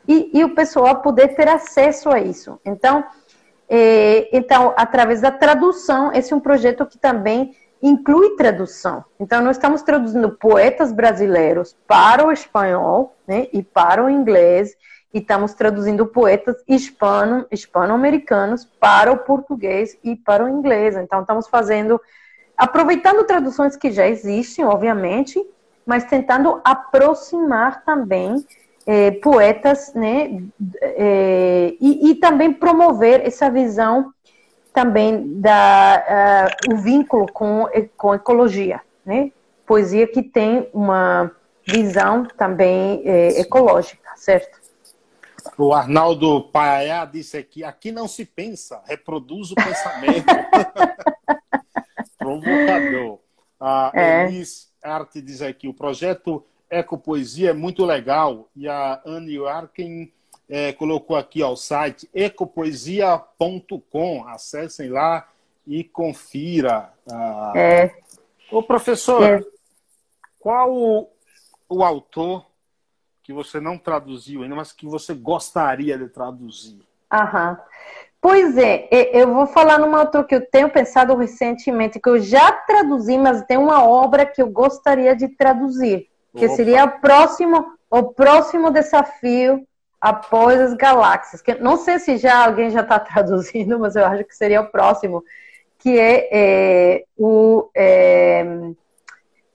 e, 0.08 0.32
e, 0.34 0.44
o 0.44 0.56
pessoal 0.56 1.02
poder 1.02 1.30
ter 1.36 1.48
acesso 1.48 2.10
a 2.10 2.20
isso. 2.20 2.60
Então, 2.66 3.04
é, 3.70 4.36
então, 4.36 4.74
através 4.76 5.22
da 5.22 5.32
tradução, 5.32 6.12
esse 6.14 6.34
é 6.34 6.36
um 6.36 6.40
projeto 6.40 6.86
que 6.86 6.98
também 6.98 7.56
inclui 7.82 8.36
tradução. 8.36 9.04
Então, 9.20 9.42
nós 9.42 9.58
estamos 9.58 9.82
traduzindo 9.82 10.32
poetas 10.32 10.92
brasileiros 10.92 11.76
para 11.88 12.26
o 12.26 12.32
espanhol 12.32 13.16
né, 13.28 13.48
e 13.52 13.64
para 13.64 14.04
o 14.04 14.10
inglês, 14.10 14.76
e 15.14 15.18
estamos 15.18 15.54
traduzindo 15.54 16.06
poetas 16.06 16.56
hispano, 16.68 17.46
hispano-americanos 17.52 18.66
para 18.80 19.12
o 19.12 19.18
português 19.18 19.98
e 20.04 20.16
para 20.16 20.46
o 20.46 20.50
inglês. 20.50 20.96
Então, 20.96 21.22
estamos 21.22 21.48
fazendo, 21.48 22.00
aproveitando 22.56 23.26
traduções 23.26 23.76
que 23.76 23.92
já 23.92 24.08
existem, 24.08 24.64
obviamente, 24.64 25.44
mas 25.86 26.06
tentando 26.06 26.62
aproximar 26.64 27.84
também 27.84 28.46
eh, 28.86 29.12
poetas, 29.12 29.94
né, 29.94 30.42
eh, 30.82 31.76
e, 31.82 32.12
e 32.12 32.16
também 32.16 32.54
promover 32.54 33.26
essa 33.26 33.50
visão 33.50 34.14
também 34.74 35.40
da 35.40 36.50
uh, 36.68 36.74
o 36.74 36.78
vínculo 36.78 37.32
com, 37.32 37.68
com 37.98 38.16
ecologia, 38.16 38.82
né? 39.06 39.32
Poesia 39.66 40.08
que 40.08 40.22
tem 40.22 40.70
uma 40.74 41.32
visão 41.66 42.26
também 42.26 43.02
eh, 43.06 43.40
ecológica, 43.40 44.10
certo? 44.16 44.60
O 45.58 45.74
Arnaldo 45.74 46.50
Paiá 46.52 47.06
disse 47.06 47.38
aqui: 47.38 47.64
aqui 47.64 47.92
não 47.92 48.08
se 48.08 48.26
pensa, 48.26 48.82
reproduz 48.86 49.52
o 49.52 49.56
pensamento. 49.56 50.26
Provocador. 52.18 53.20
A 53.60 53.92
é. 53.94 54.26
Elis 54.26 54.72
Arte 54.84 55.22
diz 55.22 55.42
aqui: 55.42 55.68
o 55.68 55.74
projeto 55.74 56.46
Ecopoesia 56.70 57.52
é 57.52 57.54
muito 57.54 57.86
legal 57.86 58.50
e 58.56 58.68
a 58.68 59.02
Anne 59.06 59.46
Arkin 59.46 60.12
é, 60.52 60.72
colocou 60.74 61.16
aqui 61.16 61.42
ó, 61.42 61.54
o 61.54 61.56
site 61.56 62.10
ecopoesia.com. 62.14 64.28
Acessem 64.28 64.90
lá 64.90 65.26
e 65.66 65.82
confira. 65.82 66.92
Ah, 67.10 67.54
é. 67.56 67.96
Ô, 68.52 68.62
professor, 68.62 69.24
é. 69.24 69.42
qual 70.38 70.76
o, 70.76 71.10
o 71.70 71.86
autor 71.86 72.46
que 73.24 73.32
você 73.32 73.62
não 73.62 73.78
traduziu 73.78 74.44
ainda, 74.44 74.54
mas 74.54 74.74
que 74.74 74.86
você 74.86 75.14
gostaria 75.14 75.98
de 75.98 76.10
traduzir? 76.10 76.82
Aham. 77.10 77.58
Pois 78.20 78.58
é, 78.58 78.90
eu 78.92 79.34
vou 79.34 79.48
falar 79.48 79.80
numa 79.80 80.02
autor 80.02 80.26
que 80.26 80.36
eu 80.36 80.46
tenho 80.46 80.70
pensado 80.70 81.16
recentemente, 81.16 82.00
que 82.00 82.10
eu 82.10 82.20
já 82.20 82.52
traduzi, 82.52 83.18
mas 83.18 83.44
tem 83.46 83.58
uma 83.58 83.84
obra 83.84 84.28
que 84.28 84.42
eu 84.42 84.48
gostaria 84.48 85.16
de 85.16 85.30
traduzir, 85.30 86.08
que 86.36 86.46
Opa. 86.46 86.56
seria 86.56 86.86
o 86.86 87.00
próximo, 87.00 87.78
o 87.90 88.14
próximo 88.14 88.70
desafio 88.70 89.66
após 90.02 90.60
as 90.60 90.74
galáxias. 90.74 91.42
Que 91.42 91.54
não 91.56 91.78
sei 91.78 92.00
se 92.00 92.18
já 92.18 92.46
alguém 92.46 92.72
já 92.72 92.82
está 92.82 92.98
traduzindo, 93.00 93.80
mas 93.80 93.96
eu 93.96 94.06
acho 94.06 94.24
que 94.26 94.36
seria 94.36 94.62
o 94.62 94.72
próximo, 94.72 95.24
que 95.78 95.98
é, 95.98 96.30
é 96.32 97.06
o, 97.18 97.70
é, 97.76 98.44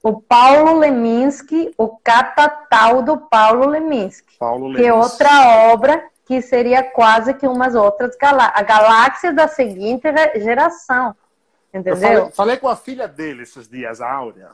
o 0.01 0.21
Paulo 0.21 0.79
Leminski, 0.79 1.73
o 1.77 1.89
Catatal 1.97 3.03
do 3.03 3.17
Paulo 3.17 3.67
Leminski, 3.67 4.37
Paulo 4.39 4.73
que 4.73 4.85
é 4.85 4.93
outra 4.93 5.69
obra 5.71 6.03
que 6.25 6.41
seria 6.41 6.83
quase 6.83 7.33
que 7.33 7.47
umas 7.47 7.73
outras 7.73 8.15
galáxias, 8.17 8.59
a 8.59 8.63
galáxia 8.63 9.33
da 9.33 9.47
seguinte 9.47 10.03
geração. 10.35 11.15
Entendeu? 11.73 11.95
Falei, 11.95 12.31
falei, 12.31 12.57
com 12.57 12.67
a 12.67 12.75
filha 12.75 13.07
dele 13.07 13.43
esses 13.43 13.67
dias, 13.67 14.01
a 14.01 14.11
Áurea. 14.11 14.49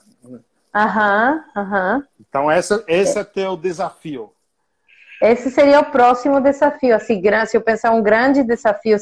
Aham, 0.74 1.44
aham. 1.56 2.04
Então, 2.20 2.50
essa, 2.50 2.84
esse 2.88 3.18
é, 3.18 3.22
é 3.22 3.24
teu 3.24 3.56
desafio. 3.56 4.33
Esse 5.22 5.50
seria 5.50 5.80
o 5.80 5.92
próximo 5.92 6.42
desafio. 6.42 6.96
Assim, 6.96 7.22
se 7.48 7.58
eu 7.58 7.62
pensar 7.62 7.92
um 7.92 8.02
grande 8.02 8.44
desafio 8.44 8.98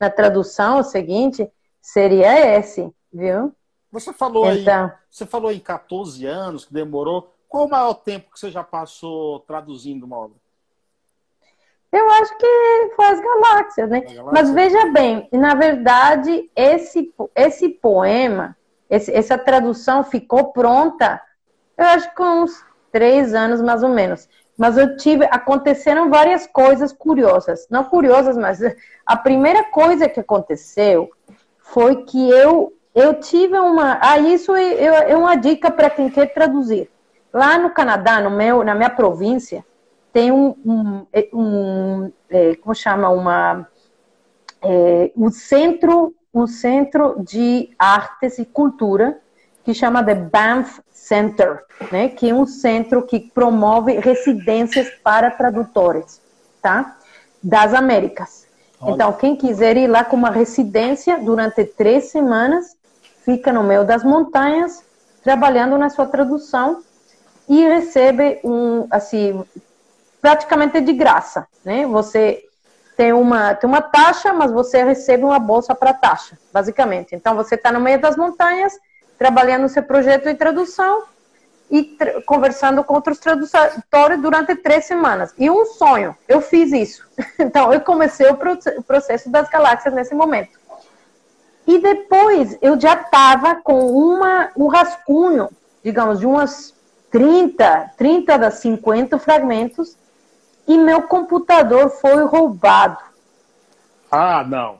na 0.00 0.08
tradução, 0.08 0.78
o 0.78 0.84
seguinte, 0.84 1.50
seria 1.80 2.56
esse, 2.58 2.92
viu? 3.12 3.52
Você 3.90 4.12
falou 4.12 4.50
então, 4.52 4.84
aí, 4.84 4.92
você 5.10 5.24
falou 5.26 5.50
em 5.50 5.60
14 5.60 6.24
anos 6.26 6.64
que 6.64 6.72
demorou. 6.72 7.34
Qual 7.48 7.66
o 7.66 7.70
maior 7.70 7.94
tempo 7.94 8.30
que 8.30 8.38
você 8.38 8.50
já 8.50 8.62
passou 8.62 9.40
traduzindo 9.40 10.04
uma 10.04 10.18
obra? 10.18 10.36
Eu 11.90 12.10
acho 12.10 12.36
que 12.36 12.92
foi 12.94 13.06
as 13.06 13.20
galáxias, 13.20 13.88
né? 13.88 14.02
Mas 14.30 14.50
veja 14.50 14.92
bem, 14.92 15.26
na 15.32 15.54
verdade, 15.54 16.50
esse, 16.54 17.14
esse 17.34 17.70
poema, 17.70 18.54
esse, 18.90 19.10
essa 19.10 19.38
tradução 19.38 20.04
ficou 20.04 20.52
pronta, 20.52 21.18
eu 21.78 21.86
acho 21.86 22.10
que 22.10 22.16
com 22.16 22.42
uns 22.42 22.62
três 22.92 23.32
anos 23.32 23.62
mais 23.62 23.82
ou 23.82 23.88
menos. 23.88 24.28
Mas 24.58 24.76
eu 24.76 24.96
tive, 24.96 25.24
aconteceram 25.30 26.10
várias 26.10 26.46
coisas 26.46 26.92
curiosas. 26.92 27.68
Não 27.70 27.84
curiosas, 27.84 28.36
mas 28.36 28.60
a 29.06 29.16
primeira 29.16 29.64
coisa 29.70 30.08
que 30.08 30.20
aconteceu 30.20 31.08
foi 31.58 32.02
que 32.04 32.28
eu 32.30 32.74
eu 32.94 33.20
tive 33.20 33.56
uma, 33.56 33.96
ah, 34.02 34.18
isso 34.18 34.56
é, 34.56 35.10
é 35.12 35.16
uma 35.16 35.36
dica 35.36 35.70
para 35.70 35.88
quem 35.88 36.10
quer 36.10 36.34
traduzir. 36.34 36.90
Lá 37.32 37.56
no 37.56 37.70
Canadá, 37.70 38.20
no 38.20 38.30
meu, 38.30 38.64
na 38.64 38.74
minha 38.74 38.90
província, 38.90 39.64
tem 40.12 40.32
um, 40.32 40.56
um, 40.66 41.06
é, 41.12 41.28
um 41.32 42.12
é, 42.28 42.56
como 42.56 42.74
chama, 42.74 43.08
uma, 43.10 43.68
é, 44.60 45.12
um 45.16 45.30
centro 45.30 46.12
um 46.32 46.46
centro 46.46 47.16
de 47.22 47.70
artes 47.78 48.38
e 48.38 48.44
cultura 48.44 49.20
que 49.68 49.74
chama 49.74 50.02
The 50.02 50.14
Banff 50.14 50.80
Center, 50.90 51.62
né? 51.92 52.08
Que 52.08 52.30
é 52.30 52.34
um 52.34 52.46
centro 52.46 53.02
que 53.02 53.20
promove 53.20 53.98
residências 53.98 54.88
para 55.04 55.30
tradutores, 55.30 56.22
tá? 56.62 56.96
Das 57.42 57.74
Américas. 57.74 58.46
Olha. 58.80 58.94
Então, 58.94 59.12
quem 59.12 59.36
quiser 59.36 59.76
ir 59.76 59.86
lá 59.86 60.04
com 60.04 60.16
uma 60.16 60.30
residência 60.30 61.18
durante 61.18 61.66
três 61.66 62.04
semanas, 62.04 62.78
fica 63.26 63.52
no 63.52 63.62
meio 63.62 63.84
das 63.84 64.02
montanhas, 64.02 64.82
trabalhando 65.22 65.76
na 65.76 65.90
sua 65.90 66.06
tradução 66.06 66.82
e 67.46 67.62
recebe 67.62 68.40
um, 68.42 68.86
assim, 68.90 69.44
praticamente 70.18 70.80
de 70.80 70.94
graça, 70.94 71.46
né? 71.62 71.86
Você 71.88 72.42
tem 72.96 73.12
uma, 73.12 73.54
tem 73.54 73.68
uma 73.68 73.82
taxa, 73.82 74.32
mas 74.32 74.50
você 74.50 74.82
recebe 74.82 75.24
uma 75.24 75.38
bolsa 75.38 75.74
para 75.74 75.92
taxa, 75.92 76.38
basicamente. 76.54 77.14
Então, 77.14 77.36
você 77.36 77.54
está 77.54 77.70
no 77.70 77.80
meio 77.80 78.00
das 78.00 78.16
montanhas, 78.16 78.72
trabalhando 79.18 79.68
seu 79.68 79.82
projeto 79.82 80.24
de 80.24 80.34
tradução 80.34 81.02
e 81.70 81.96
conversando 82.24 82.82
com 82.82 82.94
outros 82.94 83.18
tradutores 83.18 84.20
durante 84.20 84.54
três 84.54 84.86
semanas. 84.86 85.34
E 85.36 85.50
um 85.50 85.66
sonho, 85.66 86.16
eu 86.26 86.40
fiz 86.40 86.72
isso. 86.72 87.06
Então, 87.38 87.72
eu 87.72 87.80
comecei 87.80 88.26
o, 88.28 88.38
o 88.78 88.82
processo 88.82 89.30
das 89.30 89.48
galáxias 89.48 89.92
nesse 89.92 90.14
momento. 90.14 90.58
E 91.66 91.78
depois, 91.78 92.56
eu 92.62 92.80
já 92.80 92.94
estava 92.94 93.56
com 93.56 93.86
uma, 93.88 94.50
um 94.56 94.68
rascunho, 94.68 95.50
digamos, 95.82 96.20
de 96.20 96.26
umas 96.26 96.74
30, 97.10 97.90
30 97.96 98.38
das 98.38 98.54
50 98.54 99.18
fragmentos 99.18 99.96
e 100.66 100.76
meu 100.78 101.02
computador 101.02 101.90
foi 101.90 102.24
roubado. 102.24 102.98
Ah, 104.10 104.44
não. 104.44 104.78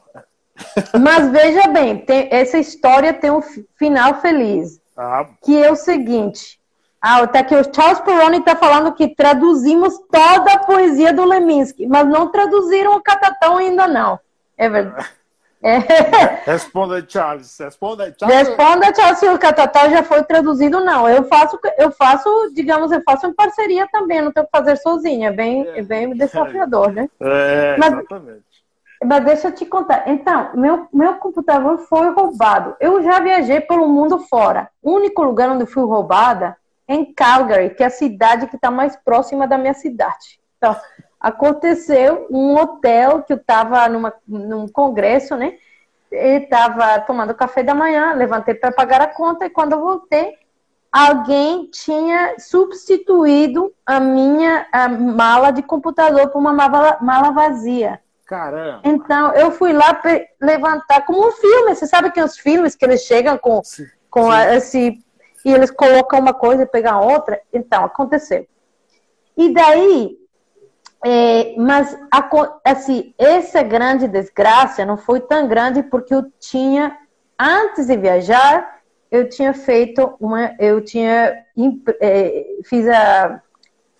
Mas 1.00 1.30
veja 1.30 1.68
bem, 1.68 1.98
tem, 1.98 2.28
essa 2.30 2.58
história 2.58 3.12
tem 3.12 3.30
um 3.30 3.42
final 3.76 4.20
feliz. 4.20 4.80
Ah. 4.96 5.26
Que 5.42 5.62
é 5.62 5.70
o 5.70 5.76
seguinte. 5.76 6.58
Ah, 7.00 7.24
tá 7.26 7.40
aqui, 7.40 7.54
o 7.54 7.74
Charles 7.74 8.00
Perrone 8.00 8.38
está 8.38 8.56
falando 8.56 8.92
que 8.92 9.14
traduzimos 9.14 9.96
toda 10.10 10.52
a 10.52 10.58
poesia 10.58 11.12
do 11.12 11.24
Leminski, 11.24 11.86
mas 11.86 12.08
não 12.08 12.30
traduziram 12.32 12.96
o 12.96 13.02
Catatão 13.02 13.58
ainda 13.58 13.86
não. 13.86 14.18
É 14.56 14.68
verdade. 14.68 15.08
É. 15.62 15.78
Responda, 16.50 17.04
Charles. 17.06 17.56
Responda, 17.58 18.14
Charles. 18.18 18.48
Responda, 18.48 18.94
Charles, 18.94 19.18
se 19.18 19.28
o 19.28 19.38
Catatá 19.38 19.88
já 19.88 20.02
foi 20.02 20.22
traduzido, 20.22 20.80
não. 20.80 21.08
Eu 21.08 21.24
faço, 21.24 21.58
eu 21.76 21.90
faço, 21.90 22.52
digamos, 22.54 22.92
eu 22.92 23.02
faço 23.02 23.26
em 23.26 23.32
parceria 23.32 23.88
também, 23.90 24.20
não 24.20 24.32
tenho 24.32 24.46
que 24.46 24.56
fazer 24.56 24.76
sozinha. 24.76 25.28
É 25.28 25.32
bem, 25.32 25.66
é. 25.68 25.80
é 25.80 25.82
bem 25.82 26.10
desafiador, 26.16 26.92
né? 26.92 27.08
É, 27.20 27.76
mas, 27.76 27.92
exatamente. 27.92 28.44
Mas 29.04 29.24
deixa 29.24 29.48
eu 29.48 29.52
te 29.52 29.64
contar. 29.64 30.08
Então, 30.08 30.50
meu, 30.54 30.88
meu 30.92 31.14
computador 31.14 31.78
foi 31.78 32.10
roubado. 32.10 32.76
Eu 32.80 33.02
já 33.02 33.20
viajei 33.20 33.60
pelo 33.60 33.88
mundo 33.88 34.18
fora. 34.18 34.68
O 34.82 34.92
único 34.92 35.22
lugar 35.22 35.50
onde 35.50 35.66
fui 35.66 35.84
roubada 35.84 36.56
é 36.86 36.94
em 36.94 37.12
Calgary, 37.12 37.70
que 37.70 37.82
é 37.82 37.86
a 37.86 37.90
cidade 37.90 38.48
que 38.48 38.56
está 38.56 38.70
mais 38.70 38.96
próxima 38.96 39.46
da 39.46 39.56
minha 39.56 39.74
cidade. 39.74 40.40
Então, 40.56 40.76
aconteceu 41.20 42.26
um 42.30 42.56
hotel 42.56 43.22
que 43.22 43.32
eu 43.32 43.36
estava 43.36 43.88
num 44.26 44.66
congresso, 44.68 45.36
né? 45.36 45.54
Estava 46.10 46.98
tomando 47.00 47.34
café 47.34 47.62
da 47.62 47.74
manhã, 47.74 48.14
levantei 48.14 48.54
para 48.54 48.72
pagar 48.72 49.00
a 49.00 49.06
conta 49.06 49.44
e 49.44 49.50
quando 49.50 49.72
eu 49.72 49.80
voltei, 49.80 50.34
alguém 50.90 51.66
tinha 51.70 52.36
substituído 52.38 53.72
a 53.84 54.00
minha 54.00 54.66
a 54.72 54.88
mala 54.88 55.50
de 55.50 55.62
computador 55.62 56.30
por 56.30 56.38
uma 56.38 56.52
mala, 56.52 56.98
mala 57.00 57.30
vazia. 57.30 58.00
Caramba! 58.28 58.82
Então 58.84 59.32
eu 59.32 59.50
fui 59.50 59.72
lá 59.72 59.98
levantar 60.38 61.06
como 61.06 61.28
um 61.28 61.32
filme. 61.32 61.74
Você 61.74 61.86
sabe 61.86 62.10
que 62.10 62.22
os 62.22 62.36
filmes 62.38 62.76
que 62.76 62.84
eles 62.84 63.00
chegam 63.00 63.38
com, 63.38 63.62
sim, 63.64 63.86
com 64.10 64.24
sim. 64.24 64.30
A, 64.30 64.54
esse 64.54 65.04
e 65.44 65.52
eles 65.52 65.70
colocam 65.70 66.20
uma 66.20 66.34
coisa 66.34 66.64
e 66.64 66.66
pegam 66.66 67.02
outra. 67.02 67.40
Então 67.50 67.84
aconteceu. 67.84 68.46
E 69.34 69.50
daí 69.54 70.18
é, 71.02 71.54
mas 71.56 71.96
assim, 72.62 73.14
essa 73.16 73.62
grande 73.62 74.06
desgraça 74.06 74.84
não 74.84 74.98
foi 74.98 75.20
tão 75.20 75.48
grande 75.48 75.82
porque 75.82 76.12
eu 76.12 76.30
tinha 76.38 76.98
antes 77.38 77.86
de 77.86 77.96
viajar 77.96 78.78
eu 79.10 79.28
tinha 79.28 79.54
feito 79.54 80.16
uma 80.20 80.54
eu 80.58 80.84
tinha 80.84 81.44
é, 82.00 82.46
fiz 82.64 82.86
a 82.88 83.40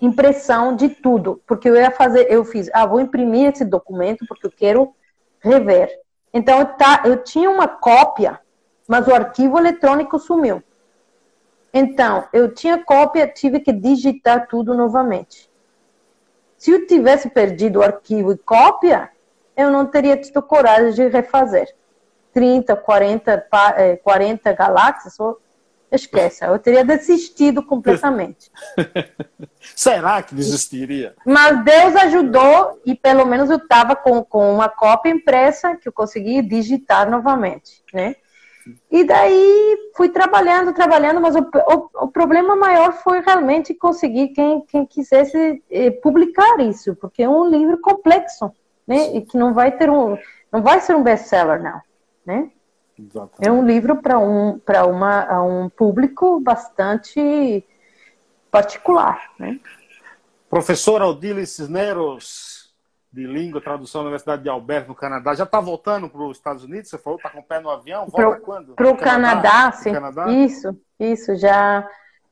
impressão 0.01 0.77
de 0.77 0.89
tudo 0.89 1.43
porque 1.47 1.69
eu 1.69 1.75
ia 1.75 1.91
fazer 1.91 2.31
eu 2.31 2.45
fiz 2.45 2.71
ah 2.73 2.87
vou 2.87 3.01
imprimir 3.01 3.53
esse 3.53 3.65
documento 3.65 4.25
porque 4.27 4.47
eu 4.47 4.51
quero 4.51 4.95
rever. 5.41 5.91
Então 6.33 6.65
tá, 6.65 7.03
eu 7.05 7.23
tinha 7.23 7.51
uma 7.51 7.67
cópia 7.67 8.41
mas 8.87 9.07
o 9.07 9.15
arquivo 9.15 9.59
eletrônico 9.59 10.19
sumiu. 10.19 10.63
Então 11.73 12.27
eu 12.33 12.55
tinha 12.55 12.83
cópia 12.85 13.27
tive 13.27 13.61
que 13.61 13.73
digitar 13.73 14.47
tudo 14.49 14.75
novamente. 14.75 15.51
Se 16.57 16.73
eu 16.73 16.87
tivesse 16.87 17.31
perdido 17.31 17.79
o 17.79 17.83
arquivo 17.83 18.33
e 18.33 18.39
cópia, 18.39 19.11
eu 19.57 19.71
não 19.71 19.87
teria 19.87 20.17
tido 20.17 20.43
coragem 20.43 20.93
de 20.93 21.09
refazer. 21.09 21.73
30, 22.33 22.77
40, 22.77 23.47
40 24.03 24.53
galáxias, 24.53 25.17
esquece, 25.91 26.45
eu 26.45 26.59
teria 26.59 26.85
desistido 26.85 27.63
completamente. 27.63 28.51
Será 29.75 30.23
que 30.23 30.35
desistiria? 30.35 31.15
Mas 31.25 31.65
Deus 31.65 31.97
ajudou 31.97 32.81
e 32.85 32.95
pelo 32.95 33.25
menos 33.25 33.51
eu 33.51 33.57
estava 33.57 33.97
com, 33.97 34.23
com 34.25 34.55
uma 34.55 34.69
cópia 34.69 35.11
impressa 35.11 35.77
que 35.77 35.89
eu 35.89 35.93
consegui 35.93 36.43
digitar 36.43 37.11
novamente, 37.11 37.83
né? 37.93 38.17
E 38.91 39.05
daí 39.05 39.91
fui 39.97 40.11
trabalhando, 40.11 40.75
trabalhando, 40.75 41.21
mas 41.21 41.35
o, 41.35 41.41
o, 41.41 42.05
o, 42.05 42.09
problema 42.09 42.55
maior 42.55 42.93
foi 42.93 43.21
realmente 43.21 43.73
conseguir 43.73 44.29
quem, 44.29 44.61
quem 44.63 44.85
quisesse 44.85 45.63
eh, 45.71 45.91
publicar 45.91 46.61
isso, 46.61 46.95
porque 46.97 47.23
é 47.23 47.29
um 47.29 47.49
livro 47.49 47.81
complexo, 47.81 48.53
né? 48.87 49.17
E 49.17 49.23
que 49.23 49.39
não 49.39 49.55
vai 49.55 49.73
ter 49.73 49.89
um, 49.89 50.19
não 50.53 50.63
vai 50.63 50.81
ser 50.81 50.95
um 50.95 51.03
best-seller 51.03 51.63
não, 51.63 51.81
né? 52.27 52.51
Exatamente. 52.99 53.47
É 53.47 53.53
um 53.53 53.65
livro 53.65 53.97
para 54.03 54.19
um 54.19 54.61
uma 54.89 55.43
um 55.43 55.69
público 55.69 56.41
bastante 56.41 57.65
particular, 58.51 59.31
né? 59.39 59.61
Professora 60.51 61.07
Odile 61.07 61.47
Cisneros, 61.47 62.73
de 63.13 63.27
língua, 63.27 63.61
tradução 63.61 64.01
na 64.01 64.09
Universidade 64.09 64.43
de 64.43 64.49
Alberta, 64.49 64.89
no 64.89 64.95
Canadá. 64.95 65.35
Já 65.35 65.45
está 65.45 65.61
voltando 65.61 66.09
para 66.09 66.23
os 66.23 66.37
Estados 66.37 66.65
Unidos? 66.65 66.89
Você 66.89 66.99
falou, 66.99 67.19
está 67.19 67.31
com 67.31 67.41
o 67.41 67.43
pé 67.43 67.61
no 67.61 67.71
avião? 67.71 68.07
Volta 68.07 68.37
pro, 68.37 68.41
quando? 68.41 68.75
Para 68.75 68.89
o 68.89 68.97
Canadá, 68.97 69.43
Canadá, 69.43 69.73
sim. 69.73 69.93
Canadá? 69.93 70.31
Isso, 70.31 70.81
isso. 70.99 71.37
Já, 71.37 71.87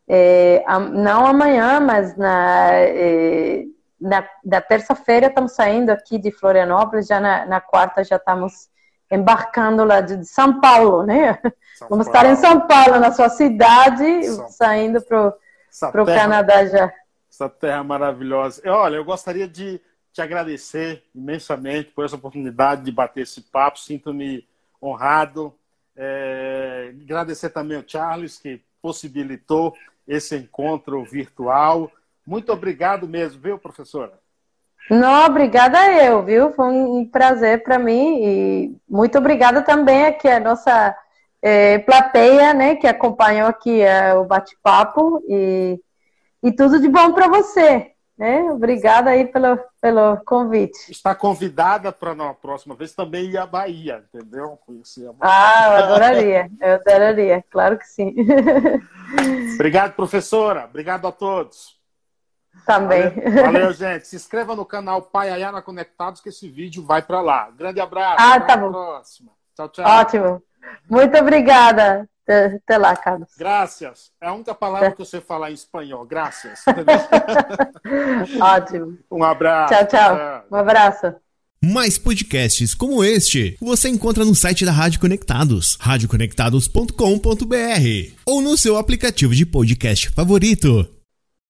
é, 0.08 0.64
não 0.92 1.26
amanhã, 1.26 1.78
mas 1.80 2.16
na, 2.16 2.70
é, 2.72 3.64
na, 4.00 4.26
na 4.44 4.60
terça-feira 4.60 5.26
estamos 5.26 5.52
saindo 5.52 5.90
aqui 5.90 6.18
de 6.18 6.30
Florianópolis, 6.30 7.06
já 7.06 7.20
na, 7.20 7.44
na 7.46 7.60
quarta 7.60 8.02
já 8.02 8.16
estamos 8.16 8.68
embarcando 9.10 9.84
lá 9.84 10.00
de, 10.00 10.24
São 10.24 10.60
Paulo, 10.60 11.02
né? 11.04 11.38
São 11.76 11.88
Vamos 11.88 12.08
Paulo. 12.08 12.18
estar 12.18 12.26
em 12.26 12.36
São 12.36 12.66
Paulo, 12.66 12.98
na 12.98 13.12
sua 13.12 13.28
cidade, 13.28 14.24
São... 14.24 14.48
saindo 14.48 15.00
para 15.02 16.02
o 16.02 16.06
Canadá 16.06 16.66
já. 16.66 16.92
Essa 17.30 17.48
terra 17.48 17.84
maravilhosa. 17.84 18.62
Olha, 18.66 18.96
eu 18.96 19.04
gostaria 19.04 19.46
de 19.46 19.80
te 20.12 20.22
agradecer 20.22 21.02
imensamente 21.14 21.90
por 21.90 22.04
essa 22.04 22.16
oportunidade 22.16 22.82
de 22.82 22.90
bater 22.90 23.22
esse 23.22 23.42
papo. 23.42 23.78
Sinto-me 23.78 24.46
honrado. 24.82 25.54
É, 25.94 26.94
agradecer 27.02 27.50
também 27.50 27.76
ao 27.76 27.84
Charles, 27.86 28.38
que 28.38 28.62
possibilitou 28.80 29.76
esse 30.08 30.36
encontro 30.36 31.04
virtual. 31.04 31.90
Muito 32.26 32.52
obrigado 32.52 33.06
mesmo, 33.06 33.40
viu, 33.40 33.58
professora? 33.58 34.18
Não, 34.90 35.26
obrigada 35.26 35.92
eu, 35.92 36.22
viu? 36.22 36.52
Foi 36.52 36.66
um 36.66 37.04
prazer 37.04 37.62
para 37.62 37.78
mim 37.78 38.22
e 38.22 38.76
muito 38.88 39.18
obrigada 39.18 39.62
também 39.62 40.06
aqui 40.06 40.28
a 40.28 40.38
nossa 40.38 40.96
é, 41.42 41.78
plateia, 41.78 42.54
né, 42.54 42.76
que 42.76 42.86
acompanhou 42.86 43.48
aqui 43.48 43.80
é, 43.80 44.14
o 44.14 44.24
bate-papo 44.24 45.22
e, 45.28 45.80
e 46.42 46.52
tudo 46.52 46.80
de 46.80 46.88
bom 46.88 47.12
para 47.12 47.28
você. 47.28 47.92
Né? 48.16 48.44
Obrigada 48.50 49.10
aí 49.10 49.26
pelo, 49.26 49.58
pelo 49.80 50.16
convite. 50.24 50.90
Está 50.90 51.14
convidada 51.14 51.92
para 51.92 52.14
na 52.14 52.32
próxima 52.32 52.74
vez 52.74 52.94
também 52.94 53.26
ir 53.26 53.36
à 53.36 53.46
Bahia, 53.46 54.02
entendeu? 54.08 54.58
Conhecer 54.64 55.06
a 55.06 55.12
Bahia. 55.12 55.18
Ah, 55.20 55.68
eu 55.68 55.76
adoraria, 55.84 56.50
eu 56.60 56.74
adoraria, 56.74 57.44
claro 57.50 57.76
que 57.76 57.86
sim. 57.86 58.14
Obrigado, 59.54 59.94
professora. 59.94 60.64
Obrigado 60.64 61.06
a 61.06 61.12
todos. 61.12 61.75
Também. 62.64 63.10
Valeu, 63.10 63.44
valeu 63.44 63.72
gente. 63.72 64.06
Se 64.06 64.16
inscreva 64.16 64.56
no 64.56 64.64
canal 64.64 65.02
Pai 65.02 65.30
Ayana 65.30 65.62
Conectados 65.62 66.20
que 66.20 66.28
esse 66.28 66.48
vídeo 66.48 66.84
vai 66.84 67.02
para 67.02 67.20
lá. 67.20 67.50
Grande 67.50 67.80
abraço. 67.80 68.16
Ah, 68.18 68.40
tá 68.40 68.56
bom. 68.56 68.70
próxima. 68.70 69.30
Tchau, 69.54 69.68
tchau. 69.68 69.86
Ótimo. 69.86 70.42
Muito 70.88 71.16
obrigada. 71.16 72.08
Até 72.28 72.76
lá, 72.76 72.96
Carlos. 72.96 73.28
Graças. 73.38 74.10
É 74.20 74.26
a 74.26 74.32
única 74.32 74.54
palavra 74.54 74.90
que 74.90 74.98
você 74.98 75.20
fala 75.20 75.50
em 75.50 75.54
espanhol. 75.54 76.04
Graças. 76.04 76.64
Ótimo. 78.40 78.98
Um 79.10 79.22
abraço. 79.22 79.72
tchau, 79.72 79.86
tchau. 79.86 80.44
Um 80.50 80.56
abraço. 80.56 81.14
Mais 81.62 81.98
podcasts 81.98 82.74
como 82.74 83.02
este 83.02 83.56
você 83.60 83.88
encontra 83.88 84.24
no 84.24 84.34
site 84.34 84.64
da 84.64 84.72
Rádio 84.72 85.00
Conectados, 85.00 85.76
radioconectados.com.br 85.80 88.12
ou 88.26 88.42
no 88.42 88.56
seu 88.56 88.76
aplicativo 88.76 89.34
de 89.34 89.46
podcast 89.46 90.10
favorito. 90.10 90.95